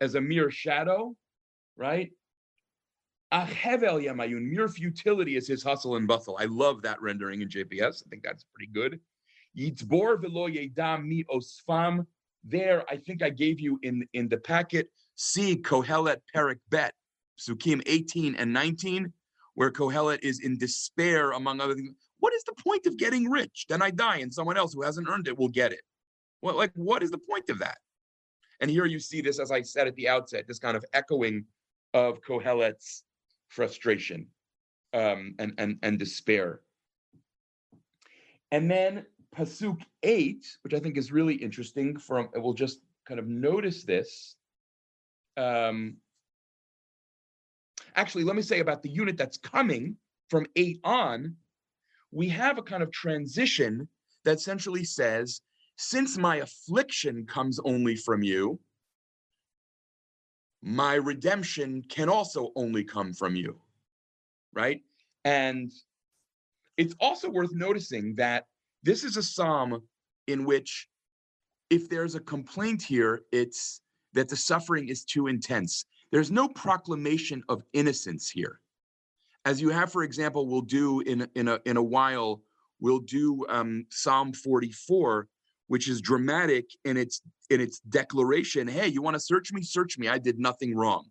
as 0.00 0.14
a 0.14 0.20
mere 0.20 0.50
shadow, 0.50 1.14
right? 1.76 2.10
Ach 3.32 3.48
hevel 3.48 4.04
yamayun. 4.04 4.42
Mere 4.50 4.68
futility 4.68 5.36
is 5.36 5.46
his 5.46 5.62
hustle 5.62 5.96
and 5.96 6.08
bustle. 6.08 6.36
I 6.40 6.46
love 6.46 6.82
that 6.82 7.00
rendering 7.00 7.42
in 7.42 7.48
JPS. 7.48 8.02
I 8.04 8.08
think 8.10 8.22
that's 8.22 8.44
pretty 8.54 8.72
good. 8.72 9.00
Yitzbor 9.56 10.20
velo 10.20 10.48
yedam 10.48 11.04
mi 11.04 11.24
osfam. 11.24 12.06
There, 12.42 12.84
I 12.88 12.96
think 12.96 13.22
I 13.22 13.30
gave 13.30 13.60
you 13.60 13.78
in 13.82 14.06
in 14.14 14.28
the 14.28 14.38
packet. 14.38 14.90
See 15.14 15.56
Kohelet 15.56 16.22
Perek 16.34 16.58
Bet, 16.70 16.94
Psukim 17.38 17.82
18 17.84 18.34
and 18.34 18.52
19, 18.52 19.12
where 19.54 19.70
Kohelet 19.70 20.20
is 20.22 20.40
in 20.40 20.56
despair, 20.56 21.32
among 21.32 21.60
other 21.60 21.74
things. 21.74 21.94
What 22.18 22.32
is 22.34 22.42
the 22.44 22.54
point 22.54 22.86
of 22.86 22.96
getting 22.96 23.30
rich? 23.30 23.66
Then 23.68 23.82
I 23.82 23.90
die, 23.90 24.18
and 24.18 24.32
someone 24.32 24.56
else 24.56 24.72
who 24.72 24.82
hasn't 24.82 25.08
earned 25.08 25.28
it 25.28 25.38
will 25.38 25.48
get 25.48 25.72
it. 25.72 25.82
Well, 26.42 26.56
like, 26.56 26.72
what 26.74 27.02
is 27.02 27.10
the 27.10 27.18
point 27.18 27.50
of 27.50 27.58
that? 27.58 27.76
And 28.60 28.70
here 28.70 28.86
you 28.86 28.98
see 28.98 29.20
this, 29.20 29.38
as 29.38 29.50
I 29.50 29.62
said 29.62 29.86
at 29.86 29.96
the 29.96 30.08
outset, 30.08 30.46
this 30.46 30.58
kind 30.58 30.76
of 30.76 30.84
echoing 30.92 31.44
of 31.94 32.20
Kohelet's 32.20 33.04
frustration 33.48 34.26
um, 34.92 35.34
and, 35.38 35.54
and, 35.58 35.78
and 35.82 35.98
despair. 35.98 36.60
And 38.52 38.70
then 38.70 39.06
Pasuk 39.34 39.80
8, 40.02 40.58
which 40.62 40.74
I 40.74 40.80
think 40.80 40.96
is 40.96 41.12
really 41.12 41.34
interesting, 41.34 41.96
from 41.96 42.28
we'll 42.34 42.52
just 42.52 42.80
kind 43.06 43.20
of 43.20 43.26
notice 43.26 43.84
this. 43.84 44.36
Um, 45.36 45.96
actually, 47.96 48.24
let 48.24 48.36
me 48.36 48.42
say 48.42 48.60
about 48.60 48.82
the 48.82 48.90
unit 48.90 49.16
that's 49.16 49.38
coming 49.38 49.96
from 50.28 50.46
8 50.56 50.80
on, 50.84 51.36
we 52.12 52.28
have 52.28 52.58
a 52.58 52.62
kind 52.62 52.82
of 52.82 52.90
transition 52.90 53.88
that 54.24 54.38
essentially 54.38 54.84
says, 54.84 55.40
since 55.80 56.18
my 56.18 56.36
affliction 56.36 57.24
comes 57.24 57.58
only 57.64 57.96
from 57.96 58.22
you, 58.22 58.60
my 60.62 60.94
redemption 60.94 61.82
can 61.88 62.10
also 62.10 62.52
only 62.54 62.84
come 62.84 63.14
from 63.14 63.34
you. 63.34 63.58
Right? 64.52 64.82
And 65.24 65.72
it's 66.76 66.94
also 67.00 67.30
worth 67.30 67.54
noticing 67.54 68.14
that 68.16 68.44
this 68.82 69.04
is 69.04 69.16
a 69.16 69.22
psalm 69.22 69.82
in 70.26 70.44
which, 70.44 70.86
if 71.70 71.88
there's 71.88 72.14
a 72.14 72.20
complaint 72.20 72.82
here, 72.82 73.22
it's 73.32 73.80
that 74.12 74.28
the 74.28 74.36
suffering 74.36 74.88
is 74.88 75.02
too 75.02 75.28
intense. 75.28 75.86
There's 76.12 76.30
no 76.30 76.46
proclamation 76.48 77.42
of 77.48 77.62
innocence 77.72 78.28
here. 78.28 78.60
As 79.46 79.62
you 79.62 79.70
have, 79.70 79.90
for 79.90 80.02
example, 80.02 80.46
we'll 80.46 80.60
do 80.60 81.00
in, 81.00 81.26
in, 81.34 81.48
a, 81.48 81.58
in 81.64 81.78
a 81.78 81.82
while, 81.82 82.42
we'll 82.80 82.98
do 82.98 83.46
um, 83.48 83.86
Psalm 83.88 84.34
44, 84.34 85.26
which 85.70 85.88
is 85.88 86.00
dramatic 86.00 86.68
in 86.84 86.96
its 86.96 87.22
in 87.48 87.60
its 87.60 87.78
declaration. 87.78 88.66
Hey, 88.66 88.88
you 88.88 89.02
want 89.02 89.14
to 89.14 89.20
search 89.20 89.52
me? 89.52 89.62
Search 89.62 89.98
me. 89.98 90.08
I 90.08 90.18
did 90.18 90.36
nothing 90.36 90.74
wrong. 90.74 91.04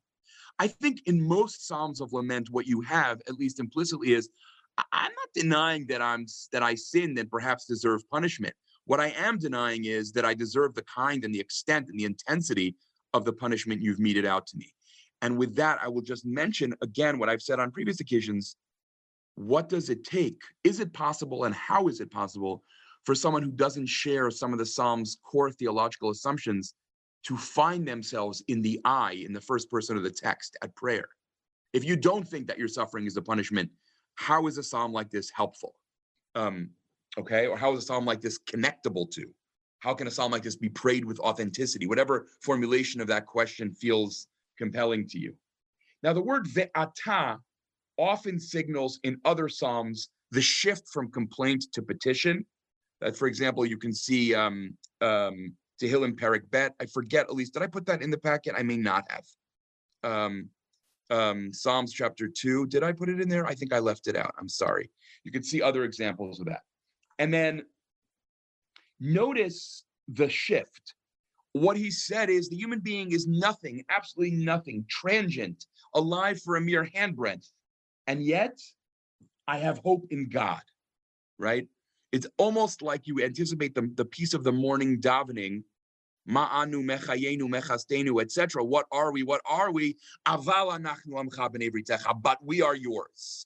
I 0.59 0.67
think 0.67 0.99
in 1.05 1.25
most 1.25 1.65
Psalms 1.65 2.01
of 2.01 2.11
lament, 2.11 2.49
what 2.51 2.67
you 2.67 2.81
have, 2.81 3.21
at 3.29 3.35
least 3.35 3.61
implicitly, 3.61 4.11
is 4.11 4.27
I'm 4.91 5.13
not 5.13 5.29
denying 5.33 5.85
that 5.87 6.01
I'm 6.01 6.25
that 6.51 6.61
I 6.61 6.75
sinned 6.75 7.17
and 7.17 7.31
perhaps 7.31 7.67
deserve 7.67 8.01
punishment. 8.09 8.53
What 8.83 8.99
I 8.99 9.11
am 9.11 9.37
denying 9.37 9.85
is 9.85 10.11
that 10.11 10.25
I 10.25 10.33
deserve 10.33 10.75
the 10.75 10.83
kind 10.83 11.23
and 11.23 11.33
the 11.33 11.39
extent 11.39 11.87
and 11.87 11.97
the 11.97 12.03
intensity 12.03 12.75
of 13.13 13.23
the 13.23 13.31
punishment 13.31 13.81
you've 13.81 13.99
meted 13.99 14.25
out 14.25 14.45
to 14.47 14.57
me. 14.57 14.73
And 15.21 15.37
with 15.37 15.55
that, 15.55 15.79
I 15.81 15.87
will 15.87 16.01
just 16.01 16.25
mention 16.25 16.73
again 16.81 17.17
what 17.17 17.29
I've 17.29 17.41
said 17.41 17.61
on 17.61 17.71
previous 17.71 18.01
occasions. 18.01 18.57
What 19.35 19.69
does 19.69 19.89
it 19.89 20.03
take? 20.03 20.41
Is 20.65 20.81
it 20.81 20.91
possible, 20.91 21.45
and 21.45 21.55
how 21.55 21.87
is 21.87 22.01
it 22.01 22.11
possible 22.11 22.61
for 23.05 23.15
someone 23.15 23.43
who 23.43 23.51
doesn't 23.51 23.87
share 23.87 24.29
some 24.31 24.53
of 24.53 24.59
the 24.59 24.65
Psalm's 24.65 25.17
core 25.23 25.51
theological 25.51 26.09
assumptions 26.09 26.73
to 27.23 27.37
find 27.37 27.87
themselves 27.87 28.43
in 28.47 28.61
the 28.61 28.79
I, 28.85 29.13
in 29.25 29.33
the 29.33 29.41
first 29.41 29.69
person 29.69 29.97
of 29.97 30.03
the 30.03 30.09
text 30.11 30.57
at 30.63 30.75
prayer? 30.75 31.07
If 31.73 31.83
you 31.83 31.95
don't 31.95 32.27
think 32.27 32.47
that 32.47 32.57
your 32.57 32.67
suffering 32.67 33.05
is 33.05 33.17
a 33.17 33.21
punishment, 33.21 33.69
how 34.15 34.47
is 34.47 34.57
a 34.57 34.63
psalm 34.63 34.91
like 34.91 35.09
this 35.09 35.29
helpful? 35.29 35.75
Um, 36.35 36.71
okay, 37.17 37.47
or 37.47 37.57
how 37.57 37.73
is 37.73 37.79
a 37.79 37.85
psalm 37.85 38.05
like 38.05 38.21
this 38.21 38.39
connectable 38.39 39.09
to? 39.11 39.25
How 39.79 39.93
can 39.93 40.07
a 40.07 40.11
psalm 40.11 40.31
like 40.31 40.43
this 40.43 40.57
be 40.57 40.69
prayed 40.69 41.05
with 41.05 41.19
authenticity? 41.19 41.87
Whatever 41.87 42.27
formulation 42.41 42.99
of 43.01 43.07
that 43.07 43.25
question 43.25 43.73
feels 43.73 44.27
compelling 44.57 45.07
to 45.07 45.19
you. 45.19 45.33
Now, 46.03 46.13
the 46.13 46.21
word 46.21 46.47
ve'ata 46.47 47.39
often 47.97 48.39
signals 48.39 48.99
in 49.03 49.19
other 49.25 49.49
psalms 49.49 50.09
the 50.31 50.41
shift 50.41 50.87
from 50.89 51.11
complaint 51.11 51.65
to 51.73 51.81
petition. 51.81 52.45
That, 53.01 53.15
for 53.15 53.27
example, 53.27 53.65
you 53.65 53.77
can 53.77 53.93
see 53.93 54.35
um, 54.35 54.75
um, 55.01 55.53
Tehillim 55.81 56.19
Perek 56.19 56.49
Bet. 56.51 56.73
I 56.79 56.85
forget, 56.85 57.27
at 57.27 57.35
least, 57.35 57.53
did 57.53 57.63
I 57.63 57.67
put 57.67 57.85
that 57.85 58.01
in 58.01 58.11
the 58.11 58.17
packet? 58.17 58.55
I 58.57 58.63
may 58.63 58.77
not 58.77 59.05
have. 59.09 59.25
Um, 60.03 60.49
um, 61.09 61.51
Psalms 61.53 61.93
chapter 61.93 62.27
2. 62.27 62.67
Did 62.67 62.83
I 62.83 62.91
put 62.91 63.09
it 63.09 63.19
in 63.19 63.29
there? 63.29 63.45
I 63.45 63.55
think 63.55 63.73
I 63.73 63.79
left 63.79 64.07
it 64.07 64.15
out. 64.15 64.33
I'm 64.39 64.49
sorry. 64.49 64.89
You 65.23 65.31
can 65.31 65.43
see 65.43 65.61
other 65.61 65.83
examples 65.83 66.39
of 66.39 66.47
that. 66.47 66.61
And 67.17 67.33
then 67.33 67.63
notice 68.99 69.83
the 70.07 70.29
shift. 70.29 70.95
What 71.53 71.77
he 71.77 71.89
said 71.89 72.29
is 72.29 72.49
the 72.49 72.55
human 72.55 72.79
being 72.79 73.11
is 73.11 73.27
nothing, 73.27 73.83
absolutely 73.89 74.37
nothing, 74.37 74.85
transient, 74.87 75.65
alive 75.95 76.39
for 76.41 76.57
a 76.57 76.61
mere 76.61 76.85
handbreadth. 76.95 77.47
And 78.05 78.23
yet, 78.23 78.59
I 79.47 79.57
have 79.57 79.79
hope 79.79 80.05
in 80.11 80.29
God, 80.29 80.61
right? 81.39 81.67
It's 82.11 82.27
almost 82.37 82.81
like 82.81 83.05
you 83.05 83.23
anticipate 83.23 83.75
the, 83.75 83.89
the 83.95 84.05
piece 84.05 84.33
of 84.33 84.43
the 84.43 84.51
morning 84.51 84.99
davening, 84.99 85.63
Ma'anu 86.27 86.83
mechayenu 86.83 87.43
mechastenu, 87.43 88.21
etc. 88.21 88.63
What 88.63 88.85
are 88.91 89.11
we? 89.11 89.23
What 89.23 89.41
are 89.45 89.71
we? 89.71 89.97
Aval 90.27 90.79
anachnu 90.79 92.21
But 92.21 92.37
we 92.43 92.61
are 92.61 92.75
yours. 92.75 93.45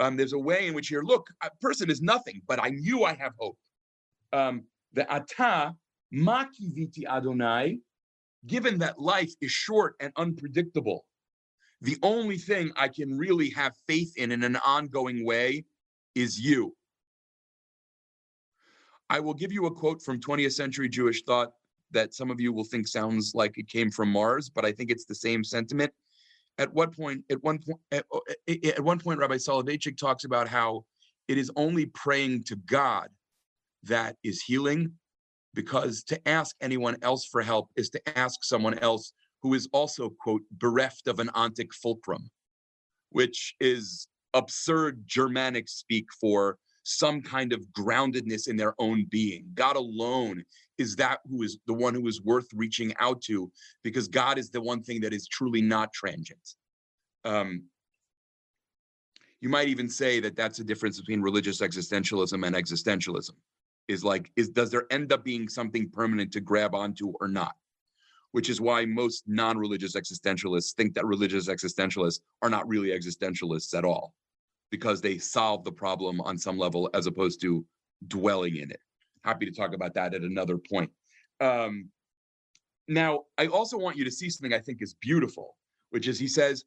Um, 0.00 0.16
there's 0.16 0.32
a 0.32 0.38
way 0.38 0.68
in 0.68 0.74
which 0.74 0.88
here, 0.88 1.02
look, 1.02 1.28
a 1.42 1.50
person 1.60 1.90
is 1.90 2.00
nothing, 2.00 2.40
but 2.46 2.62
I 2.62 2.70
knew 2.70 3.04
I 3.04 3.14
have 3.14 3.32
hope. 3.36 3.58
Um, 4.32 4.64
the 4.92 5.12
ata 5.12 5.74
makiviti 6.14 7.04
Adonai, 7.08 7.78
given 8.46 8.78
that 8.78 8.98
life 8.98 9.32
is 9.40 9.50
short 9.50 9.94
and 10.00 10.12
unpredictable, 10.16 11.04
the 11.80 11.96
only 12.02 12.38
thing 12.38 12.72
I 12.76 12.88
can 12.88 13.16
really 13.16 13.50
have 13.50 13.74
faith 13.86 14.12
in 14.16 14.32
in 14.32 14.42
an 14.42 14.56
ongoing 14.56 15.24
way 15.24 15.64
is 16.14 16.38
you. 16.38 16.74
I 19.10 19.20
will 19.20 19.34
give 19.34 19.52
you 19.52 19.66
a 19.66 19.70
quote 19.70 20.02
from 20.02 20.20
20th 20.20 20.52
century 20.52 20.88
Jewish 20.88 21.22
thought 21.22 21.52
that 21.90 22.14
some 22.14 22.30
of 22.30 22.40
you 22.40 22.52
will 22.52 22.64
think 22.64 22.86
sounds 22.86 23.34
like 23.34 23.56
it 23.56 23.68
came 23.68 23.90
from 23.90 24.12
Mars, 24.12 24.50
but 24.50 24.64
I 24.64 24.72
think 24.72 24.90
it's 24.90 25.06
the 25.06 25.14
same 25.14 25.42
sentiment. 25.42 25.92
At 26.58 26.72
what 26.74 26.94
point, 26.94 27.24
at 27.30 27.42
one 27.42 27.58
point, 27.58 27.80
oh, 28.12 28.20
at, 28.48 28.64
at 28.64 28.84
one 28.84 28.98
point, 28.98 29.20
Rabbi 29.20 29.36
Soloveitchik 29.36 29.96
talks 29.96 30.24
about 30.24 30.48
how 30.48 30.84
it 31.28 31.38
is 31.38 31.50
only 31.56 31.86
praying 31.86 32.44
to 32.44 32.56
God 32.56 33.08
that 33.84 34.16
is 34.24 34.42
healing, 34.42 34.92
because 35.54 36.02
to 36.04 36.28
ask 36.28 36.54
anyone 36.60 36.96
else 37.02 37.24
for 37.24 37.42
help 37.42 37.70
is 37.76 37.90
to 37.90 38.18
ask 38.18 38.44
someone 38.44 38.78
else 38.80 39.12
who 39.40 39.54
is 39.54 39.68
also, 39.72 40.10
quote, 40.10 40.42
bereft 40.50 41.06
of 41.06 41.20
an 41.20 41.28
ontic 41.28 41.72
fulcrum, 41.72 42.28
which 43.10 43.54
is 43.60 44.08
absurd 44.34 45.04
Germanic 45.06 45.68
speak 45.68 46.06
for 46.20 46.58
some 46.88 47.20
kind 47.20 47.52
of 47.52 47.60
groundedness 47.72 48.48
in 48.48 48.56
their 48.56 48.74
own 48.78 49.04
being. 49.10 49.44
God 49.54 49.76
alone 49.76 50.42
is 50.78 50.96
that 50.96 51.20
who 51.28 51.42
is 51.42 51.58
the 51.66 51.74
one 51.74 51.94
who 51.94 52.06
is 52.08 52.22
worth 52.22 52.48
reaching 52.54 52.94
out 52.98 53.20
to 53.22 53.52
because 53.82 54.08
God 54.08 54.38
is 54.38 54.48
the 54.48 54.60
one 54.60 54.82
thing 54.82 55.02
that 55.02 55.12
is 55.12 55.28
truly 55.28 55.60
not 55.60 55.92
transient. 55.92 56.54
Um, 57.26 57.64
you 59.40 59.50
might 59.50 59.68
even 59.68 59.90
say 59.90 60.18
that 60.20 60.34
that's 60.34 60.60
a 60.60 60.64
difference 60.64 60.98
between 60.98 61.20
religious 61.20 61.60
existentialism 61.60 62.46
and 62.46 62.56
existentialism. 62.56 63.32
Is 63.86 64.02
like, 64.02 64.30
is 64.36 64.48
does 64.48 64.70
there 64.70 64.86
end 64.90 65.12
up 65.12 65.24
being 65.24 65.48
something 65.48 65.90
permanent 65.90 66.32
to 66.32 66.40
grab 66.40 66.74
onto 66.74 67.12
or 67.20 67.28
not? 67.28 67.54
Which 68.32 68.48
is 68.48 68.60
why 68.60 68.86
most 68.86 69.24
non-religious 69.26 69.94
existentialists 69.94 70.74
think 70.74 70.94
that 70.94 71.06
religious 71.06 71.48
existentialists 71.48 72.20
are 72.42 72.50
not 72.50 72.66
really 72.66 72.90
existentialists 72.90 73.76
at 73.76 73.84
all, 73.84 74.14
because 74.70 75.00
they 75.00 75.18
solve 75.18 75.64
the 75.64 75.72
problem 75.72 76.20
on 76.20 76.38
some 76.38 76.58
level 76.58 76.90
as 76.94 77.06
opposed 77.06 77.40
to 77.42 77.64
dwelling 78.06 78.56
in 78.56 78.70
it. 78.70 78.80
Happy 79.24 79.46
to 79.46 79.52
talk 79.52 79.74
about 79.74 79.94
that 79.94 80.14
at 80.14 80.22
another 80.22 80.58
point. 80.58 80.90
Um, 81.40 81.90
now, 82.86 83.24
I 83.36 83.46
also 83.46 83.76
want 83.76 83.96
you 83.96 84.04
to 84.04 84.10
see 84.10 84.30
something 84.30 84.54
I 84.54 84.60
think 84.60 84.80
is 84.80 84.94
beautiful, 84.94 85.56
which 85.90 86.08
is 86.08 86.18
he 86.18 86.28
says, 86.28 86.64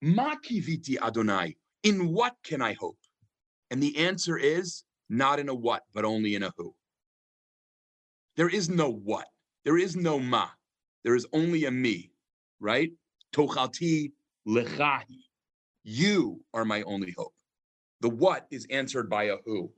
Ma 0.00 0.34
kiviti 0.36 0.96
Adonai, 1.00 1.56
in 1.82 2.08
what 2.12 2.34
can 2.42 2.62
I 2.62 2.74
hope? 2.74 2.98
And 3.70 3.82
the 3.82 3.96
answer 3.98 4.36
is 4.36 4.84
not 5.08 5.38
in 5.38 5.48
a 5.48 5.54
what, 5.54 5.82
but 5.92 6.04
only 6.04 6.34
in 6.34 6.42
a 6.42 6.52
who. 6.56 6.74
There 8.36 8.48
is 8.48 8.68
no 8.68 8.90
what, 8.90 9.26
there 9.64 9.78
is 9.78 9.96
no 9.96 10.18
ma, 10.18 10.48
there 11.04 11.14
is 11.14 11.26
only 11.32 11.66
a 11.66 11.70
me, 11.70 12.10
right? 12.60 12.90
Tochalti 13.32 14.12
lechahi. 14.48 15.24
You 15.84 16.40
are 16.54 16.64
my 16.64 16.82
only 16.82 17.14
hope. 17.16 17.34
The 18.00 18.08
what 18.08 18.46
is 18.50 18.66
answered 18.70 19.08
by 19.08 19.24
a 19.24 19.36
who. 19.44 19.70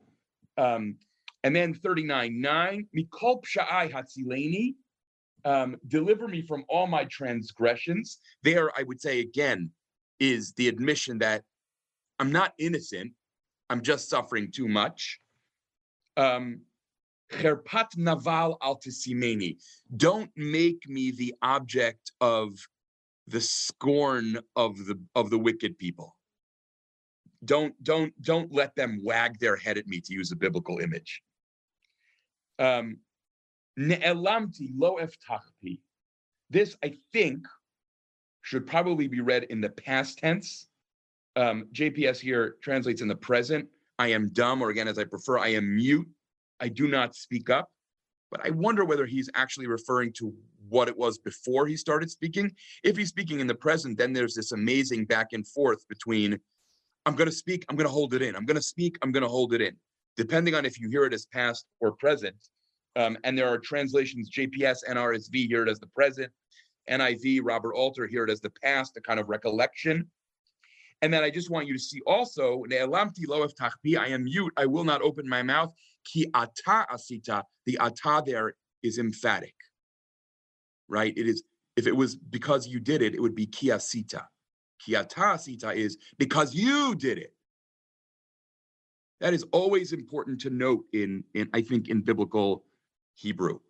Um, 0.56 0.96
and 1.44 1.54
then 1.54 1.74
39, 1.74 2.40
9, 2.40 2.88
Mikol 2.96 3.42
psha'ai 3.44 3.92
hatzileni, 3.92 4.74
um, 5.44 5.76
deliver 5.86 6.26
me 6.26 6.42
from 6.42 6.64
all 6.68 6.86
my 6.86 7.04
transgressions. 7.04 8.18
There, 8.42 8.70
I 8.76 8.82
would 8.84 9.00
say 9.00 9.20
again, 9.20 9.70
is 10.18 10.52
the 10.54 10.68
admission 10.68 11.18
that 11.18 11.42
I'm 12.18 12.32
not 12.32 12.54
innocent. 12.58 13.12
I'm 13.68 13.82
just 13.82 14.08
suffering 14.08 14.50
too 14.50 14.68
much. 14.68 15.20
Um, 16.16 16.60
Cherpat 17.30 17.96
naval 17.96 18.56
al 18.62 18.80
Don't 19.96 20.30
make 20.36 20.88
me 20.88 21.10
the 21.10 21.34
object 21.42 22.12
of 22.20 22.56
the 23.28 23.40
scorn 23.40 24.38
of 24.54 24.76
the 24.86 25.00
of 25.14 25.30
the 25.30 25.38
wicked 25.38 25.78
people. 25.78 26.16
Don't 27.44 27.74
don't 27.82 28.12
don't 28.22 28.52
let 28.52 28.74
them 28.76 29.00
wag 29.02 29.38
their 29.38 29.56
head 29.56 29.78
at 29.78 29.86
me 29.86 30.00
to 30.00 30.12
use 30.12 30.32
a 30.32 30.36
biblical 30.36 30.78
image. 30.78 31.22
Um, 32.58 32.98
lo. 33.76 34.98
This, 36.48 36.76
I 36.82 36.94
think, 37.12 37.46
should 38.42 38.66
probably 38.66 39.08
be 39.08 39.20
read 39.20 39.44
in 39.44 39.60
the 39.60 39.70
past 39.70 40.18
tense. 40.18 40.68
Um, 41.34 41.66
JPS 41.72 42.20
here 42.20 42.56
translates 42.62 43.02
in 43.02 43.08
the 43.08 43.16
present. 43.16 43.68
I 43.98 44.08
am 44.08 44.28
dumb, 44.28 44.62
or 44.62 44.70
again, 44.70 44.88
as 44.88 44.98
I 44.98 45.04
prefer, 45.04 45.38
I 45.38 45.48
am 45.48 45.74
mute. 45.74 46.08
I 46.60 46.68
do 46.68 46.88
not 46.88 47.14
speak 47.14 47.50
up. 47.50 47.68
But 48.30 48.44
I 48.44 48.50
wonder 48.50 48.84
whether 48.84 49.06
he's 49.06 49.30
actually 49.34 49.66
referring 49.66 50.12
to 50.14 50.32
what 50.68 50.88
it 50.88 50.96
was 50.96 51.18
before 51.18 51.66
he 51.66 51.76
started 51.76 52.10
speaking. 52.10 52.50
If 52.84 52.96
he's 52.96 53.08
speaking 53.08 53.40
in 53.40 53.46
the 53.46 53.54
present, 53.54 53.98
then 53.98 54.12
there's 54.12 54.34
this 54.34 54.52
amazing 54.52 55.04
back 55.06 55.28
and 55.32 55.46
forth 55.46 55.86
between 55.88 56.38
I'm 57.06 57.14
going 57.14 57.30
to 57.30 57.36
speak, 57.36 57.64
I'm 57.68 57.76
going 57.76 57.86
to 57.86 57.92
hold 57.92 58.14
it 58.14 58.22
in. 58.22 58.34
I'm 58.34 58.44
going 58.44 58.56
to 58.56 58.62
speak, 58.62 58.98
I'm 59.02 59.12
going 59.12 59.22
to 59.22 59.28
hold 59.28 59.54
it 59.54 59.60
in. 59.60 59.76
Depending 60.16 60.54
on 60.54 60.64
if 60.64 60.80
you 60.80 60.88
hear 60.88 61.04
it 61.04 61.14
as 61.14 61.26
past 61.26 61.66
or 61.80 61.92
present, 61.92 62.36
um, 62.96 63.16
and 63.22 63.38
there 63.38 63.48
are 63.48 63.58
translations, 63.58 64.30
JPS, 64.30 64.78
NRSV, 64.88 65.46
hear 65.46 65.62
it 65.62 65.68
as 65.68 65.78
the 65.78 65.86
present, 65.88 66.32
NIV, 66.90 67.40
Robert 67.42 67.74
Alter, 67.74 68.06
hear 68.06 68.24
it 68.24 68.30
as 68.30 68.40
the 68.40 68.52
past, 68.62 68.96
a 68.96 69.00
kind 69.00 69.20
of 69.20 69.28
recollection. 69.28 70.10
And 71.02 71.12
then 71.12 71.22
I 71.22 71.30
just 71.30 71.50
want 71.50 71.66
you 71.66 71.74
to 71.74 71.78
see 71.78 72.00
also, 72.06 72.64
I 72.72 74.06
am 74.08 74.24
mute, 74.24 74.52
I 74.56 74.66
will 74.66 74.84
not 74.84 75.02
open 75.02 75.28
my 75.28 75.42
mouth. 75.42 75.72
Ki 76.04 76.26
ata 76.34 76.86
asita, 76.92 77.42
the 77.66 77.78
ata 77.78 78.22
there 78.24 78.54
is 78.82 78.98
emphatic, 78.98 79.54
right? 80.88 81.12
It 81.16 81.26
is, 81.26 81.42
if 81.76 81.86
it 81.86 81.96
was 81.96 82.16
because 82.16 82.66
you 82.66 82.80
did 82.80 83.02
it, 83.02 83.14
it 83.14 83.20
would 83.20 83.34
be 83.34 83.46
ki 83.46 83.68
asita. 83.68 84.24
Ki 84.78 84.96
ata 84.96 85.20
asita 85.20 85.74
is 85.74 85.98
because 86.18 86.54
you 86.54 86.94
did 86.94 87.18
it. 87.18 87.32
That 89.20 89.32
is 89.32 89.44
always 89.52 89.92
important 89.92 90.40
to 90.42 90.50
note 90.50 90.84
in, 90.92 91.24
in 91.34 91.48
I 91.54 91.62
think, 91.62 91.88
in 91.88 92.02
biblical 92.02 92.64
Hebrew. 93.14 93.60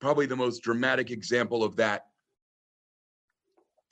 Probably 0.00 0.26
the 0.26 0.36
most 0.36 0.62
dramatic 0.62 1.10
example 1.10 1.62
of 1.62 1.76
that 1.76 2.06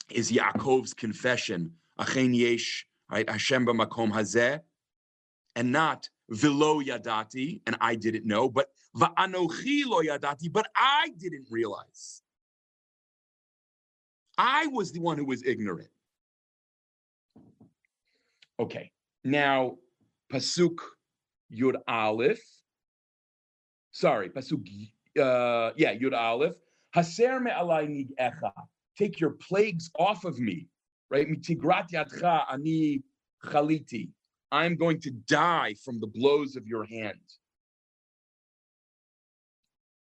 is 0.09 0.31
Yaakov's 0.31 0.93
confession, 0.93 1.73
Achen 1.99 2.33
Yesh, 2.33 2.85
right, 3.09 3.29
Hashem 3.29 3.65
b'makom 3.65 4.11
hazeh, 4.11 4.59
and 5.55 5.71
not 5.71 6.09
Vilo 6.31 6.83
Yadati, 6.83 7.61
and 7.65 7.77
I 7.79 7.95
didn't 7.95 8.25
know, 8.25 8.49
but 8.49 8.69
Va'anochi 8.95 9.85
lo 9.85 10.01
Yadati, 10.01 10.51
but 10.51 10.67
I 10.75 11.11
didn't 11.17 11.47
realize. 11.49 12.21
I 14.39 14.67
was 14.67 14.91
the 14.91 15.01
one 15.01 15.17
who 15.17 15.25
was 15.25 15.45
ignorant. 15.45 15.89
Okay, 18.59 18.91
now 19.23 19.75
Pasuk 20.33 20.79
Yud 21.53 21.75
Aleph 21.87 22.41
sorry, 23.91 24.29
pasuk, 24.29 24.65
uh, 25.19 25.71
yeah, 25.75 25.93
Yud 25.93 26.13
Aleph. 26.13 26.55
Haser 26.95 27.45
alai 27.53 28.07
echa. 28.19 28.51
Take 28.97 29.19
your 29.19 29.31
plagues 29.31 29.91
off 29.97 30.25
of 30.25 30.39
me, 30.39 30.67
right? 31.09 31.27
Mitigrat 31.27 31.91
yadcha 31.91 32.45
ani 32.51 33.03
chaliti. 33.45 34.09
I'm 34.51 34.75
going 34.75 34.99
to 35.01 35.11
die 35.11 35.75
from 35.83 35.99
the 35.99 36.07
blows 36.07 36.55
of 36.55 36.65
your 36.65 36.85
hand. 36.85 37.19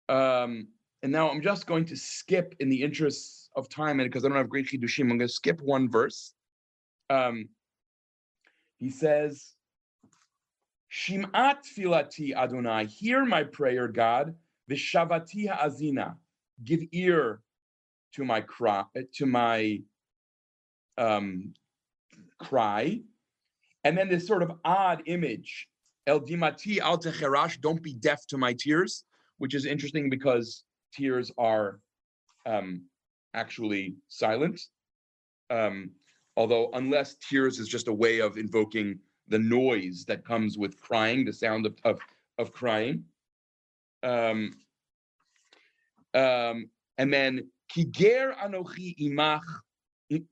Um, 0.09 0.67
and 1.04 1.12
now 1.12 1.30
I'm 1.30 1.41
just 1.41 1.68
going 1.68 1.86
to 1.86 1.95
skip 1.95 2.56
in 2.60 2.70
the 2.70 2.82
interests 2.82 3.50
of 3.56 3.70
time, 3.70 4.00
and 4.00 4.10
because 4.10 4.26
I 4.26 4.30
don't 4.30 4.38
have 4.38 4.50
great 4.50 4.68
chidushim, 4.68 5.04
I'm 5.04 5.18
going 5.18 5.20
to 5.20 5.30
skip 5.30 5.62
one 5.62 5.89
verse. 5.89 6.34
Um, 7.10 7.50
he 8.78 8.89
says, 8.89 9.54
Shim'at 10.91 11.60
filati 11.78 12.36
Adonai, 12.36 12.86
hear 12.86 13.26
my 13.26 13.43
prayer, 13.43 13.88
God. 13.88 14.36
Vishavati 14.70 15.48
azina, 15.50 16.16
give 16.64 16.82
ear 16.91 17.41
to 18.14 18.26
my 18.26 18.41
cry, 18.41 18.84
to 19.14 19.26
my 19.26 19.82
um, 20.98 21.54
cry. 22.39 23.02
And 23.84 23.98
then 23.98 24.10
this 24.10 24.28
sort 24.28 24.43
of 24.43 24.52
odd 24.66 25.04
image, 25.06 25.68
El 26.06 26.22
dimati 26.22 26.80
al 26.80 26.98
techerash, 26.98 27.62
don't 27.62 27.82
be 27.82 27.93
deaf 27.93 28.26
to 28.28 28.38
my 28.38 28.54
tears, 28.54 29.06
which 29.38 29.54
is 29.54 29.66
interesting 29.66 30.10
because 30.10 30.64
tears 30.98 31.32
are 31.38 31.80
um, 32.45 32.84
actually 33.34 33.95
silent. 34.08 34.60
Um, 35.50 35.91
although 36.36 36.70
unless 36.74 37.16
tears 37.16 37.60
is 37.60 37.68
just 37.68 37.88
a 37.88 37.93
way 37.93 38.20
of 38.20 38.38
invoking 38.38 39.00
the 39.28 39.39
noise 39.39 40.06
that 40.08 40.26
comes 40.26 40.58
with 40.58 40.80
crying, 40.80 41.26
the 41.26 41.34
sound 41.34 41.66
of 41.66 41.76
of, 41.84 42.00
of 42.38 42.52
crying. 42.52 43.04
Um, 44.04 44.52
um, 46.14 46.70
and 46.98 47.14
then 47.14 47.50
kiger 47.76 48.36
anochi 48.38 48.95
imach 49.00 49.41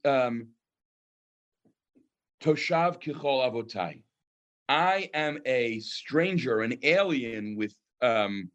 um, 0.06 0.48
toshav 2.42 3.02
kichol 3.02 3.44
avotai. 3.48 4.02
I 4.68 5.10
am 5.14 5.40
a 5.46 5.80
stranger, 5.80 6.62
an 6.62 6.80
alien 6.82 7.56
with 7.56 7.76
um, 8.02 8.50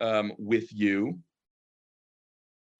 um, 0.00 0.32
with 0.38 0.72
you. 0.72 1.20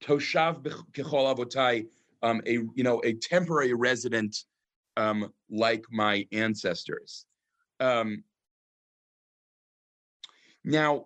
Toshav 0.03 0.63
kichol 0.93 1.35
avotai, 1.35 1.87
um, 2.23 2.41
a 2.45 2.51
you 2.51 2.83
know 2.83 3.01
a 3.03 3.13
temporary 3.13 3.73
resident 3.73 4.45
um, 4.97 5.31
like 5.49 5.85
my 5.91 6.27
ancestors. 6.31 7.25
Um, 7.79 8.23
now, 10.63 11.05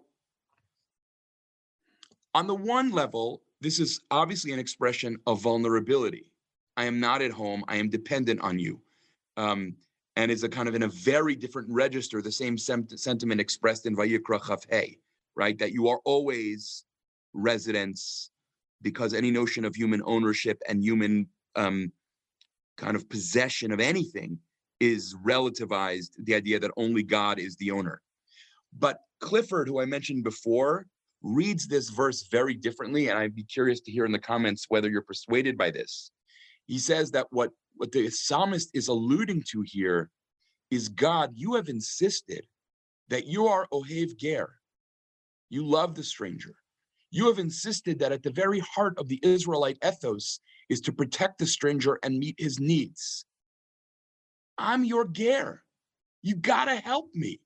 on 2.33 2.47
the 2.47 2.55
one 2.55 2.91
level, 2.91 3.43
this 3.61 3.79
is 3.79 4.01
obviously 4.11 4.51
an 4.51 4.59
expression 4.59 5.17
of 5.27 5.41
vulnerability. 5.41 6.31
I 6.75 6.85
am 6.85 6.99
not 6.99 7.21
at 7.21 7.31
home. 7.31 7.63
I 7.67 7.77
am 7.77 7.89
dependent 7.89 8.41
on 8.41 8.57
you. 8.57 8.81
Um, 9.37 9.75
and 10.15 10.29
is 10.31 10.43
a 10.43 10.49
kind 10.49 10.67
of 10.67 10.75
in 10.75 10.83
a 10.83 10.87
very 10.87 11.35
different 11.35 11.69
register, 11.71 12.21
the 12.21 12.31
same 12.31 12.57
sem- 12.57 12.87
sentiment 12.89 13.41
expressed 13.41 13.85
in 13.85 13.95
Vayikra 13.95 14.39
Chafhei, 14.39 14.97
right? 15.35 15.57
That 15.57 15.71
you 15.71 15.87
are 15.87 15.99
always 16.05 16.85
residents 17.33 18.29
because 18.83 19.13
any 19.13 19.31
notion 19.31 19.65
of 19.65 19.75
human 19.75 20.01
ownership 20.05 20.61
and 20.67 20.83
human 20.83 21.27
um, 21.55 21.91
kind 22.77 22.95
of 22.95 23.09
possession 23.09 23.71
of 23.71 23.79
anything 23.79 24.37
is 24.79 25.15
relativized 25.25 26.11
the 26.23 26.35
idea 26.35 26.59
that 26.59 26.71
only 26.77 27.03
God 27.03 27.39
is 27.39 27.55
the 27.55 27.71
owner. 27.71 28.01
But 28.77 28.99
Clifford, 29.19 29.67
who 29.67 29.79
I 29.79 29.85
mentioned 29.85 30.23
before, 30.23 30.85
reads 31.21 31.67
this 31.67 31.89
verse 31.89 32.27
very 32.29 32.53
differently, 32.53 33.07
and 33.07 33.17
I'd 33.17 33.35
be 33.35 33.43
curious 33.43 33.79
to 33.81 33.91
hear 33.91 34.05
in 34.05 34.11
the 34.11 34.19
comments 34.19 34.65
whether 34.67 34.89
you're 34.89 35.01
persuaded 35.01 35.57
by 35.57 35.71
this. 35.71 36.11
He 36.65 36.77
says 36.77 37.11
that 37.11 37.27
what, 37.31 37.51
what 37.75 37.91
the 37.91 38.09
psalmist 38.09 38.69
is 38.73 38.89
alluding 38.89 39.43
to 39.51 39.63
here 39.65 40.09
is 40.69 40.89
God, 40.89 41.31
you 41.33 41.53
have 41.55 41.69
insisted 41.69 42.45
that 43.09 43.25
you 43.25 43.47
are 43.47 43.67
Ohev 43.71 44.17
Ger. 44.17 44.49
You 45.49 45.65
love 45.65 45.95
the 45.95 46.03
stranger. 46.03 46.55
You 47.13 47.27
have 47.27 47.37
insisted 47.37 47.99
that 47.99 48.11
at 48.11 48.23
the 48.23 48.31
very 48.31 48.57
heart 48.61 48.97
of 48.97 49.07
the 49.07 49.19
Israelite 49.21 49.77
ethos 49.85 50.39
is 50.67 50.81
to 50.81 50.91
protect 50.91 51.37
the 51.37 51.45
stranger 51.45 51.99
and 52.01 52.17
meet 52.17 52.33
his 52.39 52.59
needs. 52.59 53.27
I'm 54.57 54.83
your 54.83 55.05
Ger. 55.07 55.61
You 56.23 56.35
gotta 56.35 56.75
help 56.75 57.13
me. 57.13 57.39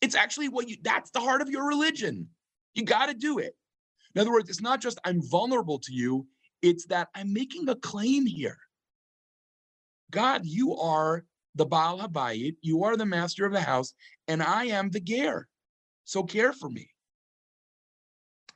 It's 0.00 0.14
actually 0.14 0.48
what 0.48 0.68
you, 0.68 0.76
that's 0.80 1.10
the 1.10 1.18
heart 1.18 1.42
of 1.42 1.50
your 1.50 1.66
religion. 1.66 2.28
You 2.76 2.84
gotta 2.84 3.14
do 3.14 3.40
it. 3.40 3.56
In 4.14 4.20
other 4.20 4.30
words, 4.30 4.48
it's 4.48 4.60
not 4.60 4.80
just 4.80 5.00
I'm 5.04 5.28
vulnerable 5.28 5.80
to 5.80 5.92
you, 5.92 6.28
it's 6.62 6.86
that 6.86 7.08
I'm 7.16 7.32
making 7.32 7.68
a 7.68 7.74
claim 7.74 8.26
here. 8.26 8.58
God, 10.12 10.42
you 10.44 10.76
are 10.76 11.24
the 11.56 11.66
Baal 11.66 11.98
Habayit, 11.98 12.54
you 12.60 12.84
are 12.84 12.96
the 12.96 13.06
master 13.06 13.44
of 13.44 13.52
the 13.52 13.60
house, 13.60 13.92
and 14.28 14.40
I 14.40 14.66
am 14.66 14.90
the 14.90 15.00
Ger. 15.00 15.48
So 16.04 16.22
care 16.22 16.52
for 16.52 16.70
me. 16.70 16.92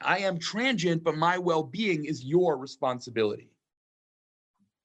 I 0.05 0.19
am 0.19 0.39
transient, 0.39 1.05
but 1.05 1.17
my 1.17 1.39
well-being 1.39 2.05
is 2.05 2.25
your 2.25 2.57
responsibility. 2.57 3.51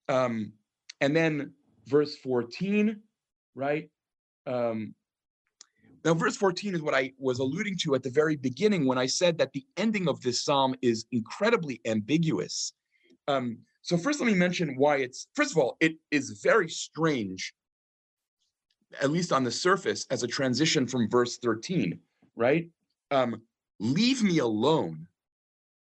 Um, 0.09 0.53
and 1.01 1.15
then 1.15 1.53
verse 1.85 2.15
14, 2.17 2.99
right? 3.55 3.89
Um, 4.45 4.95
now, 6.05 6.13
verse 6.13 6.37
14 6.37 6.75
is 6.75 6.81
what 6.81 6.93
I 6.93 7.11
was 7.17 7.39
alluding 7.39 7.77
to 7.79 7.95
at 7.95 8.03
the 8.03 8.09
very 8.09 8.37
beginning 8.37 8.85
when 8.85 8.97
I 8.97 9.07
said 9.07 9.37
that 9.39 9.51
the 9.51 9.65
ending 9.75 10.07
of 10.07 10.21
this 10.21 10.43
psalm 10.43 10.75
is 10.81 11.05
incredibly 11.11 11.81
ambiguous. 11.85 12.73
Um, 13.27 13.59
so 13.81 13.97
first, 13.97 14.19
let 14.19 14.27
me 14.27 14.33
mention 14.33 14.75
why 14.77 14.97
it's, 14.97 15.27
first 15.35 15.51
of 15.51 15.57
all, 15.57 15.75
it 15.79 15.97
is 16.11 16.39
very 16.43 16.69
strange, 16.69 17.53
at 19.01 19.09
least 19.09 19.33
on 19.33 19.43
the 19.43 19.51
surface, 19.51 20.05
as 20.09 20.23
a 20.23 20.27
transition 20.27 20.87
from 20.87 21.09
verse 21.09 21.37
13, 21.39 21.99
right? 22.35 22.69
Um, 23.11 23.41
leave 23.79 24.23
me 24.23 24.39
alone 24.39 25.07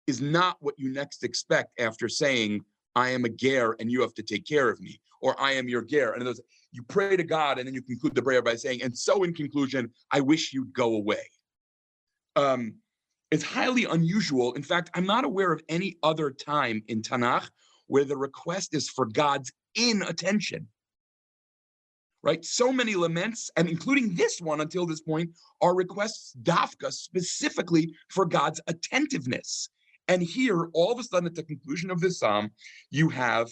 is 0.06 0.20
not 0.20 0.56
what 0.60 0.78
you 0.78 0.92
next 0.92 1.24
expect 1.24 1.78
after 1.80 2.08
saying, 2.08 2.64
I 2.94 3.10
am 3.10 3.24
a 3.24 3.28
ger 3.28 3.76
and 3.78 3.90
you 3.90 4.00
have 4.00 4.14
to 4.14 4.22
take 4.22 4.46
care 4.46 4.68
of 4.68 4.80
me, 4.80 5.00
or 5.20 5.38
I 5.40 5.52
am 5.52 5.68
your 5.68 5.82
ger. 5.82 6.12
And 6.12 6.26
those, 6.26 6.40
you 6.72 6.82
pray 6.82 7.16
to 7.16 7.24
God 7.24 7.58
and 7.58 7.66
then 7.66 7.74
you 7.74 7.82
conclude 7.82 8.14
the 8.14 8.22
prayer 8.22 8.42
by 8.42 8.54
saying, 8.54 8.82
and 8.82 8.96
so 8.96 9.22
in 9.22 9.34
conclusion, 9.34 9.90
I 10.10 10.20
wish 10.20 10.52
you'd 10.52 10.72
go 10.72 10.94
away. 10.94 11.22
Um, 12.36 12.74
it's 13.30 13.42
highly 13.42 13.84
unusual. 13.84 14.52
In 14.54 14.62
fact, 14.62 14.90
I'm 14.94 15.06
not 15.06 15.24
aware 15.24 15.52
of 15.52 15.62
any 15.68 15.96
other 16.02 16.30
time 16.30 16.82
in 16.88 17.02
Tanakh 17.02 17.48
where 17.88 18.04
the 18.04 18.16
request 18.16 18.74
is 18.74 18.88
for 18.88 19.06
God's 19.06 19.52
inattention. 19.74 20.68
Right? 22.26 22.44
So 22.44 22.72
many 22.72 22.96
laments, 22.96 23.52
and 23.56 23.68
including 23.68 24.16
this 24.16 24.40
one 24.40 24.60
until 24.60 24.84
this 24.84 25.00
point, 25.00 25.30
are 25.62 25.76
requests 25.76 26.34
dafka 26.42 26.92
specifically 26.92 27.94
for 28.10 28.26
God's 28.26 28.60
attentiveness. 28.66 29.68
And 30.08 30.20
here, 30.20 30.68
all 30.72 30.90
of 30.90 30.98
a 30.98 31.04
sudden, 31.04 31.28
at 31.28 31.36
the 31.36 31.44
conclusion 31.44 31.88
of 31.88 32.00
this 32.00 32.18
psalm, 32.18 32.50
you 32.90 33.08
have 33.10 33.48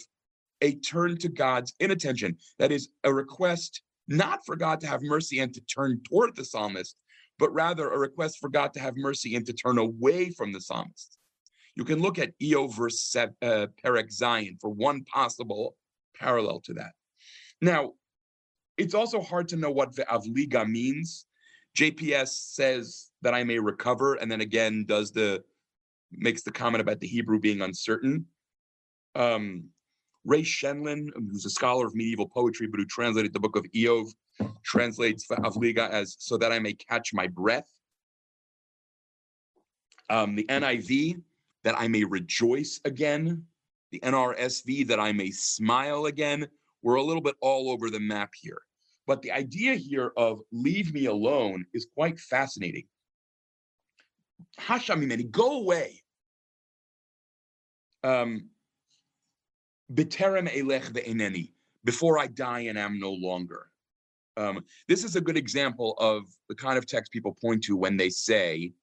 a 0.59 0.75
turn 0.75 1.17
to 1.19 1.29
God's 1.29 1.73
inattention. 1.79 2.35
That 2.59 2.73
is 2.73 2.89
a 3.05 3.13
request 3.13 3.81
not 4.09 4.45
for 4.45 4.57
God 4.57 4.81
to 4.81 4.87
have 4.87 5.01
mercy 5.01 5.39
and 5.39 5.53
to 5.53 5.61
turn 5.61 6.01
toward 6.09 6.35
the 6.35 6.43
psalmist, 6.43 6.97
but 7.39 7.53
rather 7.53 7.89
a 7.89 7.97
request 7.97 8.39
for 8.41 8.49
God 8.49 8.73
to 8.73 8.81
have 8.81 8.97
mercy 8.97 9.35
and 9.37 9.45
to 9.45 9.53
turn 9.53 9.77
away 9.77 10.31
from 10.31 10.51
the 10.51 10.59
psalmist. 10.59 11.17
You 11.75 11.85
can 11.85 12.01
look 12.01 12.19
at 12.19 12.33
Eo 12.41 12.67
verse 12.67 13.15
uh, 13.15 13.27
Perek 13.41 14.09
Zayin 14.13 14.59
for 14.59 14.69
one 14.69 15.05
possible 15.05 15.77
parallel 16.19 16.59
to 16.65 16.73
that. 16.73 16.91
Now, 17.61 17.93
it's 18.77 18.93
also 18.93 19.21
hard 19.21 19.47
to 19.49 19.55
know 19.55 19.71
what 19.71 19.95
Avliga 19.95 20.67
means. 20.67 21.25
JPS 21.77 22.53
says 22.53 23.11
that 23.21 23.33
I 23.33 23.43
may 23.43 23.59
recover, 23.59 24.15
and 24.15 24.31
then 24.31 24.41
again 24.41 24.85
does 24.85 25.11
the 25.11 25.43
makes 26.11 26.43
the 26.43 26.51
comment 26.51 26.81
about 26.81 26.99
the 26.99 27.07
Hebrew 27.07 27.39
being 27.39 27.61
uncertain. 27.61 28.25
Um, 29.15 29.65
Ray 30.23 30.41
Scheindlin, 30.41 31.09
who's 31.13 31.45
a 31.45 31.49
scholar 31.49 31.85
of 31.85 31.95
medieval 31.95 32.27
poetry, 32.27 32.67
but 32.67 32.79
who 32.79 32.85
translated 32.85 33.33
the 33.33 33.39
book 33.39 33.55
of 33.55 33.65
Iyov, 33.75 34.09
translates 34.63 35.27
Avliga 35.27 35.89
as 35.89 36.15
so 36.19 36.37
that 36.37 36.51
I 36.51 36.59
may 36.59 36.73
catch 36.73 37.13
my 37.13 37.27
breath. 37.27 37.67
Um, 40.09 40.35
the 40.35 40.45
NIV, 40.45 41.21
that 41.63 41.79
I 41.79 41.87
may 41.87 42.03
rejoice 42.03 42.79
again. 42.85 43.43
The 43.91 43.99
NRSV, 43.99 44.87
that 44.87 44.99
I 44.99 45.11
may 45.11 45.31
smile 45.31 46.05
again. 46.05 46.47
We're 46.85 46.95
a 46.95 47.03
little 47.03 47.23
bit 47.23 47.35
all 47.41 47.71
over 47.71 47.89
the 47.89 47.99
map 47.99 48.29
here. 48.39 48.61
But 49.07 49.23
the 49.23 49.31
idea 49.31 49.73
here 49.73 50.11
of 50.15 50.41
leave 50.51 50.93
me 50.93 51.07
alone 51.07 51.65
is 51.73 51.87
quite 51.95 52.19
fascinating. 52.19 52.83
Hashamimeni, 54.59 55.31
go 55.31 55.61
away. 55.61 56.03
Um, 58.03 58.49
before 61.83 62.19
I 62.19 62.27
die 62.27 62.59
and 62.59 62.77
am 62.77 62.99
no 62.99 63.13
longer. 63.13 63.71
Um, 64.37 64.63
this 64.87 65.03
is 65.03 65.15
a 65.15 65.21
good 65.21 65.37
example 65.37 65.95
of 65.97 66.25
the 66.49 66.55
kind 66.55 66.77
of 66.77 66.85
text 66.85 67.11
people 67.11 67.35
point 67.41 67.63
to 67.63 67.75
when 67.75 67.97
they 67.97 68.09
say 68.11 68.73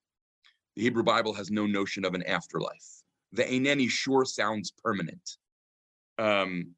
the 0.74 0.82
Hebrew 0.82 1.04
Bible 1.04 1.34
has 1.34 1.52
no 1.52 1.66
notion 1.66 2.04
of 2.04 2.14
an 2.14 2.24
afterlife. 2.24 3.02
The 3.30 3.44
eneni 3.44 3.88
sure 3.88 4.24
sounds 4.24 4.72
permanent. 4.82 5.36
Um, 6.18 6.74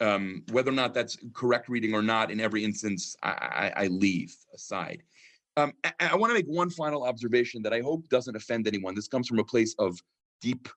um, 0.00 0.42
whether 0.50 0.70
or 0.70 0.74
not 0.74 0.94
that's 0.94 1.16
correct 1.32 1.68
reading 1.68 1.94
or 1.94 2.02
not, 2.02 2.30
in 2.30 2.40
every 2.40 2.64
instance, 2.64 3.16
I, 3.22 3.72
I, 3.76 3.84
I 3.84 3.86
leave 3.88 4.34
aside. 4.54 5.02
Um, 5.56 5.72
I, 5.84 5.92
I 6.00 6.16
want 6.16 6.30
to 6.30 6.34
make 6.34 6.46
one 6.46 6.70
final 6.70 7.04
observation 7.04 7.62
that 7.62 7.72
I 7.72 7.80
hope 7.80 8.08
doesn't 8.08 8.36
offend 8.36 8.68
anyone. 8.68 8.94
This 8.94 9.08
comes 9.08 9.26
from 9.26 9.40
a 9.40 9.44
place 9.44 9.74
of 9.78 9.98
deep 10.40 10.68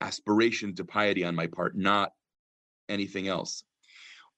aspiration 0.00 0.74
to 0.74 0.84
piety 0.84 1.24
on 1.24 1.34
my 1.34 1.46
part, 1.46 1.76
not 1.76 2.12
anything 2.88 3.28
else. 3.28 3.64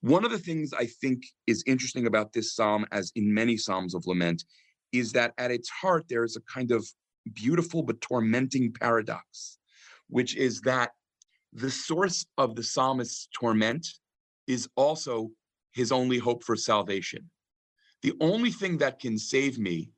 One 0.01 0.23
of 0.23 0.31
the 0.31 0.37
things 0.37 0.71
I 0.71 0.85
think 0.85 1.23
is 1.47 1.63
interesting 1.65 2.07
about 2.07 2.31
this 2.31 2.55
psalm, 2.55 2.85
as 2.91 3.11
in 3.15 3.33
many 3.33 3.57
psalms 3.57 3.95
of 3.95 4.05
lament, 4.05 4.43
is 4.91 5.11
that 5.13 5.33
at 5.37 5.51
its 5.51 5.69
heart 5.69 6.05
there 6.07 6.23
is 6.23 6.37
a 6.37 6.41
kind 6.41 6.71
of 6.71 6.87
beautiful 7.33 7.81
but 7.81 7.99
tormenting 8.01 8.71
paradox, 8.71 9.57
which 10.07 10.35
is 10.35 10.61
that 10.61 10.91
the 11.53 11.71
source 11.71 12.25
of 12.37 12.55
the 12.55 12.63
psalmist's 12.63 13.27
torment 13.33 13.87
is 14.47 14.67
also 14.75 15.31
his 15.71 15.91
only 15.91 16.17
hope 16.17 16.43
for 16.43 16.55
salvation. 16.55 17.29
The 18.01 18.13
only 18.21 18.51
thing 18.51 18.77
that 18.77 18.99
can 18.99 19.17
save 19.17 19.57
me, 19.57 19.91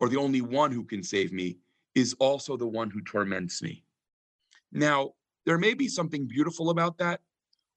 or 0.00 0.08
the 0.08 0.18
only 0.18 0.40
one 0.40 0.72
who 0.72 0.84
can 0.84 1.02
save 1.02 1.32
me, 1.32 1.58
is 1.94 2.14
also 2.18 2.56
the 2.56 2.66
one 2.66 2.90
who 2.90 3.00
torments 3.02 3.62
me. 3.62 3.84
Now, 4.72 5.12
there 5.46 5.58
may 5.58 5.74
be 5.74 5.88
something 5.88 6.26
beautiful 6.26 6.70
about 6.70 6.98
that, 6.98 7.20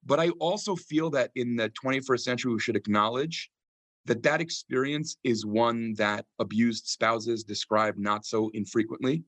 but 0.06 0.20
I 0.20 0.30
also 0.40 0.76
feel 0.76 1.10
that 1.12 1.32
in 1.36 1.56
the 1.56 1.70
21st 1.70 2.20
century, 2.22 2.54
we 2.54 2.60
should 2.60 2.76
acknowledge 2.76 3.52
that 4.06 4.24
that 4.24 4.40
experience 4.42 5.18
is 5.24 5.46
one 5.46 5.94
that 5.96 6.26
abused 6.40 6.88
spouses 6.88 7.44
describe 7.44 7.98
not 7.98 8.26
so 8.26 8.50
infrequently, 8.54 9.24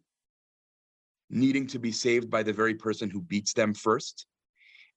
needing 1.30 1.68
to 1.68 1.80
be 1.80 1.92
saved 1.92 2.30
by 2.30 2.42
the 2.42 2.54
very 2.54 2.74
person 2.74 3.10
who 3.10 3.22
beats 3.22 3.54
them 3.54 3.74
first. 3.74 4.26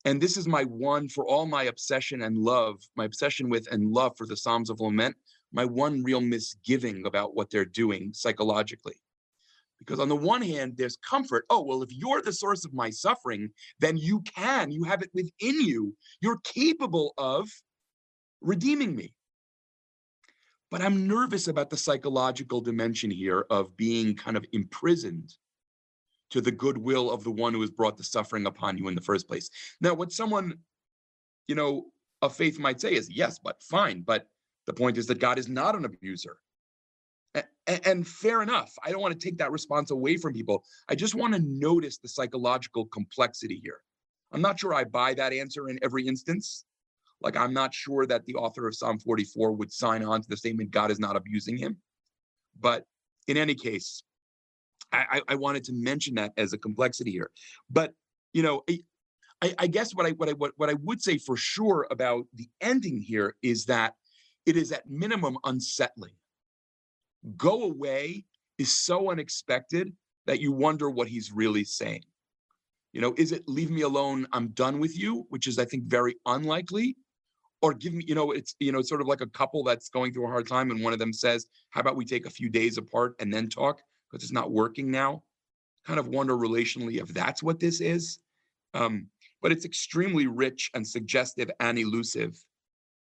And 0.05 0.21
this 0.21 0.37
is 0.37 0.49
my 0.49 0.65
one 0.65 1.09
for 1.09 1.27
all 1.27 1.47
my 1.47 1.65
obsession 1.65 2.23
and 2.23 2.37
love, 2.37 2.83
my 2.97 3.05
obsession 3.05 3.49
with 3.49 3.69
and 3.71 3.93
love 3.93 4.17
for 4.17 4.27
the 4.27 4.37
Psalms 4.37 4.69
of 4.69 4.81
Lament, 4.81 5.17
my 5.53 5.65
one 5.65 6.03
real 6.03 6.21
misgiving 6.21 7.07
about 7.07 7.37
what 7.37 7.51
they're 7.51 7.65
doing 7.65 8.13
psychologically. 8.13 8.97
Because 9.79 10.01
on 10.01 10.09
the 10.09 10.17
one 10.17 10.43
hand, 10.43 10.75
there's 10.77 10.97
comfort. 11.09 11.45
Oh, 11.51 11.63
well, 11.63 11.83
if 11.83 11.91
you're 11.93 12.23
the 12.23 12.33
source 12.33 12.65
of 12.65 12.73
my 12.73 12.91
suffering, 12.91 13.51
then 13.81 13.97
you 13.97 14.21
can, 14.21 14.71
you 14.71 14.85
have 14.85 15.03
it 15.03 15.11
within 15.13 15.61
you. 15.61 15.95
You're 16.21 16.39
capable 16.45 17.15
of 17.19 17.49
redeeming 18.41 18.95
me. 18.95 19.15
But 20.71 20.83
I'm 20.83 21.07
nervous 21.07 21.49
about 21.49 21.69
the 21.69 21.77
psychological 21.77 22.61
dimension 22.61 23.11
here 23.11 23.45
of 23.51 23.77
being 23.77 24.15
kind 24.15 24.37
of 24.37 24.47
imprisoned 24.53 25.35
to 26.33 26.41
the 26.41 26.51
goodwill 26.51 27.11
of 27.11 27.25
the 27.25 27.31
one 27.31 27.55
who 27.55 27.61
has 27.61 27.71
brought 27.71 27.97
the 27.97 28.05
suffering 28.05 28.47
upon 28.47 28.79
you 28.79 28.89
in 28.89 28.95
the 28.95 29.01
first 29.01 29.29
place. 29.29 29.51
Now, 29.81 29.95
what 29.95 30.13
someone, 30.13 30.59
you 31.47 31.55
know, 31.55 31.87
of 32.23 32.35
faith 32.35 32.59
might 32.59 32.81
say 32.81 32.95
is, 32.95 33.11
yes, 33.11 33.39
but 33.39 33.63
fine. 33.63 34.03
But 34.03 34.27
the 34.67 34.73
point 34.73 34.97
is 34.97 35.07
that 35.07 35.19
God 35.19 35.39
is 35.39 35.49
not 35.49 35.77
an 35.77 35.85
abuser. 35.85 36.39
And, 37.67 37.87
and 37.87 38.09
fair 38.09 38.43
enough. 38.43 38.73
I 38.85 38.91
don't 38.91 39.01
want 39.01 39.19
to 39.19 39.25
take 39.25 39.39
that 39.39 39.53
response 39.53 39.91
away 39.91 40.17
from 40.17 40.33
people. 40.33 40.65
I 40.89 40.95
just 40.95 41.15
want 41.15 41.35
to 41.35 41.41
notice 41.41 41.99
the 41.99 42.09
psychological 42.09 42.87
complexity 42.87 43.61
here. 43.63 43.81
I'm 44.33 44.41
not 44.41 44.59
sure 44.59 44.75
I 44.75 44.85
buy 44.85 45.15
that 45.15 45.33
answer 45.33 45.69
in 45.69 45.79
every 45.83 46.07
instance. 46.07 46.65
Like, 47.21 47.37
I'm 47.37 47.53
not 47.53 47.73
sure 47.73 48.07
that 48.07 48.25
the 48.27 48.35
author 48.35 48.67
of 48.67 48.75
Psalm 48.75 48.99
44 48.99 49.53
would 49.53 49.73
sign 49.73 50.03
on 50.03 50.23
to 50.23 50.29
the 50.29 50.37
statement, 50.37 50.71
God 50.71 50.91
is 50.91 50.99
not 50.99 51.17
abusing 51.17 51.57
him. 51.57 51.77
But 52.59 52.85
in 53.29 53.37
any 53.37 53.55
case, 53.55 54.03
I, 54.93 55.23
I 55.29 55.35
wanted 55.37 55.65
to 55.65 55.73
mention 55.73 56.15
that 56.17 56.33
as 56.37 56.53
a 56.53 56.59
complexity 56.59 57.11
here. 57.11 57.31
But 57.71 57.93
you 58.33 58.43
know, 58.43 58.63
I, 59.43 59.55
I, 59.59 59.67
guess 59.67 59.95
what 59.95 60.07
I 60.07 60.11
what 60.11 60.29
I 60.29 60.33
what, 60.33 60.53
what 60.57 60.71
I 60.71 60.75
would 60.75 61.03
say 61.03 61.19
for 61.19 61.37
sure 61.37 61.87
about 61.91 62.27
the 62.35 62.49
ending 62.61 63.01
here 63.01 63.35
is 63.43 63.67
that 63.67 63.95
it 64.47 64.57
is 64.57 64.73
at 64.73 64.89
minimum 64.89 65.37
unsettling. 65.45 66.13
Go 67.37 67.65
away 67.65 68.25
is 68.59 68.77
so 68.79 69.11
unexpected 69.11 69.93
that 70.27 70.41
you 70.41 70.53
wonder 70.53 70.91
what 70.91 71.09
he's 71.09 71.33
really 71.33 71.65
saying. 71.65 72.05
You 72.93 73.01
know, 73.01 73.15
is 73.17 73.33
it 73.33 73.49
leave 73.49 73.71
me 73.71 73.83
alone, 73.83 74.27
I'm 74.33 74.49
done 74.49 74.79
with 74.79 74.99
you, 74.99 75.27
which 75.31 75.47
is 75.47 75.59
I 75.59 75.65
think 75.65 75.85
very 75.85 76.17
unlikely, 76.27 76.97
or 77.63 77.73
give 77.73 77.95
me, 77.95 78.05
you 78.07 78.15
know, 78.15 78.33
it's 78.33 78.55
you 78.61 78.73
know, 78.73 78.81
it's 78.81 78.89
sort 78.89 79.01
of 79.01 79.07
like 79.07 79.23
a 79.23 79.27
couple 79.27 79.65
that's 79.65 79.89
going 79.89 80.13
through 80.13 80.27
a 80.27 80.31
hard 80.31 80.47
time 80.47 80.71
and 80.71 80.83
one 80.83 80.93
of 80.93 80.99
them 80.99 81.13
says, 81.13 81.47
"How 81.71 81.81
about 81.81 81.97
we 81.97 82.05
take 82.05 82.27
a 82.27 82.31
few 82.31 82.49
days 82.51 82.79
apart 82.79 83.15
and 83.19 83.33
then 83.33 83.49
talk 83.49 83.81
because 84.13 84.23
it's 84.23 84.33
not 84.33 84.53
working 84.53 84.91
now?" 84.91 85.23
Kind 85.87 85.99
of 85.99 86.09
wonder 86.09 86.37
relationally 86.37 87.01
if 87.01 87.09
that's 87.09 87.43
what 87.43 87.59
this 87.59 87.81
is. 87.81 88.19
Um, 88.75 89.09
but 89.41 89.51
it's 89.51 89.65
extremely 89.65 90.29
rich 90.29 90.71
and 90.75 90.87
suggestive 90.87 91.51
and 91.59 91.79
elusive. 91.79 92.39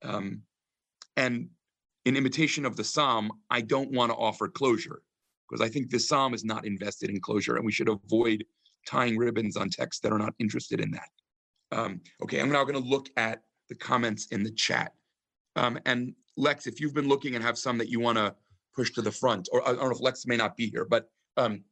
Um, 0.03 0.43
and 1.17 1.49
in 2.05 2.15
imitation 2.15 2.65
of 2.65 2.75
the 2.75 2.83
psalm, 2.83 3.31
I 3.49 3.61
don't 3.61 3.91
want 3.91 4.11
to 4.11 4.17
offer 4.17 4.47
closure 4.47 5.01
because 5.49 5.65
I 5.65 5.69
think 5.69 5.89
the 5.89 5.99
psalm 5.99 6.33
is 6.33 6.45
not 6.45 6.65
invested 6.65 7.09
in 7.09 7.19
closure, 7.19 7.55
and 7.55 7.65
we 7.65 7.71
should 7.71 7.89
avoid 7.89 8.45
tying 8.85 9.17
ribbons 9.17 9.57
on 9.57 9.69
texts 9.69 10.01
that 10.01 10.13
are 10.13 10.19
not 10.19 10.33
interested 10.39 10.79
in 10.79 10.91
that. 10.91 11.09
Um, 11.71 12.01
okay, 12.23 12.39
I'm 12.39 12.51
now 12.51 12.63
going 12.63 12.81
to 12.81 12.89
look 12.89 13.09
at 13.17 13.41
the 13.67 13.75
comments 13.75 14.27
in 14.27 14.43
the 14.43 14.51
chat. 14.51 14.93
Um, 15.55 15.79
and 15.85 16.13
Lex, 16.37 16.67
if 16.67 16.79
you've 16.79 16.93
been 16.93 17.07
looking 17.07 17.35
and 17.35 17.43
have 17.43 17.57
some 17.57 17.77
that 17.79 17.89
you 17.89 17.99
want 17.99 18.17
to 18.17 18.33
push 18.79 18.91
to 18.93 19.01
the 19.01 19.11
front, 19.11 19.49
or 19.51 19.61
I 19.67 19.73
don't 19.73 19.83
know 19.83 19.91
if 19.91 19.99
Lex 19.99 20.25
may 20.25 20.37
not 20.37 20.55
be 20.55 20.69
here, 20.69 20.85
but 20.85 21.09
um, 21.35 21.65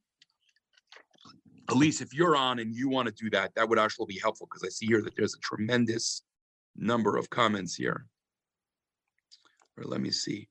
Elise, 1.70 2.02
if 2.02 2.14
you're 2.14 2.36
on 2.36 2.60
and 2.60 2.76
you 2.76 2.90
want 2.90 3.08
to 3.08 3.14
do 3.14 3.30
that, 3.30 3.56
that 3.56 3.70
would 3.70 3.80
actually 3.80 4.08
be 4.08 4.20
helpful 4.20 4.46
because 4.46 4.66
I 4.66 4.70
see 4.70 4.88
here 4.88 5.02
that 5.02 5.16
there's 5.16 5.34
a 5.34 5.40
tremendous 5.40 6.24
number 6.76 7.16
of 7.16 7.30
comments 7.30 7.76
here. 7.76 8.08
Or 9.78 9.86
let 9.86 10.02
me 10.02 10.12
see. 10.12 10.50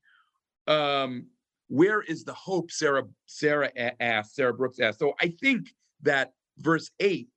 Um, 0.66 1.26
where 1.68 2.00
is 2.00 2.24
the 2.24 2.32
hope? 2.32 2.70
Sarah 2.70 3.04
Sarah 3.26 3.70
asked. 4.00 4.36
Sarah 4.36 4.54
Brooks 4.54 4.80
asked. 4.80 4.98
So 4.98 5.12
I 5.20 5.34
think 5.42 5.74
that 6.02 6.32
verse 6.56 6.90
eight 7.00 7.28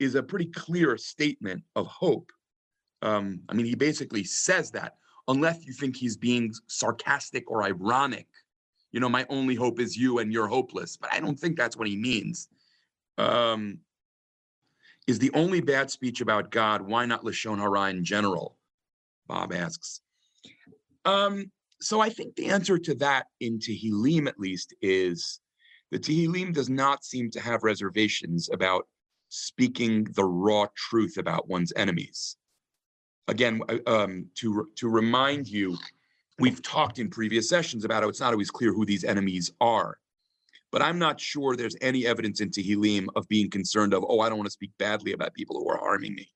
is 0.00 0.16
a 0.16 0.22
pretty 0.22 0.50
clear 0.52 0.98
statement 0.98 1.62
of 1.76 1.86
hope. 1.86 2.30
Um, 3.00 3.40
I 3.48 3.54
mean, 3.54 3.64
he 3.64 3.74
basically 3.74 4.24
says 4.24 4.70
that, 4.72 4.96
unless 5.28 5.64
you 5.64 5.72
think 5.72 5.96
he's 5.96 6.18
being 6.18 6.52
sarcastic 6.66 7.50
or 7.50 7.62
ironic. 7.62 8.26
You 8.92 9.00
know, 9.00 9.08
my 9.08 9.26
only 9.28 9.54
hope 9.54 9.80
is 9.80 9.96
you, 9.96 10.18
and 10.18 10.32
you're 10.32 10.48
hopeless. 10.48 10.96
But 10.96 11.12
I 11.12 11.20
don't 11.20 11.38
think 11.38 11.56
that's 11.56 11.76
what 11.76 11.88
he 11.88 11.96
means. 11.96 12.48
Um, 13.18 13.78
is 15.06 15.18
the 15.18 15.30
only 15.34 15.60
bad 15.60 15.90
speech 15.90 16.20
about 16.20 16.50
God? 16.50 16.82
Why 16.82 17.06
not 17.06 17.24
Lashon 17.24 17.58
Hara 17.58 17.90
in 17.90 18.04
general? 18.04 18.56
Bob 19.26 19.52
asks. 19.52 20.00
Um, 21.04 21.50
so 21.80 22.00
I 22.00 22.10
think 22.10 22.36
the 22.36 22.50
answer 22.50 22.78
to 22.78 22.94
that 22.96 23.26
in 23.40 23.58
Tehillim, 23.58 24.28
at 24.28 24.38
least, 24.38 24.74
is 24.82 25.40
the 25.90 25.98
Tehillim 25.98 26.52
does 26.52 26.68
not 26.68 27.04
seem 27.04 27.30
to 27.30 27.40
have 27.40 27.62
reservations 27.62 28.50
about 28.52 28.86
speaking 29.28 30.04
the 30.14 30.24
raw 30.24 30.66
truth 30.76 31.16
about 31.16 31.48
one's 31.48 31.72
enemies. 31.76 32.36
Again, 33.28 33.62
um, 33.86 34.26
to 34.36 34.68
to 34.76 34.88
remind 34.88 35.48
you, 35.48 35.78
we've 36.40 36.62
talked 36.62 36.98
in 36.98 37.10
previous 37.10 37.48
sessions 37.48 37.84
about 37.84 38.02
how 38.02 38.08
it's 38.08 38.20
not 38.20 38.32
always 38.32 38.50
clear 38.50 38.72
who 38.72 38.84
these 38.84 39.04
enemies 39.04 39.52
are. 39.60 39.98
But 40.72 40.82
I'm 40.82 40.98
not 40.98 41.20
sure 41.20 41.54
there's 41.54 41.76
any 41.80 42.06
evidence 42.06 42.40
in 42.40 42.50
Tehillim 42.50 43.08
of 43.16 43.28
being 43.28 43.50
concerned 43.50 43.92
of, 43.92 44.04
oh, 44.08 44.20
I 44.20 44.28
don't 44.28 44.38
want 44.38 44.46
to 44.46 44.52
speak 44.52 44.70
badly 44.78 45.12
about 45.12 45.34
people 45.34 45.58
who 45.58 45.68
are 45.68 45.78
harming 45.78 46.14
me. 46.14 46.32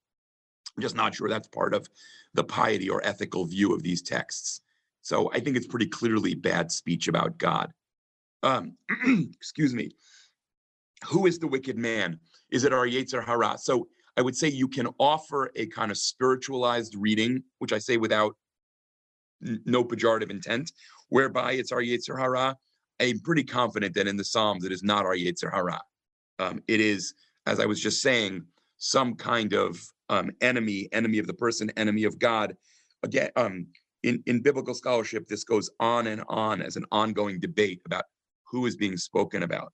I'm 0.76 0.82
just 0.82 0.96
not 0.96 1.14
sure 1.14 1.28
that's 1.28 1.48
part 1.48 1.72
of 1.72 1.88
the 2.34 2.44
piety 2.44 2.90
or 2.90 3.05
ethical 3.05 3.46
view 3.46 3.72
of 3.72 3.82
these 3.82 4.02
texts. 4.02 4.61
So 5.02 5.30
I 5.32 5.40
think 5.40 5.57
it's 5.57 5.66
pretty 5.66 5.86
clearly 5.86 6.34
bad 6.34 6.72
speech 6.72 7.09
about 7.09 7.38
God. 7.38 7.72
Um, 8.42 8.76
excuse 9.32 9.72
me. 9.72 9.92
Who 11.07 11.26
is 11.26 11.38
the 11.38 11.46
wicked 11.46 11.78
man? 11.78 12.18
Is 12.50 12.64
it 12.64 12.72
our 12.72 12.86
Yetzer 12.86 13.24
Hara? 13.24 13.57
So 13.59 13.88
I 14.16 14.22
would 14.22 14.36
say 14.36 14.48
you 14.48 14.68
can 14.68 14.88
offer 14.98 15.50
a 15.55 15.66
kind 15.66 15.90
of 15.90 15.98
spiritualized 15.98 16.94
reading, 16.96 17.42
which 17.59 17.72
I 17.72 17.78
say 17.78 17.96
without 17.98 18.36
no 19.64 19.84
pejorative 19.84 20.30
intent, 20.30 20.72
whereby 21.09 21.53
it's 21.53 21.72
our 21.72 21.82
Yetzer 21.82 22.18
Hara. 22.18 22.57
I'm 23.01 23.20
pretty 23.20 23.45
confident 23.45 23.95
that 23.95 24.07
in 24.07 24.16
the 24.16 24.24
Psalms 24.24 24.64
it 24.64 24.72
is 24.72 24.82
not 24.82 25.05
our 25.05 25.16
Yetzer 25.16 25.53
Hara. 25.53 25.80
Um, 26.38 26.62
it 26.68 26.80
is, 26.80 27.14
as 27.47 27.61
I 27.61 27.66
was 27.66 27.80
just 27.80 28.03
saying, 28.03 28.45
some 28.78 29.14
kind 29.14 29.53
of 29.53 29.78
um, 30.09 30.30
enemy, 30.40 30.88
enemy 30.92 31.18
of 31.18 31.26
the 31.26 31.34
person, 31.34 31.70
enemy 31.76 32.05
of 32.05 32.18
God. 32.18 32.55
Again, 33.03 33.30
um, 33.36 33.66
in, 34.03 34.22
in 34.26 34.42
biblical 34.42 34.74
scholarship, 34.74 35.26
this 35.26 35.45
goes 35.45 35.70
on 35.80 36.07
and 36.07 36.22
on 36.28 36.61
as 36.61 36.76
an 36.76 36.84
ongoing 36.92 37.40
debate 37.40 37.80
about 37.86 38.05
who 38.45 38.66
is 38.66 38.76
being 38.76 38.97
spoken 38.97 39.42
about. 39.42 39.72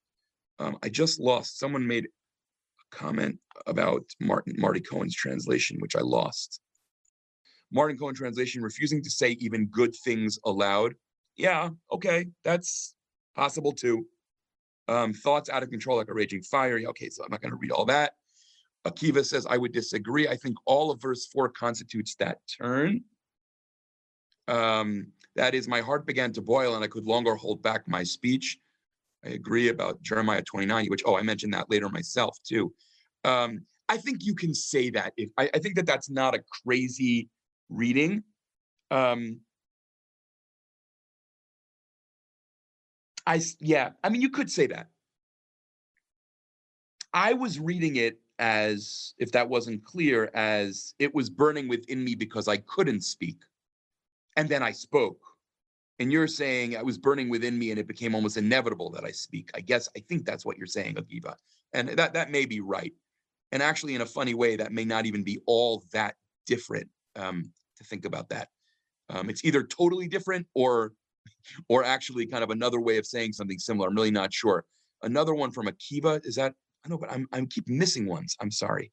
Um, 0.58 0.78
I 0.82 0.88
just 0.88 1.18
lost, 1.20 1.58
someone 1.58 1.86
made 1.86 2.04
a 2.04 2.96
comment 2.96 3.38
about 3.66 4.04
Martin 4.20 4.54
Marty 4.58 4.80
Cohen's 4.80 5.14
translation, 5.14 5.78
which 5.80 5.96
I 5.96 6.00
lost. 6.00 6.60
Martin 7.72 7.96
Cohen 7.96 8.14
translation 8.14 8.62
refusing 8.62 9.02
to 9.02 9.10
say 9.10 9.30
even 9.40 9.66
good 9.66 9.94
things 9.94 10.38
aloud. 10.44 10.94
Yeah, 11.36 11.70
okay, 11.92 12.26
that's 12.44 12.94
possible 13.34 13.72
too. 13.72 14.06
Um, 14.88 15.12
thoughts 15.12 15.48
out 15.48 15.62
of 15.62 15.70
control 15.70 15.96
like 15.96 16.08
a 16.08 16.14
raging 16.14 16.42
fire. 16.42 16.78
Yeah, 16.78 16.88
okay, 16.88 17.10
so 17.10 17.22
I'm 17.24 17.30
not 17.30 17.40
going 17.40 17.52
to 17.52 17.58
read 17.58 17.70
all 17.70 17.84
that. 17.86 18.14
Akiva 18.86 19.24
says, 19.24 19.46
I 19.46 19.56
would 19.56 19.72
disagree. 19.72 20.26
I 20.26 20.36
think 20.36 20.56
all 20.64 20.90
of 20.90 21.00
verse 21.00 21.26
four 21.26 21.48
constitutes 21.48 22.14
that 22.16 22.38
turn. 22.60 23.02
Um, 24.48 25.12
that 25.36 25.54
is, 25.54 25.68
my 25.68 25.80
heart 25.80 26.06
began 26.06 26.32
to 26.32 26.42
boil 26.42 26.74
and 26.74 26.82
I 26.82 26.88
could 26.88 27.06
longer 27.06 27.34
hold 27.34 27.62
back 27.62 27.86
my 27.86 28.02
speech. 28.02 28.58
I 29.24 29.30
agree 29.30 29.68
about 29.68 30.02
Jeremiah 30.02 30.42
29, 30.42 30.86
which, 30.88 31.02
oh, 31.04 31.16
I 31.16 31.22
mentioned 31.22 31.52
that 31.54 31.70
later 31.70 31.88
myself 31.88 32.36
too. 32.42 32.72
Um, 33.24 33.64
I 33.88 33.96
think 33.98 34.24
you 34.24 34.34
can 34.34 34.54
say 34.54 34.90
that. 34.90 35.12
If 35.16 35.30
I, 35.36 35.50
I 35.54 35.58
think 35.58 35.74
that 35.76 35.86
that's 35.86 36.08
not 36.08 36.34
a 36.34 36.42
crazy 36.64 37.28
reading. 37.70 38.24
Um, 38.90 39.40
I, 43.26 43.40
yeah, 43.60 43.90
I 44.02 44.08
mean, 44.08 44.20
you 44.20 44.30
could 44.30 44.50
say 44.50 44.66
that. 44.68 44.88
I 47.12 47.32
was 47.32 47.58
reading 47.58 47.96
it 47.96 48.20
as, 48.38 49.14
if 49.18 49.32
that 49.32 49.48
wasn't 49.48 49.84
clear, 49.84 50.30
as 50.34 50.94
it 50.98 51.14
was 51.14 51.30
burning 51.30 51.68
within 51.68 52.02
me 52.02 52.14
because 52.14 52.48
I 52.48 52.58
couldn't 52.58 53.02
speak. 53.02 53.38
And 54.36 54.48
then 54.48 54.62
I 54.62 54.72
spoke. 54.72 55.20
And 55.98 56.10
you're 56.10 56.28
saying 56.28 56.76
I 56.76 56.82
was 56.82 56.96
burning 56.96 57.28
within 57.28 57.58
me 57.58 57.70
and 57.70 57.78
it 57.78 57.86
became 57.86 58.14
almost 58.14 58.36
inevitable 58.36 58.90
that 58.90 59.04
I 59.04 59.10
speak. 59.10 59.50
I 59.54 59.60
guess 59.60 59.88
I 59.96 60.00
think 60.00 60.24
that's 60.24 60.46
what 60.46 60.56
you're 60.56 60.66
saying, 60.66 60.94
Akiva. 60.94 61.34
And 61.74 61.90
that, 61.90 62.14
that 62.14 62.30
may 62.30 62.46
be 62.46 62.60
right. 62.60 62.92
And 63.52 63.62
actually, 63.62 63.94
in 63.94 64.00
a 64.00 64.06
funny 64.06 64.34
way, 64.34 64.56
that 64.56 64.72
may 64.72 64.84
not 64.84 65.06
even 65.06 65.22
be 65.22 65.40
all 65.46 65.84
that 65.92 66.14
different 66.46 66.88
um, 67.16 67.52
to 67.80 67.88
think 67.88 68.04
about 68.04 68.28
that. 68.30 68.48
Um, 69.08 69.28
it's 69.28 69.44
either 69.44 69.62
totally 69.62 70.08
different 70.08 70.46
or 70.54 70.92
or 71.68 71.84
actually 71.84 72.26
kind 72.26 72.44
of 72.44 72.50
another 72.50 72.80
way 72.80 72.98
of 72.98 73.06
saying 73.06 73.32
something 73.32 73.58
similar. 73.58 73.88
I'm 73.88 73.94
really 73.94 74.10
not 74.10 74.32
sure. 74.32 74.64
Another 75.02 75.34
one 75.34 75.50
from 75.50 75.66
Akiva 75.66 76.24
is 76.24 76.36
that 76.36 76.54
I 76.84 76.88
know, 76.88 76.98
but 76.98 77.10
I'm 77.10 77.26
I'm 77.32 77.46
keep 77.46 77.68
missing 77.68 78.06
ones. 78.06 78.36
I'm 78.40 78.50
sorry. 78.50 78.90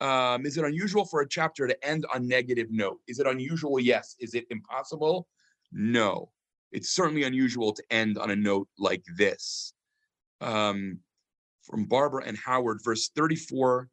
Um, 0.00 0.46
is 0.46 0.56
it 0.56 0.64
unusual 0.64 1.04
for 1.04 1.22
a 1.22 1.28
chapter 1.28 1.66
to 1.66 1.86
end 1.86 2.06
on 2.14 2.28
negative 2.28 2.68
note? 2.70 2.98
Is 3.08 3.18
it 3.18 3.26
unusual? 3.26 3.80
Yes. 3.80 4.14
Is 4.20 4.34
it 4.34 4.46
impossible? 4.50 5.26
No. 5.72 6.30
It's 6.70 6.90
certainly 6.90 7.24
unusual 7.24 7.72
to 7.72 7.82
end 7.90 8.18
on 8.18 8.30
a 8.30 8.36
note 8.36 8.68
like 8.78 9.02
this. 9.16 9.72
Um, 10.40 11.00
from 11.62 11.86
Barbara 11.86 12.24
and 12.26 12.38
Howard, 12.38 12.78
verse 12.84 13.10
34, 13.14 13.88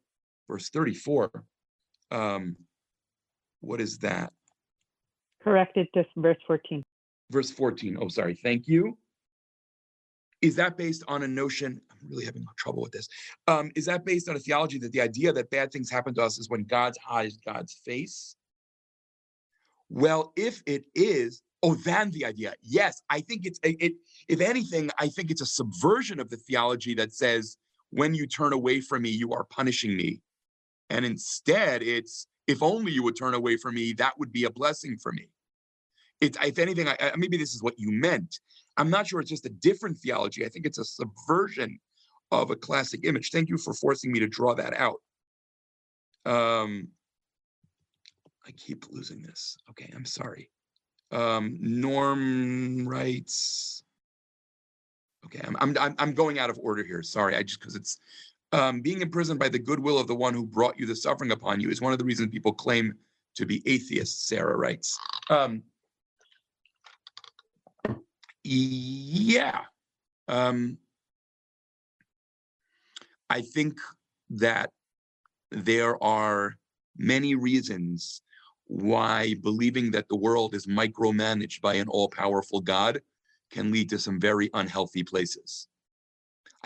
verse 0.48 0.70
34. 0.70 1.44
Um, 2.12 2.56
what 3.60 3.80
is 3.80 3.98
that? 3.98 4.32
Corrected 5.42 5.88
to 5.94 6.04
verse 6.16 6.38
14. 6.46 6.82
Verse 7.30 7.50
14. 7.50 7.98
Oh, 8.00 8.08
sorry. 8.08 8.34
Thank 8.34 8.68
you. 8.68 8.96
Is 10.42 10.56
that 10.56 10.76
based 10.76 11.02
on 11.08 11.22
a 11.22 11.28
notion? 11.28 11.80
I'm 11.90 12.08
really 12.08 12.24
having 12.24 12.44
trouble 12.58 12.82
with 12.82 12.92
this. 12.92 13.08
Um, 13.48 13.70
is 13.74 13.86
that 13.86 14.04
based 14.04 14.28
on 14.28 14.36
a 14.36 14.38
theology 14.38 14.78
that 14.78 14.92
the 14.92 15.00
idea 15.00 15.32
that 15.32 15.50
bad 15.50 15.72
things 15.72 15.90
happen 15.90 16.14
to 16.14 16.22
us 16.22 16.38
is 16.38 16.48
when 16.48 16.64
God's 16.64 16.98
hides 16.98 17.38
God's 17.44 17.72
face? 17.84 18.36
Well, 19.88 20.32
if 20.36 20.62
it 20.66 20.84
is, 20.94 21.42
oh, 21.62 21.74
then 21.74 22.10
the 22.10 22.24
idea. 22.26 22.54
Yes, 22.62 23.02
I 23.08 23.20
think 23.20 23.46
it's 23.46 23.58
it. 23.62 23.94
If 24.28 24.40
anything, 24.40 24.90
I 24.98 25.08
think 25.08 25.30
it's 25.30 25.40
a 25.40 25.46
subversion 25.46 26.20
of 26.20 26.28
the 26.28 26.36
theology 26.36 26.94
that 26.94 27.12
says 27.12 27.56
when 27.90 28.14
you 28.14 28.26
turn 28.26 28.52
away 28.52 28.80
from 28.80 29.02
me, 29.02 29.10
you 29.10 29.32
are 29.32 29.44
punishing 29.44 29.96
me, 29.96 30.20
and 30.90 31.04
instead, 31.04 31.82
it's 31.82 32.26
if 32.46 32.62
only 32.62 32.92
you 32.92 33.02
would 33.02 33.16
turn 33.16 33.34
away 33.34 33.56
from 33.56 33.74
me, 33.74 33.92
that 33.94 34.18
would 34.18 34.32
be 34.32 34.44
a 34.44 34.50
blessing 34.50 34.96
for 34.96 35.12
me. 35.12 35.28
If 36.20 36.58
anything, 36.58 36.88
I, 36.88 36.96
I, 36.98 37.12
maybe 37.16 37.36
this 37.36 37.54
is 37.54 37.62
what 37.62 37.78
you 37.78 37.90
meant. 37.90 38.40
I'm 38.78 38.88
not 38.88 39.06
sure 39.06 39.20
it's 39.20 39.30
just 39.30 39.44
a 39.46 39.50
different 39.50 39.98
theology. 39.98 40.46
I 40.46 40.48
think 40.48 40.64
it's 40.64 40.78
a 40.78 40.84
subversion 40.84 41.78
of 42.30 42.50
a 42.50 42.56
classic 42.56 43.00
image. 43.04 43.30
Thank 43.30 43.48
you 43.48 43.58
for 43.58 43.74
forcing 43.74 44.12
me 44.12 44.20
to 44.20 44.26
draw 44.26 44.54
that 44.54 44.74
out. 44.74 44.96
Um, 46.24 46.88
I 48.46 48.52
keep 48.52 48.86
losing 48.90 49.22
this. 49.22 49.58
Okay, 49.70 49.90
I'm 49.94 50.06
sorry. 50.06 50.50
Um, 51.12 51.58
Norm 51.60 52.88
writes. 52.88 53.82
Okay, 55.26 55.40
I'm, 55.44 55.76
I'm, 55.78 55.94
I'm 55.98 56.14
going 56.14 56.38
out 56.38 56.50
of 56.50 56.58
order 56.62 56.84
here. 56.84 57.02
Sorry, 57.02 57.36
I 57.36 57.42
just, 57.42 57.60
because 57.60 57.74
it's, 57.74 57.98
um, 58.52 58.80
being 58.80 59.00
imprisoned 59.00 59.38
by 59.38 59.48
the 59.48 59.58
goodwill 59.58 59.98
of 59.98 60.06
the 60.06 60.14
one 60.14 60.34
who 60.34 60.46
brought 60.46 60.78
you 60.78 60.86
the 60.86 60.96
suffering 60.96 61.32
upon 61.32 61.60
you 61.60 61.70
is 61.70 61.80
one 61.80 61.92
of 61.92 61.98
the 61.98 62.04
reasons 62.04 62.30
people 62.30 62.52
claim 62.52 62.94
to 63.34 63.46
be 63.46 63.62
atheists, 63.66 64.28
Sarah 64.28 64.56
writes. 64.56 64.98
Um, 65.30 65.62
yeah. 68.42 69.60
Um, 70.28 70.78
I 73.28 73.42
think 73.42 73.78
that 74.30 74.70
there 75.50 76.02
are 76.02 76.56
many 76.96 77.34
reasons 77.34 78.22
why 78.66 79.34
believing 79.42 79.90
that 79.92 80.08
the 80.08 80.16
world 80.16 80.54
is 80.54 80.66
micromanaged 80.66 81.60
by 81.60 81.74
an 81.74 81.88
all-powerful 81.88 82.60
God 82.60 83.00
can 83.50 83.70
lead 83.70 83.88
to 83.90 83.98
some 83.98 84.18
very 84.18 84.50
unhealthy 84.54 85.04
places. 85.04 85.68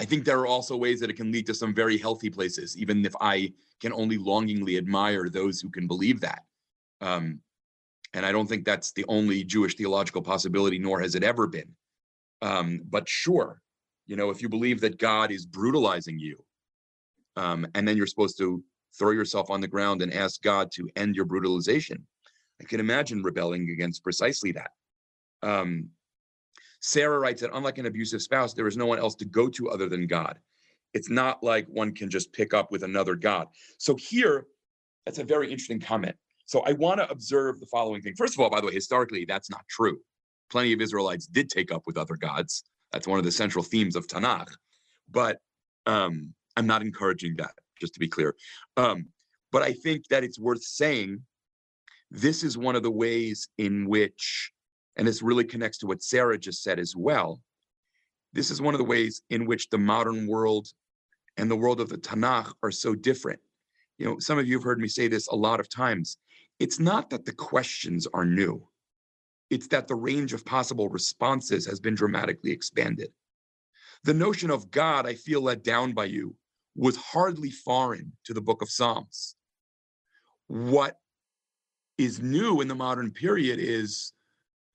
I 0.01 0.07
think 0.07 0.25
there 0.25 0.41
are 0.41 0.47
also 0.47 0.79
ways 0.79 0.99
that 1.01 1.11
it 1.11 1.17
can 1.17 1.31
lead 1.31 1.45
to 1.49 1.55
some 1.55 1.75
very 1.75 1.99
healthy 1.99 2.31
places, 2.31 2.75
even 2.79 3.05
if 3.05 3.15
I 3.21 3.53
can 3.83 3.93
only 3.93 4.17
longingly 4.17 4.79
admire 4.79 5.29
those 5.29 5.61
who 5.61 5.69
can 5.69 5.87
believe 5.87 6.23
that. 6.23 6.43
Um, 7.03 7.41
and 8.15 8.25
I 8.25 8.33
don't 8.33 8.47
think 8.47 8.65
that's 8.65 8.93
the 8.93 9.05
only 9.09 9.45
Jewish 9.45 9.75
theological 9.75 10.23
possibility, 10.23 10.79
nor 10.79 11.01
has 11.01 11.17
it 11.17 11.23
ever 11.23 11.47
been. 11.47 11.69
Um, 12.41 12.81
but 12.89 13.11
sure, 13.11 13.61
you 14.07 14.17
know, 14.17 14.31
if 14.31 14.41
you 14.41 14.49
believe 14.49 14.81
that 14.81 14.97
God 14.99 15.31
is 15.31 15.45
brutalizing 15.45 16.19
you, 16.19 16.43
um, 17.37 17.67
and 17.75 17.87
then 17.87 17.99
you're 17.99 18.07
supposed 18.07 18.39
to 18.39 18.65
throw 18.99 19.11
yourself 19.11 19.51
on 19.51 19.61
the 19.61 19.69
ground 19.69 20.01
and 20.01 20.15
ask 20.15 20.41
God 20.41 20.73
to 20.77 20.89
end 20.97 21.15
your 21.15 21.27
brutalization, 21.27 22.07
I 22.59 22.65
can 22.65 22.81
imagine 22.81 23.23
rebelling 23.23 23.69
against 23.69 24.03
precisely 24.03 24.53
that. 24.53 24.71
Um, 25.43 25.91
Sarah 26.81 27.19
writes 27.19 27.41
that 27.43 27.51
unlike 27.55 27.79
an 27.79 27.87
abusive 27.87 28.23
spouse, 28.23 28.55
there 28.55 28.67
is 28.67 28.77
no 28.77 28.87
one 28.87 28.99
else 28.99 29.15
to 29.17 29.25
go 29.25 29.49
to 29.49 29.71
other 29.71 29.89
than 29.89 30.07
God. 30.07 30.39
It's 30.93 31.11
not 31.11 31.43
like 31.43 31.67
one 31.69 31.95
can 31.95 32.11
just 32.11 32.33
pick 32.33 32.53
up 32.53 32.73
with 32.73 32.83
another 32.83 33.15
God. 33.15 33.47
So 33.79 33.95
here, 33.95 34.47
that's 35.05 35.19
a 35.19 35.25
very 35.25 35.51
interesting 35.51 35.81
comment. 35.81 36.17
So 36.47 36.61
I 36.61 36.73
want 36.73 36.99
to 36.99 37.09
observe 37.11 37.61
the 37.61 37.67
following 37.67 38.03
thing. 38.03 38.15
First 38.17 38.35
of 38.35 38.41
all, 38.41 38.51
by 38.51 38.61
the 38.61 38.67
way, 38.67 38.75
historically, 38.75 39.25
that's 39.25 39.51
not 39.51 39.63
true. 39.69 39.99
Plenty 40.51 40.73
of 40.73 40.81
Israelites 40.81 41.27
did 41.27 41.49
take 41.49 41.71
up 41.71 41.83
with 41.87 41.97
other 41.97 42.17
gods. 42.17 42.65
That's 42.93 43.07
one 43.07 43.19
of 43.19 43.25
the 43.25 43.31
central 43.31 43.63
themes 43.63 43.95
of 43.95 44.09
Tanakh. 44.09 44.51
But 45.09 45.39
um, 45.87 46.35
I'm 46.57 46.67
not 46.67 46.83
encouraging 46.83 47.37
that, 47.37 47.53
just 47.81 47.95
to 47.95 48.01
be 48.01 48.09
clear. 48.09 48.35
Um, 48.77 49.07
but 49.53 49.63
I 49.63 49.73
think 49.73 50.09
that 50.09 50.25
it's 50.25 50.41
worth 50.41 50.63
saying 50.63 51.23
this 52.11 52.43
is 52.43 52.59
one 52.59 52.75
of 52.75 52.83
the 52.83 52.91
ways 52.91 53.49
in 53.59 53.89
which, 53.89 54.51
and 55.01 55.09
this 55.09 55.23
really 55.23 55.45
connects 55.45 55.79
to 55.79 55.87
what 55.87 56.03
Sarah 56.03 56.37
just 56.37 56.63
said 56.63 56.79
as 56.79 56.95
well. 56.95 57.41
This 58.35 58.51
is 58.51 58.61
one 58.61 58.75
of 58.75 58.79
the 58.79 58.85
ways 58.85 59.23
in 59.31 59.47
which 59.47 59.71
the 59.71 59.79
modern 59.79 60.27
world 60.27 60.69
and 61.39 61.51
the 61.51 61.57
world 61.57 61.81
of 61.81 61.89
the 61.89 61.97
Tanakh 61.97 62.53
are 62.63 62.71
so 62.71 62.95
different. 62.95 63.41
You 63.97 64.05
know, 64.05 64.19
some 64.19 64.39
of 64.39 64.47
you 64.47 64.59
have 64.59 64.63
heard 64.63 64.79
me 64.79 64.89
say 64.89 65.09
this 65.09 65.27
a 65.29 65.35
lot 65.35 65.59
of 65.59 65.71
times. 65.71 66.19
It's 66.59 66.79
not 66.79 67.09
that 67.11 67.25
the 67.25 67.33
questions 67.33 68.07
are 68.13 68.27
new, 68.27 68.69
it's 69.49 69.69
that 69.69 69.89
the 69.89 69.95
range 69.95 70.35
of 70.35 70.45
possible 70.45 70.91
responses 70.91 71.65
has 71.65 71.81
been 71.81 71.95
dramatically 71.95 72.51
expanded. 72.51 73.11
The 74.05 74.13
notion 74.13 74.51
of 74.51 74.71
God, 74.71 75.07
I 75.07 75.15
feel 75.15 75.41
let 75.41 75.65
down 75.65 75.95
by 75.95 76.05
you, 76.05 76.37
was 76.77 76.97
hardly 76.97 77.51
foreign 77.51 78.13
to 78.25 78.35
the 78.35 78.43
book 78.43 78.61
of 78.61 78.69
Psalms. 78.69 79.35
What 80.49 80.99
is 81.97 82.21
new 82.21 82.61
in 82.61 82.69
the 82.69 82.75
modern 82.75 83.13
period 83.13 83.59
is 83.61 84.13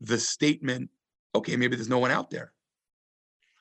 the 0.05 0.19
statement, 0.19 0.89
okay, 1.33 1.55
maybe 1.55 1.75
there's 1.75 1.89
no 1.89 1.99
one 1.99 2.11
out 2.11 2.29
there. 2.29 2.51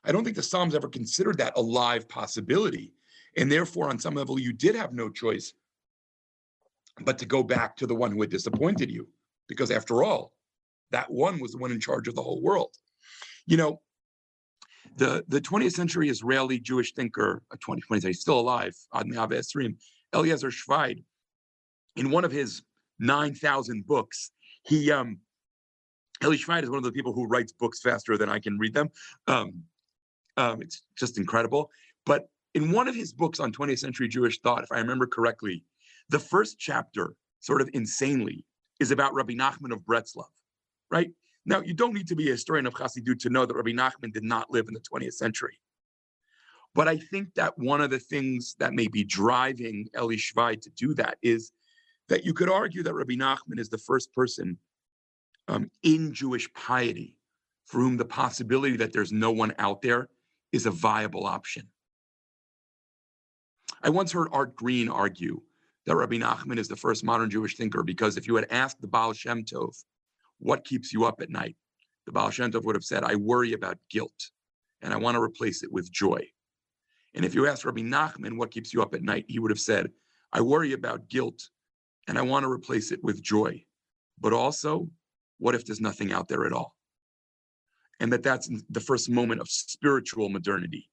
I 0.05 0.13
don't 0.13 0.25
think 0.25 0.37
the 0.37 0.43
Psalms 0.43 0.75
ever 0.75 0.89
considered 0.89 1.39
that 1.39 1.55
a 1.57 1.63
live 1.63 2.09
possibility. 2.09 2.93
And 3.37 3.51
therefore, 3.51 3.89
on 3.89 3.99
some 3.99 4.15
level, 4.15 4.39
you 4.39 4.53
did 4.53 4.75
have 4.75 4.93
no 4.93 5.09
choice 5.09 5.55
but 7.01 7.19
to 7.19 7.27
go 7.27 7.43
back 7.43 7.77
to 7.77 7.87
the 7.87 7.95
one 7.95 8.13
who 8.13 8.21
had 8.21 8.31
disappointed 8.31 8.91
you. 8.91 9.09
Because 9.49 9.71
after 9.71 10.05
all, 10.05 10.33
that 10.91 11.11
one 11.11 11.41
was 11.41 11.53
the 11.53 11.59
one 11.59 11.73
in 11.73 11.81
charge 11.81 12.07
of 12.07 12.15
the 12.15 12.23
whole 12.23 12.43
world. 12.43 12.75
You 13.47 13.57
know, 13.57 13.81
the, 14.97 15.25
the 15.29 15.41
20th 15.41 15.73
century 15.73 16.09
Israeli 16.09 16.59
Jewish 16.59 16.93
thinker, 16.93 17.43
a 17.53 17.57
20, 17.57 17.83
20th 17.83 18.03
century, 18.03 18.13
still 18.13 18.39
alive, 18.39 18.75
Admi 18.95 19.15
Esrim, 19.15 19.77
Eliezer 20.15 20.51
Schweid, 20.51 21.03
in 21.97 22.11
one 22.11 22.25
of 22.25 22.31
his 22.31 22.63
9,000 23.01 23.87
books, 23.87 24.31
he, 24.63 24.91
um, 24.93 25.19
Eli 26.23 26.37
Schweid 26.37 26.65
is 26.65 26.71
one 26.71 26.79
of 26.79 26.85
the 26.85 26.93
people 26.93 27.13
who 27.13 27.27
writes 27.27 27.53
books 27.53 27.81
faster 27.81 28.17
than 28.17 28.29
I 28.29 28.39
can 28.39 28.59
read 28.59 28.75
them. 28.75 28.91
Um, 29.27 29.65
um, 30.37 30.63
it's 30.63 30.83
just 30.97 31.19
incredible. 31.19 31.71
But 32.07 32.29
in 32.55 32.71
one 32.71 32.89
of 32.89 32.95
his 32.95 33.13
books 33.13 33.41
on 33.41 33.53
20th 33.53 33.81
century 33.81 34.09
Jewish 34.09 34.41
thought, 34.41 34.63
if 34.63 34.73
I 34.73 34.79
remember 34.79 35.07
correctly, 35.07 35.65
the 36.09 36.19
first 36.19 36.59
chapter, 36.59 37.15
sort 37.41 37.61
of 37.61 37.71
insanely, 37.73 38.45
is 38.81 38.91
about 38.91 39.15
Rabbi 39.15 39.35
Nachman 39.35 39.73
of 39.73 39.81
Breslov, 39.81 40.25
right? 40.91 41.11
Now, 41.47 41.61
you 41.61 41.75
don't 41.75 41.95
need 41.95 42.09
to 42.09 42.17
be 42.17 42.29
a 42.29 42.33
historian 42.33 42.67
of 42.67 42.75
Chassidut 42.75 43.19
to 43.21 43.31
know 43.31 43.45
that 43.45 43.55
Rabbi 43.55 43.71
Nachman 43.71 44.13
did 44.13 44.25
not 44.25 44.51
live 44.51 44.67
in 44.69 44.75
the 44.75 44.81
20th 44.81 45.15
century. 45.15 45.59
But 46.75 46.89
I 46.89 46.97
think 46.97 47.35
that 47.35 47.57
one 47.59 47.81
of 47.81 47.91
the 47.91 47.99
things 47.99 48.57
that 48.59 48.73
may 48.73 48.89
be 48.89 49.05
driving 49.05 49.89
Eli 49.97 50.17
Schweid 50.17 50.63
to 50.63 50.71
do 50.71 50.95
that 50.95 51.19
is 51.23 51.53
that 52.09 52.25
you 52.25 52.35
could 52.35 52.51
argue 52.51 52.83
that 52.83 52.95
Rabbi 52.95 53.15
Nachman 53.15 53.59
is 53.59 53.69
the 53.69 53.79
first 53.79 54.13
person 54.13 54.59
um, 55.49 55.71
in 55.83 56.13
Jewish 56.13 56.53
piety 56.55 57.17
for 57.67 57.81
whom 57.81 57.97
the 57.97 58.05
possibility 58.05 58.77
that 58.77 58.93
there's 58.93 59.13
no 59.13 59.31
one 59.31 59.55
out 59.59 59.83
there 59.83 60.09
is 60.53 60.67
a 60.67 60.71
viable 60.71 61.27
option. 61.27 61.69
I 63.83 63.91
once 63.91 64.13
heard 64.13 64.29
Art 64.33 64.55
Green 64.55 64.89
argue 64.89 65.41
that 65.87 65.97
Rabbi 65.97 66.17
Nachman 66.17 66.59
is 66.59 66.69
the 66.69 66.77
first 66.77 67.05
modern 67.05 67.29
Jewish 67.29 67.57
thinker 67.57 67.83
because 67.83 68.17
if 68.17 68.27
you 68.27 68.35
had 68.37 68.47
asked 68.51 68.81
the 68.81 68.89
Baal 68.89 69.13
Shem 69.13 69.45
Tov, 69.45 69.75
what 70.39 70.65
keeps 70.65 70.93
you 70.93 71.05
up 71.05 71.21
at 71.21 71.31
night? 71.31 71.57
The 72.07 72.13
Baal 72.13 72.31
Shem 72.31 72.51
Tov 72.51 72.65
would 72.65 72.77
have 72.77 72.85
said, 72.85 73.05
I 73.05 73.15
worry 73.17 73.53
about 73.53 73.79
guilt 73.91 74.31
and 74.83 74.93
I 74.93 74.97
want 74.97 75.17
to 75.17 75.23
replace 75.23 75.63
it 75.63 75.73
with 75.73 75.93
joy. 75.93 76.27
And 77.15 77.25
if 77.25 77.35
you 77.35 77.47
asked 77.47 77.65
Rabbi 77.65 77.83
Nachman, 77.83 78.37
what 78.37 78.51
keeps 78.51 78.73
you 78.73 78.83
up 78.83 78.95
at 78.95 79.03
night? 79.03 79.25
He 79.29 79.39
would 79.39 79.51
have 79.51 79.61
said, 79.61 79.91
I 80.33 80.41
worry 80.41 80.73
about 80.73 81.09
guilt 81.09 81.49
and 82.09 82.19
I 82.19 82.23
want 82.23 82.45
to 82.45 82.51
replace 82.51 82.91
it 82.91 83.03
with 83.03 83.23
joy. 83.23 83.65
But 84.19 84.33
also, 84.33 84.89
what 85.39 85.55
if 85.55 85.65
there's 85.65 85.81
nothing 85.81 86.13
out 86.13 86.29
there 86.29 86.47
at 86.47 86.53
all? 86.53 86.75
And 88.01 88.13
that 88.13 88.23
that's 88.23 88.51
the 88.71 88.81
first 88.81 89.09
moment 89.09 89.41
of 89.41 89.49
spiritual 89.49 90.29
modernity. 90.29 90.89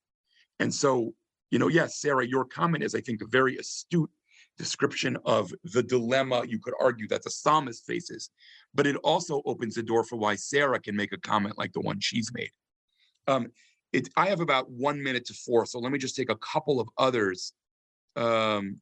And 0.59 0.73
so, 0.73 1.13
you 1.49 1.59
know, 1.59 1.67
yes, 1.67 1.99
Sarah, 1.99 2.25
your 2.25 2.45
comment 2.45 2.83
is, 2.83 2.93
I 2.93 3.01
think, 3.01 3.21
a 3.21 3.27
very 3.27 3.57
astute 3.57 4.09
description 4.57 5.17
of 5.25 5.51
the 5.63 5.81
dilemma 5.81 6.43
you 6.47 6.59
could 6.59 6.73
argue 6.79 7.07
that 7.07 7.23
the 7.23 7.31
psalmist 7.31 7.85
faces, 7.85 8.29
but 8.73 8.85
it 8.85 8.95
also 8.97 9.41
opens 9.45 9.75
the 9.75 9.83
door 9.83 10.03
for 10.03 10.17
why 10.17 10.35
Sarah 10.35 10.79
can 10.79 10.95
make 10.95 11.13
a 11.13 11.17
comment 11.17 11.57
like 11.57 11.73
the 11.73 11.81
one 11.81 11.99
she's 11.99 12.31
made. 12.33 12.51
Um, 13.27 13.47
it, 13.91 14.09
I 14.15 14.27
have 14.27 14.39
about 14.39 14.69
one 14.69 15.01
minute 15.01 15.25
to 15.25 15.33
four, 15.33 15.65
so 15.65 15.79
let 15.79 15.91
me 15.91 15.97
just 15.97 16.15
take 16.15 16.29
a 16.29 16.37
couple 16.37 16.79
of 16.79 16.87
others. 16.97 17.53
Um, 18.15 18.79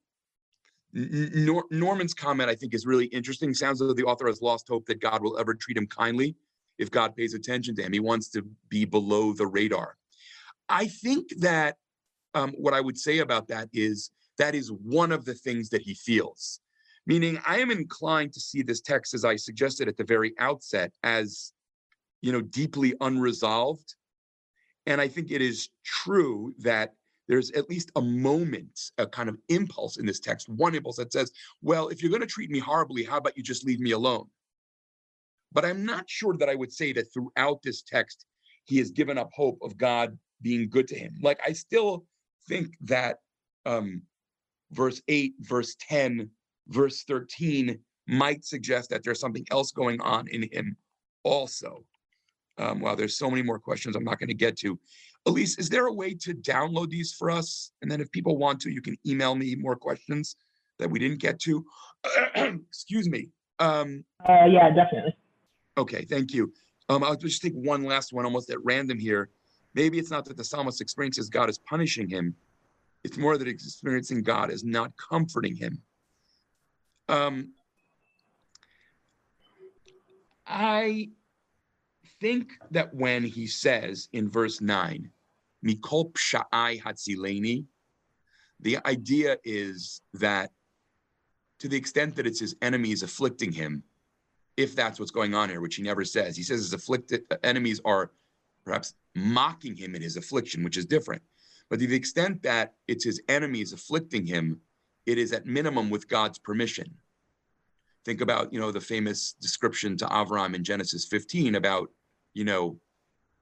Nor- 0.94 1.66
Norman's 1.70 2.14
comment, 2.14 2.50
I 2.50 2.56
think, 2.56 2.74
is 2.74 2.86
really 2.86 3.06
interesting. 3.06 3.54
Sounds 3.54 3.80
though 3.80 3.94
the 3.94 4.04
author 4.04 4.28
has 4.28 4.42
lost 4.42 4.68
hope 4.68 4.86
that 4.88 5.00
God 5.00 5.22
will 5.22 5.38
ever 5.38 5.54
treat 5.54 5.78
him 5.78 5.88
kindly 5.88 6.36
if 6.78 6.90
God 6.90 7.16
pays 7.16 7.34
attention 7.34 7.76
to 7.76 7.84
him. 7.84 7.94
He 7.94 8.00
wants 8.00 8.30
to 8.30 8.44
be 8.70 8.86
below 8.86 9.34
the 9.34 9.48
radar. 9.48 9.98
I 10.68 10.88
think 10.88 11.30
that 11.40 11.78
um, 12.34 12.52
what 12.58 12.74
I 12.74 12.82
would 12.82 12.98
say 12.98 13.20
about 13.20 13.48
that 13.50 13.70
is 13.74 14.12
that 14.38 14.56
is 14.56 14.72
one 14.72 15.12
of 15.12 15.26
the 15.26 15.34
things 15.34 15.70
that 15.70 15.82
he 15.82 15.94
feels. 15.94 16.60
Meaning, 17.06 17.40
I 17.46 17.60
am 17.60 17.72
inclined 17.72 18.34
to 18.34 18.40
see 18.40 18.62
this 18.62 18.82
text, 18.82 19.14
as 19.14 19.26
I 19.26 19.36
suggested 19.36 19.88
at 19.88 19.98
the 19.98 20.04
very 20.04 20.34
outset, 20.40 20.92
as 21.04 21.54
you 22.22 22.32
know, 22.32 22.42
deeply 22.42 22.94
unresolved. 23.02 23.96
And 24.86 25.00
I 25.00 25.08
think 25.08 25.32
it 25.32 25.42
is 25.42 25.70
true 25.84 26.54
that 26.60 26.94
there's 27.30 27.52
at 27.52 27.70
least 27.70 27.92
a 27.96 28.02
moment, 28.02 28.92
a 28.98 29.06
kind 29.06 29.30
of 29.30 29.38
impulse 29.50 29.98
in 29.98 30.06
this 30.06 30.20
text, 30.20 30.50
one 30.50 30.74
impulse 30.74 30.98
that 30.98 31.14
says, 31.14 31.32
well, 31.62 31.88
if 31.90 32.02
you're 32.02 32.10
going 32.10 32.22
to 32.22 32.28
treat 32.28 32.50
me 32.50 32.58
horribly, 32.58 33.04
how 33.04 33.18
about 33.18 33.38
you 33.38 33.44
just 33.44 33.64
leave 33.64 33.80
me 33.80 33.92
alone? 33.92 34.26
But 35.52 35.64
I'm 35.64 35.86
not 35.86 36.10
sure 36.10 36.36
that 36.38 36.50
I 36.50 36.56
would 36.56 36.74
say 36.74 36.92
that 36.94 37.14
throughout 37.14 37.62
this 37.62 37.84
text, 37.84 38.26
he 38.66 38.80
has 38.80 38.90
given 38.90 39.20
up 39.20 39.30
hope 39.32 39.60
of 39.62 39.78
God 39.78 40.18
being 40.42 40.70
good 40.70 40.88
to 40.88 40.96
him. 40.98 41.14
Like, 41.22 41.40
I 41.46 41.54
still 41.54 42.06
think 42.48 42.76
that 42.82 43.18
um, 43.64 44.02
verse 44.72 45.00
8, 45.08 45.36
verse 45.40 45.76
10, 45.88 46.32
verse 46.68 47.04
13 47.04 47.78
might 48.08 48.44
suggest 48.44 48.90
that 48.90 49.04
there's 49.04 49.20
something 49.20 49.46
else 49.52 49.72
going 49.72 50.02
on 50.02 50.28
in 50.30 50.50
him 50.52 50.76
also. 51.24 51.84
Um, 52.58 52.80
wow, 52.80 52.96
there's 52.96 53.18
so 53.18 53.30
many 53.30 53.44
more 53.44 53.60
questions 53.60 53.96
I'm 53.96 54.04
not 54.04 54.20
going 54.20 54.30
to 54.30 54.34
get 54.34 54.58
to. 54.60 54.80
Elise, 55.26 55.58
is 55.58 55.70
there 55.70 55.88
a 55.88 55.94
way 55.94 56.14
to 56.14 56.34
download 56.34 56.90
these 56.90 57.14
for 57.14 57.30
us? 57.30 57.72
And 57.82 57.92
then 57.92 58.02
if 58.02 58.12
people 58.12 58.38
want 58.38 58.60
to, 58.62 58.72
you 58.72 58.82
can 58.82 58.98
email 59.06 59.36
me 59.36 59.56
more 59.56 59.76
questions. 59.76 60.36
that 60.80 60.90
we 60.90 60.98
didn't 60.98 61.20
get 61.20 61.40
to? 61.42 61.66
Excuse 62.36 63.10
me. 63.10 63.30
Um, 63.60 64.06
Uh, 64.28 64.46
yeah, 64.46 64.70
definitely. 64.74 65.14
Okay, 65.78 66.06
thank 66.06 66.34
you. 66.34 66.54
Um, 66.88 67.04
I'll 67.04 67.16
just 67.16 67.42
take 67.42 67.54
one 67.54 67.84
last 67.84 68.14
one 68.14 68.26
almost 68.26 68.50
at 68.50 68.64
random 68.64 68.98
here. 68.98 69.30
Maybe 69.76 70.00
it's 70.00 70.10
not 70.10 70.26
that 70.26 70.38
the 70.38 70.44
psalmist 70.44 70.82
experiences 70.82 71.30
God 71.30 71.50
as 71.50 71.58
punishing 71.60 72.10
him. 72.10 72.36
It's 73.04 73.18
more 73.18 73.38
that 73.38 73.48
experiencing 73.48 74.24
God 74.24 74.50
as 74.50 74.64
not 74.64 74.92
comforting 74.98 75.56
him. 75.56 75.82
Um, 77.08 77.54
I 80.48 81.10
think 82.20 82.54
that 82.72 82.94
when 82.94 83.24
he 83.24 83.48
says 83.48 84.10
in 84.14 84.30
verse 84.30 84.62
9, 84.62 85.10
Mikol 85.66 86.14
psha'ai 86.14 86.82
hatzileni, 86.82 87.66
the 88.60 88.78
idea 88.86 89.38
is 89.44 90.02
that 90.14 90.52
to 91.60 91.68
the 91.68 91.78
extent 91.78 92.16
that 92.16 92.28
it's 92.28 92.40
his 92.40 92.56
enemies 92.62 93.04
afflicting 93.04 93.52
him, 93.52 93.84
if 94.58 94.76
that's 94.76 95.00
what's 95.00 95.12
going 95.12 95.34
on 95.34 95.50
here, 95.50 95.62
which 95.62 95.76
he 95.76 95.84
never 95.84 96.04
says. 96.04 96.36
He 96.36 96.44
says 96.44 96.60
his 96.60 96.74
afflicted 96.74 97.24
enemies 97.44 97.80
are 97.86 98.12
perhaps 98.66 98.94
mocking 99.16 99.76
him 99.76 99.96
in 99.96 100.02
his 100.02 100.18
affliction, 100.18 100.64
which 100.64 100.78
is 100.78 100.86
different. 100.86 101.22
But 101.70 101.80
to 101.80 101.88
the 101.88 101.96
extent 101.96 102.44
that 102.44 102.74
it's 102.88 103.06
his 103.06 103.22
enemies 103.30 103.74
afflicting 103.74 104.26
him, 104.26 104.60
it 105.06 105.18
is 105.18 105.32
at 105.32 105.46
minimum 105.46 105.90
with 105.90 106.10
God's 106.10 106.38
permission. 106.38 106.94
Think 108.06 108.22
about, 108.22 108.52
you 108.52 108.60
know, 108.60 108.72
the 108.72 108.82
famous 108.82 109.34
description 109.34 109.96
to 109.98 110.06
Avram 110.06 110.56
in 110.56 110.64
Genesis 110.64 111.06
15 111.06 111.56
about, 111.56 111.90
you 112.34 112.44
know, 112.44 112.80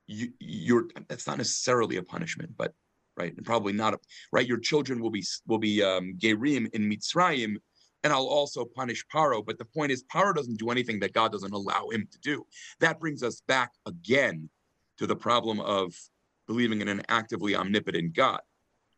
you, 0.08 0.32
you're 0.40 0.88
that's 1.08 1.28
not 1.28 1.38
necessarily 1.38 1.98
a 1.98 2.04
punishment, 2.04 2.52
but 2.58 2.74
right, 3.18 3.36
and 3.36 3.46
probably 3.46 3.74
not 3.74 3.94
a 3.94 4.00
right. 4.32 4.48
Your 4.48 4.60
children 4.60 5.02
will 5.02 5.10
be 5.10 5.24
will 5.48 5.58
be 5.58 5.84
um, 5.84 6.16
gerim 6.18 6.74
in 6.74 6.90
Mitzrayim, 6.90 7.58
and 8.04 8.14
I'll 8.14 8.28
also 8.28 8.66
punish 8.66 9.06
Paro. 9.14 9.46
But 9.46 9.58
the 9.58 9.66
point 9.66 9.92
is, 9.92 10.04
Paro 10.04 10.34
doesn't 10.34 10.60
do 10.60 10.70
anything 10.70 11.00
that 11.02 11.14
God 11.14 11.32
doesn't 11.32 11.54
allow 11.54 11.90
him 11.90 12.08
to 12.12 12.20
do. 12.20 12.46
That 12.80 13.00
brings 13.00 13.24
us 13.24 13.42
back 13.48 13.72
again 13.86 14.50
to 14.98 15.08
the 15.08 15.16
problem 15.16 15.60
of 15.60 15.94
believing 16.48 16.82
in 16.82 16.88
an 16.88 17.02
actively 17.10 17.56
omnipotent 17.56 18.14
God, 18.16 18.40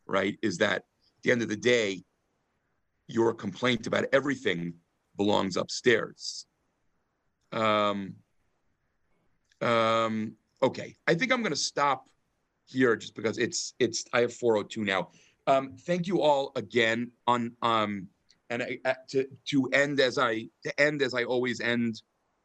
right? 0.06 0.38
Is 0.42 0.58
that 0.58 0.76
at 0.76 0.84
the 1.22 1.32
end 1.32 1.42
of 1.42 1.48
the 1.48 1.56
day, 1.56 2.04
your 3.08 3.34
complaint 3.34 3.86
about 3.88 4.06
everything 4.12 4.74
belongs 5.16 5.56
upstairs. 5.56 6.46
Um, 7.52 8.14
um, 9.60 10.34
okay, 10.62 10.96
I 11.06 11.14
think 11.14 11.32
I'm 11.32 11.42
going 11.42 11.52
to 11.52 11.56
stop 11.56 12.08
here 12.66 12.96
just 12.96 13.14
because 13.14 13.38
it's 13.38 13.74
it's 13.78 14.04
I 14.12 14.20
have 14.20 14.32
402 14.32 14.84
now. 14.84 15.08
Um, 15.46 15.74
thank 15.76 16.06
you 16.06 16.20
all 16.20 16.52
again 16.56 17.10
on 17.26 17.52
um 17.62 18.08
and 18.50 18.62
I, 18.62 18.78
uh, 18.84 18.94
to 19.08 19.26
to 19.48 19.68
end 19.72 20.00
as 20.00 20.18
I 20.18 20.48
to 20.64 20.80
end 20.80 21.02
as 21.02 21.14
I 21.14 21.24
always 21.24 21.60
end, 21.60 22.02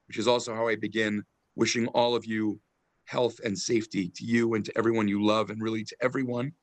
which 0.08 0.18
is 0.18 0.28
also 0.28 0.56
how 0.56 0.68
I 0.68 0.76
begin, 0.76 1.24
wishing 1.56 1.88
all 1.88 2.16
of 2.16 2.26
you 2.26 2.60
health 3.06 3.40
and 3.44 3.58
safety 3.58 4.10
to 4.10 4.26
you 4.26 4.56
and 4.56 4.66
to 4.66 4.78
everyone 4.78 5.08
you 5.08 5.24
love, 5.24 5.50
and 5.50 5.62
really 5.62 5.84
to 5.84 5.96
everyone. 6.02 6.54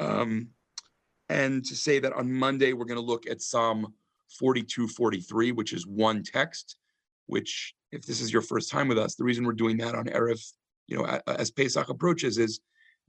Um, 0.00 0.48
and 1.28 1.64
to 1.64 1.74
say 1.74 1.98
that 1.98 2.12
on 2.12 2.32
Monday 2.32 2.72
we're 2.72 2.86
going 2.86 3.00
to 3.00 3.04
look 3.04 3.28
at 3.28 3.42
Psalm 3.42 3.92
42, 4.38 4.88
43, 4.88 5.52
which 5.52 5.72
is 5.72 5.86
one 5.86 6.22
text. 6.22 6.76
Which, 7.28 7.74
if 7.92 8.04
this 8.04 8.20
is 8.20 8.32
your 8.32 8.42
first 8.42 8.70
time 8.70 8.88
with 8.88 8.98
us, 8.98 9.14
the 9.14 9.24
reason 9.24 9.44
we're 9.44 9.52
doing 9.52 9.76
that 9.78 9.94
on 9.94 10.06
Erev, 10.06 10.42
you 10.88 10.96
know, 10.96 11.04
as 11.26 11.50
Pesach 11.50 11.88
approaches, 11.88 12.38
is 12.38 12.60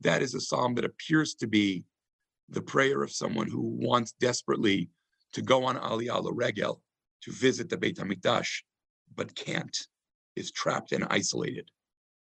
that 0.01 0.21
is 0.21 0.35
a 0.35 0.41
psalm 0.41 0.75
that 0.75 0.85
appears 0.85 1.33
to 1.35 1.47
be 1.47 1.83
the 2.49 2.61
prayer 2.61 3.01
of 3.01 3.11
someone 3.11 3.47
who 3.47 3.61
wants 3.61 4.11
desperately 4.19 4.89
to 5.33 5.41
go 5.41 5.63
on 5.63 5.77
Aliyah 5.77 6.31
Regel 6.33 6.81
to 7.21 7.31
visit 7.31 7.69
the 7.69 7.77
Beit 7.77 7.97
Hamikdash, 7.97 8.61
but 9.15 9.35
can't, 9.35 9.77
is 10.35 10.51
trapped 10.51 10.91
and 10.91 11.05
isolated. 11.09 11.69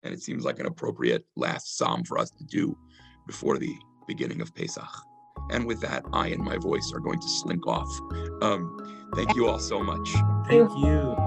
And 0.04 0.14
it 0.14 0.22
seems 0.22 0.44
like 0.46 0.60
an 0.60 0.66
appropriate 0.66 1.26
last 1.36 1.78
psalm 1.78 2.04
for 2.04 2.18
us 2.18 2.30
to 2.32 2.44
do 2.46 2.78
before 3.26 3.58
the 3.58 3.76
beginning 4.08 4.42
of 4.42 4.54
Pesach. 4.56 4.90
And 5.50 5.66
with 5.66 5.82
that, 5.82 6.04
I 6.14 6.28
and 6.28 6.44
my 6.44 6.58
voice 6.58 6.92
are 6.94 7.00
going 7.00 7.20
to 7.20 7.30
slink 7.30 7.66
off. 7.68 7.90
Um, 8.42 9.10
thank 9.16 9.36
you 9.36 9.48
all 9.48 9.60
so 9.60 9.82
much. 9.82 10.10
Thank 10.48 10.70
you. 10.78 11.27